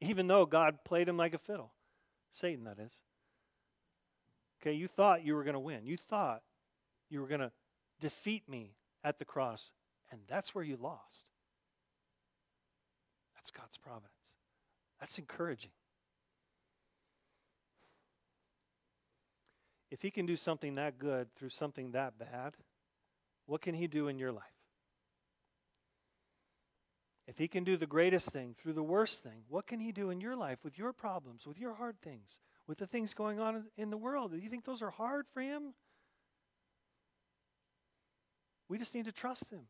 Even 0.00 0.26
though 0.26 0.46
God 0.46 0.84
played 0.84 1.08
him 1.08 1.16
like 1.16 1.34
a 1.34 1.38
fiddle. 1.38 1.72
Satan, 2.30 2.64
that 2.64 2.78
is. 2.78 3.02
Okay, 4.60 4.72
you 4.72 4.86
thought 4.86 5.24
you 5.24 5.34
were 5.34 5.44
going 5.44 5.54
to 5.54 5.60
win. 5.60 5.86
You 5.86 5.96
thought 5.96 6.42
you 7.08 7.20
were 7.20 7.26
going 7.26 7.40
to 7.40 7.52
defeat 7.98 8.48
me 8.48 8.74
at 9.02 9.18
the 9.18 9.24
cross, 9.24 9.72
and 10.10 10.20
that's 10.28 10.54
where 10.54 10.64
you 10.64 10.76
lost. 10.76 11.30
That's 13.34 13.50
God's 13.50 13.78
providence. 13.78 14.36
That's 14.98 15.18
encouraging. 15.18 15.70
If 19.90 20.02
He 20.02 20.10
can 20.10 20.26
do 20.26 20.36
something 20.36 20.76
that 20.76 20.98
good 20.98 21.34
through 21.34 21.50
something 21.50 21.92
that 21.92 22.18
bad, 22.18 22.54
what 23.46 23.60
can 23.60 23.74
He 23.74 23.86
do 23.86 24.08
in 24.08 24.18
your 24.18 24.32
life? 24.32 24.44
If 27.26 27.38
He 27.38 27.48
can 27.48 27.64
do 27.64 27.76
the 27.76 27.86
greatest 27.86 28.30
thing 28.30 28.54
through 28.60 28.72
the 28.72 28.82
worst 28.82 29.22
thing, 29.22 29.42
what 29.48 29.66
can 29.66 29.80
He 29.80 29.92
do 29.92 30.10
in 30.10 30.20
your 30.20 30.36
life 30.36 30.58
with 30.64 30.78
your 30.78 30.92
problems, 30.92 31.46
with 31.46 31.58
your 31.58 31.74
hard 31.74 32.00
things, 32.00 32.40
with 32.66 32.78
the 32.78 32.86
things 32.86 33.14
going 33.14 33.40
on 33.40 33.66
in 33.76 33.90
the 33.90 33.96
world? 33.96 34.32
Do 34.32 34.38
you 34.38 34.48
think 34.48 34.64
those 34.64 34.82
are 34.82 34.90
hard 34.90 35.26
for 35.32 35.40
Him? 35.40 35.74
We 38.68 38.78
just 38.78 38.94
need 38.94 39.06
to 39.06 39.12
trust 39.12 39.50
Him. 39.50 39.66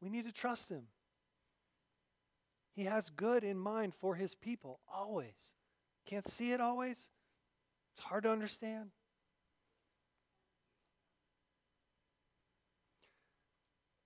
We 0.00 0.08
need 0.08 0.24
to 0.24 0.32
trust 0.32 0.68
Him. 0.70 0.84
He 2.74 2.84
has 2.84 3.10
good 3.10 3.44
in 3.44 3.58
mind 3.58 3.94
for 3.94 4.14
His 4.14 4.34
people, 4.34 4.80
always. 4.92 5.54
Can't 6.06 6.26
see 6.26 6.52
it 6.52 6.60
always? 6.60 7.10
It's 7.94 8.04
hard 8.04 8.24
to 8.24 8.30
understand. 8.30 8.90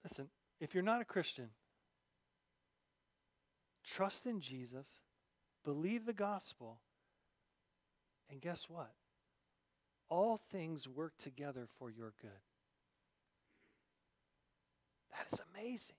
Listen, 0.02 0.28
if 0.60 0.74
you're 0.74 0.82
not 0.82 1.00
a 1.00 1.04
Christian, 1.04 1.50
trust 3.84 4.26
in 4.26 4.40
Jesus, 4.40 5.00
believe 5.64 6.06
the 6.06 6.12
gospel, 6.12 6.80
and 8.30 8.40
guess 8.40 8.68
what? 8.68 8.92
All 10.08 10.40
things 10.50 10.88
work 10.88 11.14
together 11.18 11.66
for 11.78 11.90
your 11.90 12.12
good. 12.20 12.30
That 15.12 15.32
is 15.32 15.40
amazing. 15.54 15.96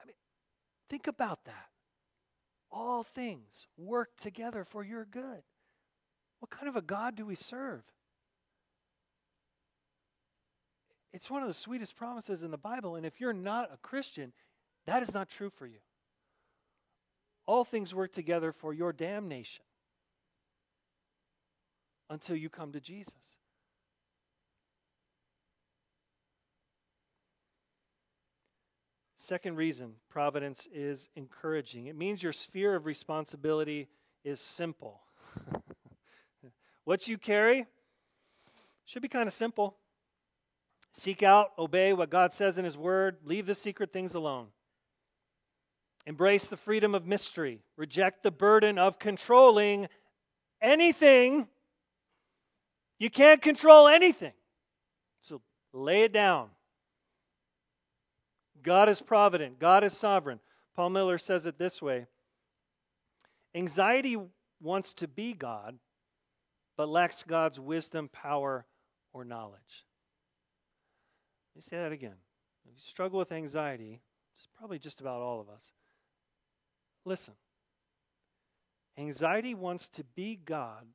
I 0.00 0.06
mean, 0.06 0.14
think 0.88 1.06
about 1.06 1.44
that. 1.44 1.69
All 2.70 3.02
things 3.02 3.66
work 3.76 4.16
together 4.16 4.64
for 4.64 4.84
your 4.84 5.04
good. 5.04 5.42
What 6.38 6.50
kind 6.50 6.68
of 6.68 6.76
a 6.76 6.82
God 6.82 7.16
do 7.16 7.26
we 7.26 7.34
serve? 7.34 7.82
It's 11.12 11.30
one 11.30 11.42
of 11.42 11.48
the 11.48 11.54
sweetest 11.54 11.96
promises 11.96 12.42
in 12.42 12.50
the 12.50 12.58
Bible, 12.58 12.94
and 12.94 13.04
if 13.04 13.20
you're 13.20 13.32
not 13.32 13.70
a 13.72 13.76
Christian, 13.76 14.32
that 14.86 15.02
is 15.02 15.12
not 15.12 15.28
true 15.28 15.50
for 15.50 15.66
you. 15.66 15.80
All 17.46 17.64
things 17.64 17.94
work 17.94 18.12
together 18.12 18.52
for 18.52 18.72
your 18.72 18.92
damnation 18.92 19.64
until 22.08 22.36
you 22.36 22.48
come 22.48 22.72
to 22.72 22.80
Jesus. 22.80 23.38
Second 29.30 29.56
reason 29.56 29.92
providence 30.08 30.66
is 30.74 31.08
encouraging 31.14 31.86
it 31.86 31.94
means 31.94 32.20
your 32.20 32.32
sphere 32.32 32.74
of 32.74 32.84
responsibility 32.84 33.86
is 34.24 34.40
simple. 34.40 35.02
what 36.84 37.06
you 37.06 37.16
carry 37.16 37.66
should 38.84 39.02
be 39.02 39.06
kind 39.06 39.28
of 39.28 39.32
simple. 39.32 39.76
Seek 40.90 41.22
out, 41.22 41.52
obey 41.56 41.92
what 41.92 42.10
God 42.10 42.32
says 42.32 42.58
in 42.58 42.64
His 42.64 42.76
Word, 42.76 43.18
leave 43.24 43.46
the 43.46 43.54
secret 43.54 43.92
things 43.92 44.14
alone. 44.14 44.48
Embrace 46.06 46.48
the 46.48 46.56
freedom 46.56 46.92
of 46.92 47.06
mystery, 47.06 47.60
reject 47.76 48.24
the 48.24 48.32
burden 48.32 48.78
of 48.78 48.98
controlling 48.98 49.86
anything. 50.60 51.46
You 52.98 53.10
can't 53.10 53.40
control 53.40 53.86
anything. 53.86 54.32
So 55.20 55.40
lay 55.72 56.02
it 56.02 56.12
down. 56.12 56.50
God 58.62 58.88
is 58.88 59.00
provident, 59.00 59.58
God 59.58 59.84
is 59.84 59.96
sovereign. 59.96 60.40
Paul 60.74 60.90
Miller 60.90 61.18
says 61.18 61.46
it 61.46 61.58
this 61.58 61.82
way 61.82 62.06
Anxiety 63.54 64.16
wants 64.60 64.92
to 64.94 65.08
be 65.08 65.32
God, 65.32 65.78
but 66.76 66.88
lacks 66.88 67.22
God's 67.22 67.58
wisdom, 67.58 68.08
power, 68.12 68.66
or 69.12 69.24
knowledge. 69.24 69.84
Let 71.54 71.58
me 71.58 71.62
say 71.62 71.76
that 71.78 71.92
again. 71.92 72.16
If 72.64 72.74
you 72.76 72.80
struggle 72.80 73.18
with 73.18 73.32
anxiety, 73.32 74.00
it's 74.34 74.48
probably 74.56 74.78
just 74.78 75.00
about 75.00 75.20
all 75.20 75.40
of 75.40 75.48
us. 75.48 75.72
Listen. 77.04 77.34
Anxiety 78.96 79.54
wants 79.54 79.88
to 79.88 80.04
be 80.04 80.36
God, 80.36 80.86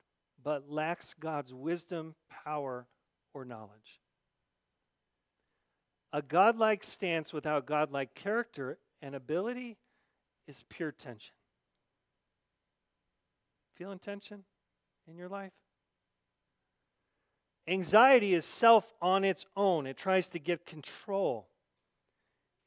but 0.41 0.70
lacks 0.70 1.13
God's 1.13 1.53
wisdom, 1.53 2.16
power, 2.30 2.88
or 3.34 3.45
knowledge. 3.45 3.99
A 6.16 6.22
godlike 6.22 6.82
stance 6.82 7.34
without 7.34 7.66
godlike 7.66 8.16
character 8.16 8.78
and 9.01 9.13
ability 9.13 9.76
is 10.47 10.63
pure 10.70 10.93
tension. 10.93 11.36
Feeling 13.76 13.99
tension 13.99 14.45
in 15.09 15.18
your 15.18 15.28
life? 15.28 15.51
Anxiety 17.68 18.34
is 18.34 18.45
self 18.45 18.93
on 19.01 19.26
its 19.26 19.45
own. 19.57 19.86
It 19.86 19.97
tries 19.97 20.30
to 20.30 20.39
get 20.39 20.66
control. 20.66 21.49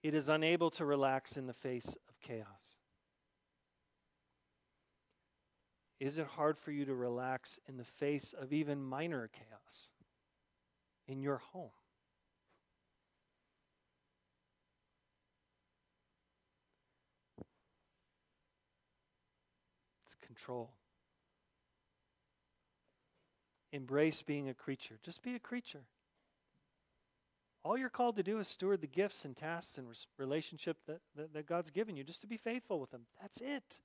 It 0.03 0.13
is 0.13 0.29
unable 0.29 0.71
to 0.73 0.85
relax 0.85 1.39
in 1.39 1.47
the 1.47 1.55
face 1.55 1.97
of 2.07 2.21
chaos. 2.21 2.77
Is 5.99 6.19
it 6.19 6.27
hard 6.27 6.59
for 6.59 6.71
you 6.71 6.85
to 6.85 6.95
relax 6.95 7.59
in 7.67 7.79
the 7.79 7.85
face 7.85 8.35
of 8.39 8.53
even 8.53 8.83
minor 8.83 9.31
chaos 9.33 9.89
in 11.07 11.23
your 11.23 11.39
home? 11.39 11.71
Control. 20.39 20.71
Embrace 23.73 24.23
being 24.23 24.49
a 24.49 24.55
creature. 24.55 24.99
Just 25.03 25.23
be 25.23 25.35
a 25.35 25.39
creature. 25.39 25.83
All 27.65 27.77
you're 27.77 27.91
called 27.91 28.17
to 28.17 28.23
do 28.23 28.39
is 28.39 28.49
steward 28.49 28.81
the 28.81 28.87
gifts 28.87 29.25
and 29.25 29.37
tasks 29.37 29.77
and 29.77 29.89
relationship 30.17 30.79
that, 30.87 31.01
that, 31.17 31.35
that 31.35 31.47
God's 31.47 31.71
given 31.71 31.97
you, 31.97 32.05
just 32.05 32.21
to 32.23 32.27
be 32.27 32.37
faithful 32.37 32.81
with 32.81 32.91
them. 32.91 33.03
That's 33.21 33.41
it. 33.41 33.81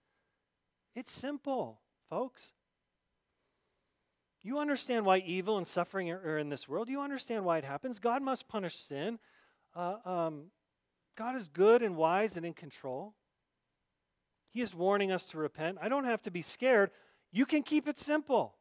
It's 0.95 1.11
simple, 1.11 1.81
folks. 2.09 2.53
You 4.41 4.59
understand 4.59 5.05
why 5.05 5.17
evil 5.25 5.57
and 5.57 5.65
suffering 5.65 6.11
are 6.11 6.37
in 6.37 6.49
this 6.49 6.69
world. 6.69 6.87
You 6.87 7.01
understand 7.01 7.45
why 7.45 7.57
it 7.57 7.63
happens. 7.63 7.99
God 7.99 8.21
must 8.21 8.47
punish 8.47 8.75
sin. 8.75 9.19
Uh, 9.75 9.95
um, 10.05 10.43
God 11.17 11.35
is 11.35 11.47
good 11.47 11.81
and 11.81 11.97
wise 11.97 12.37
and 12.37 12.45
in 12.45 12.53
control. 12.53 13.15
He 14.53 14.61
is 14.61 14.75
warning 14.75 15.11
us 15.11 15.25
to 15.27 15.37
repent. 15.37 15.79
I 15.81 15.89
don't 15.89 16.05
have 16.05 16.21
to 16.21 16.31
be 16.31 16.43
scared. 16.43 16.91
You 17.31 17.45
can 17.45 17.63
keep 17.63 17.87
it 17.87 17.97
simple. 17.97 18.55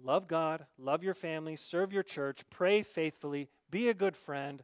Love 0.00 0.28
God, 0.28 0.66
love 0.78 1.02
your 1.02 1.14
family, 1.14 1.56
serve 1.56 1.92
your 1.92 2.04
church, 2.04 2.44
pray 2.50 2.84
faithfully, 2.84 3.48
be 3.68 3.88
a 3.88 3.94
good 3.94 4.16
friend, 4.16 4.62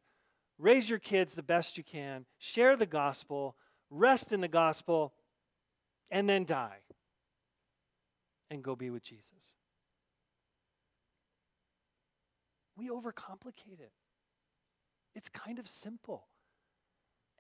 raise 0.59 0.89
your 0.89 1.01
kids 1.01 1.35
the 1.35 1.43
best 1.43 1.77
you 1.77 1.83
can, 1.83 2.25
share 2.39 2.77
the 2.77 2.87
gospel, 2.87 3.57
rest 3.91 4.33
in 4.33 4.41
the 4.41 4.49
gospel, 4.49 5.13
and 6.09 6.29
then 6.31 6.45
die 6.45 6.85
and 8.49 8.63
go 8.63 8.77
be 8.77 8.91
with 8.91 9.03
Jesus. 9.03 9.57
We 12.77 12.89
overcomplicate 12.89 13.81
it. 13.81 13.93
It's 15.17 15.29
kind 15.29 15.59
of 15.59 15.67
simple 15.67 16.27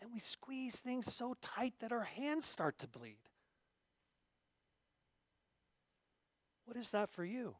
and 0.04 0.12
we 0.12 0.20
squeeze 0.20 0.80
things 0.80 1.12
so 1.12 1.34
tight 1.40 1.72
that 1.80 1.90
our 1.90 2.02
hands 2.02 2.44
start 2.44 2.78
to 2.78 2.86
bleed. 2.86 3.16
What 6.66 6.76
is 6.76 6.90
that 6.90 7.08
for 7.08 7.24
you? 7.24 7.54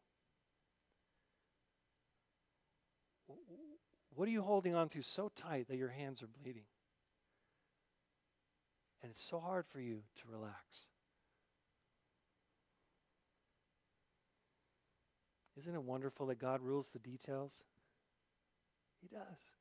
What 4.15 4.29
are 4.29 4.31
you 4.31 4.43
holding 4.43 4.75
on 4.75 4.91
to 4.91 5.01
so 5.01 5.31
tight 5.35 5.69
that 5.69 5.77
your 5.77 5.89
hands 5.89 6.23
are 6.23 6.27
bleeding? 6.27 6.67
And 9.03 9.11
it's 9.11 9.23
so 9.23 9.41
hard 9.41 9.67
for 9.67 9.81
you 9.81 10.03
to 10.17 10.25
relax. 10.31 10.89
Isn't 15.57 15.75
it 15.75 15.83
wonderful 15.83 16.27
that 16.27 16.39
God 16.39 16.61
rules 16.61 16.91
the 16.91 16.99
details? 16.99 17.63
He 19.01 19.09
does. 19.09 19.53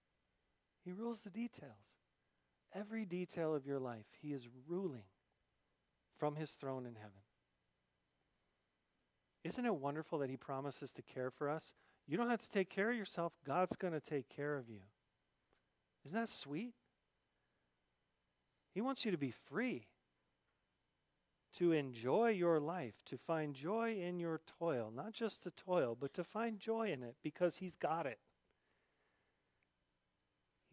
He 0.83 0.91
rules 0.91 1.21
the 1.21 1.29
details. 1.29 1.95
Every 2.75 3.05
detail 3.05 3.53
of 3.53 3.65
your 3.65 3.79
life, 3.79 4.05
He 4.21 4.33
is 4.33 4.47
ruling 4.67 5.03
from 6.17 6.35
His 6.35 6.51
throne 6.51 6.85
in 6.85 6.95
heaven. 6.95 7.21
Isn't 9.43 9.65
it 9.65 9.75
wonderful 9.75 10.19
that 10.19 10.29
He 10.29 10.37
promises 10.37 10.91
to 10.93 11.01
care 11.01 11.29
for 11.29 11.49
us? 11.49 11.73
You 12.07 12.17
don't 12.17 12.29
have 12.29 12.41
to 12.41 12.49
take 12.49 12.69
care 12.69 12.91
of 12.91 12.97
yourself, 12.97 13.33
God's 13.45 13.75
going 13.75 13.93
to 13.93 13.99
take 13.99 14.29
care 14.29 14.57
of 14.57 14.69
you. 14.69 14.81
Isn't 16.05 16.19
that 16.19 16.29
sweet? 16.29 16.73
He 18.73 18.81
wants 18.81 19.05
you 19.05 19.11
to 19.11 19.17
be 19.17 19.31
free, 19.31 19.87
to 21.57 21.71
enjoy 21.71 22.29
your 22.29 22.59
life, 22.59 22.95
to 23.05 23.17
find 23.17 23.53
joy 23.53 23.95
in 23.95 24.19
your 24.19 24.41
toil. 24.59 24.91
Not 24.93 25.13
just 25.13 25.43
to 25.43 25.51
toil, 25.51 25.95
but 25.99 26.13
to 26.15 26.23
find 26.23 26.59
joy 26.59 26.91
in 26.91 27.03
it 27.03 27.15
because 27.21 27.57
He's 27.57 27.75
got 27.75 28.07
it. 28.07 28.17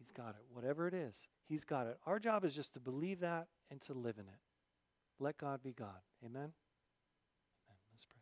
He's 0.01 0.11
got 0.11 0.29
it. 0.29 0.43
Whatever 0.51 0.87
it 0.87 0.95
is, 0.95 1.27
He's 1.47 1.63
got 1.63 1.85
it. 1.85 1.97
Our 2.07 2.17
job 2.17 2.43
is 2.43 2.55
just 2.55 2.73
to 2.73 2.79
believe 2.79 3.19
that 3.19 3.47
and 3.69 3.79
to 3.81 3.93
live 3.93 4.17
in 4.17 4.25
it. 4.25 4.39
Let 5.19 5.37
God 5.37 5.61
be 5.61 5.73
God. 5.73 6.01
Amen? 6.25 6.53
Let's 7.91 8.05
pray. 8.05 8.21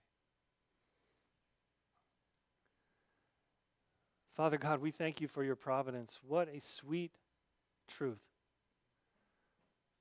Father 4.36 4.58
God, 4.58 4.82
we 4.82 4.92
thank 4.92 5.22
you 5.22 5.30
for 5.30 5.42
your 5.44 5.56
providence. 5.56 6.20
What 6.22 6.50
a 6.50 6.60
sweet 6.60 7.12
truth. 7.88 8.20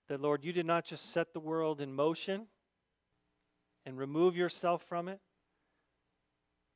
That, 0.09 0.21
Lord, 0.21 0.45
you 0.45 0.53
did 0.53 0.67
not 0.67 0.85
just 0.85 1.13
set 1.13 1.33
the 1.33 1.41
world 1.41 1.81
in 1.81 1.93
motion 1.93 2.47
and 3.87 3.97
remove 3.97 4.37
yourself 4.37 4.83
from 4.83 5.07
it, 5.07 5.21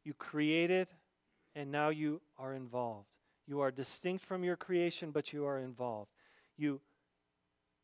you 0.05 0.15
created, 0.15 0.89
and 1.57 1.73
now 1.73 1.89
you 1.89 2.21
are 2.39 2.55
involved. 2.55 3.12
You 3.47 3.61
are 3.61 3.71
distinct 3.71 4.25
from 4.25 4.45
your 4.45 4.57
creation, 4.57 5.11
but 5.11 5.33
you 5.33 5.45
are 5.45 5.59
involved. 5.59 6.11
You, 6.57 6.81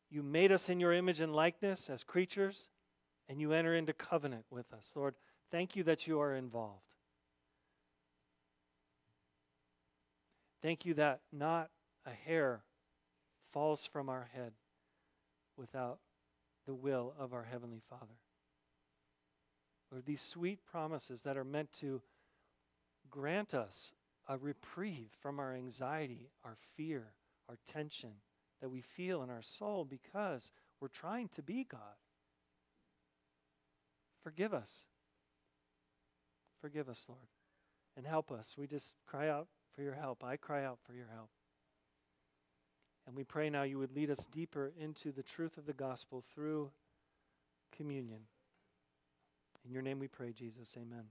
you 0.09 0.23
made 0.23 0.51
us 0.51 0.69
in 0.69 0.79
your 0.79 0.93
image 0.93 1.19
and 1.19 1.35
likeness 1.35 1.89
as 1.89 2.03
creatures, 2.03 2.69
and 3.27 3.41
you 3.41 3.51
enter 3.51 3.75
into 3.75 3.93
covenant 3.93 4.45
with 4.49 4.71
us. 4.73 4.93
Lord, 4.95 5.15
thank 5.51 5.75
you 5.75 5.83
that 5.83 6.07
you 6.07 6.19
are 6.19 6.33
involved. 6.33 6.83
Thank 10.61 10.85
you 10.85 10.93
that 10.95 11.21
not 11.31 11.69
a 12.05 12.11
hair 12.11 12.63
falls 13.51 13.85
from 13.85 14.09
our 14.09 14.29
head 14.33 14.53
without 15.57 15.99
the 16.65 16.73
will 16.73 17.13
of 17.17 17.33
our 17.33 17.47
Heavenly 17.49 17.81
Father. 17.89 18.19
Lord, 19.91 20.05
these 20.05 20.21
sweet 20.21 20.59
promises 20.65 21.23
that 21.23 21.37
are 21.37 21.43
meant 21.43 21.71
to 21.79 22.01
grant 23.09 23.53
us 23.53 23.91
a 24.29 24.37
reprieve 24.37 25.09
from 25.19 25.39
our 25.39 25.53
anxiety, 25.53 26.29
our 26.45 26.55
fear, 26.55 27.13
our 27.49 27.57
tension 27.65 28.21
that 28.61 28.69
we 28.69 28.79
feel 28.79 29.23
in 29.23 29.29
our 29.29 29.41
soul 29.41 29.83
because 29.83 30.51
we're 30.79 30.87
trying 30.87 31.27
to 31.29 31.41
be 31.41 31.65
God. 31.69 31.97
Forgive 34.23 34.53
us. 34.53 34.85
Forgive 36.61 36.87
us, 36.87 37.05
Lord. 37.09 37.27
And 37.97 38.05
help 38.05 38.31
us. 38.31 38.55
We 38.57 38.67
just 38.67 38.95
cry 39.07 39.27
out 39.27 39.47
for 39.75 39.81
your 39.81 39.95
help. 39.95 40.23
I 40.23 40.37
cry 40.37 40.63
out 40.63 40.77
for 40.85 40.93
your 40.93 41.07
help. 41.13 41.29
And 43.07 43.15
we 43.15 43.23
pray 43.23 43.49
now 43.49 43.63
you 43.63 43.79
would 43.79 43.95
lead 43.95 44.11
us 44.11 44.27
deeper 44.31 44.71
into 44.79 45.11
the 45.11 45.23
truth 45.23 45.57
of 45.57 45.65
the 45.65 45.73
gospel 45.73 46.23
through 46.33 46.71
communion. 47.75 48.21
In 49.65 49.71
your 49.71 49.81
name 49.81 49.99
we 49.99 50.07
pray, 50.07 50.31
Jesus. 50.31 50.75
Amen. 50.77 51.05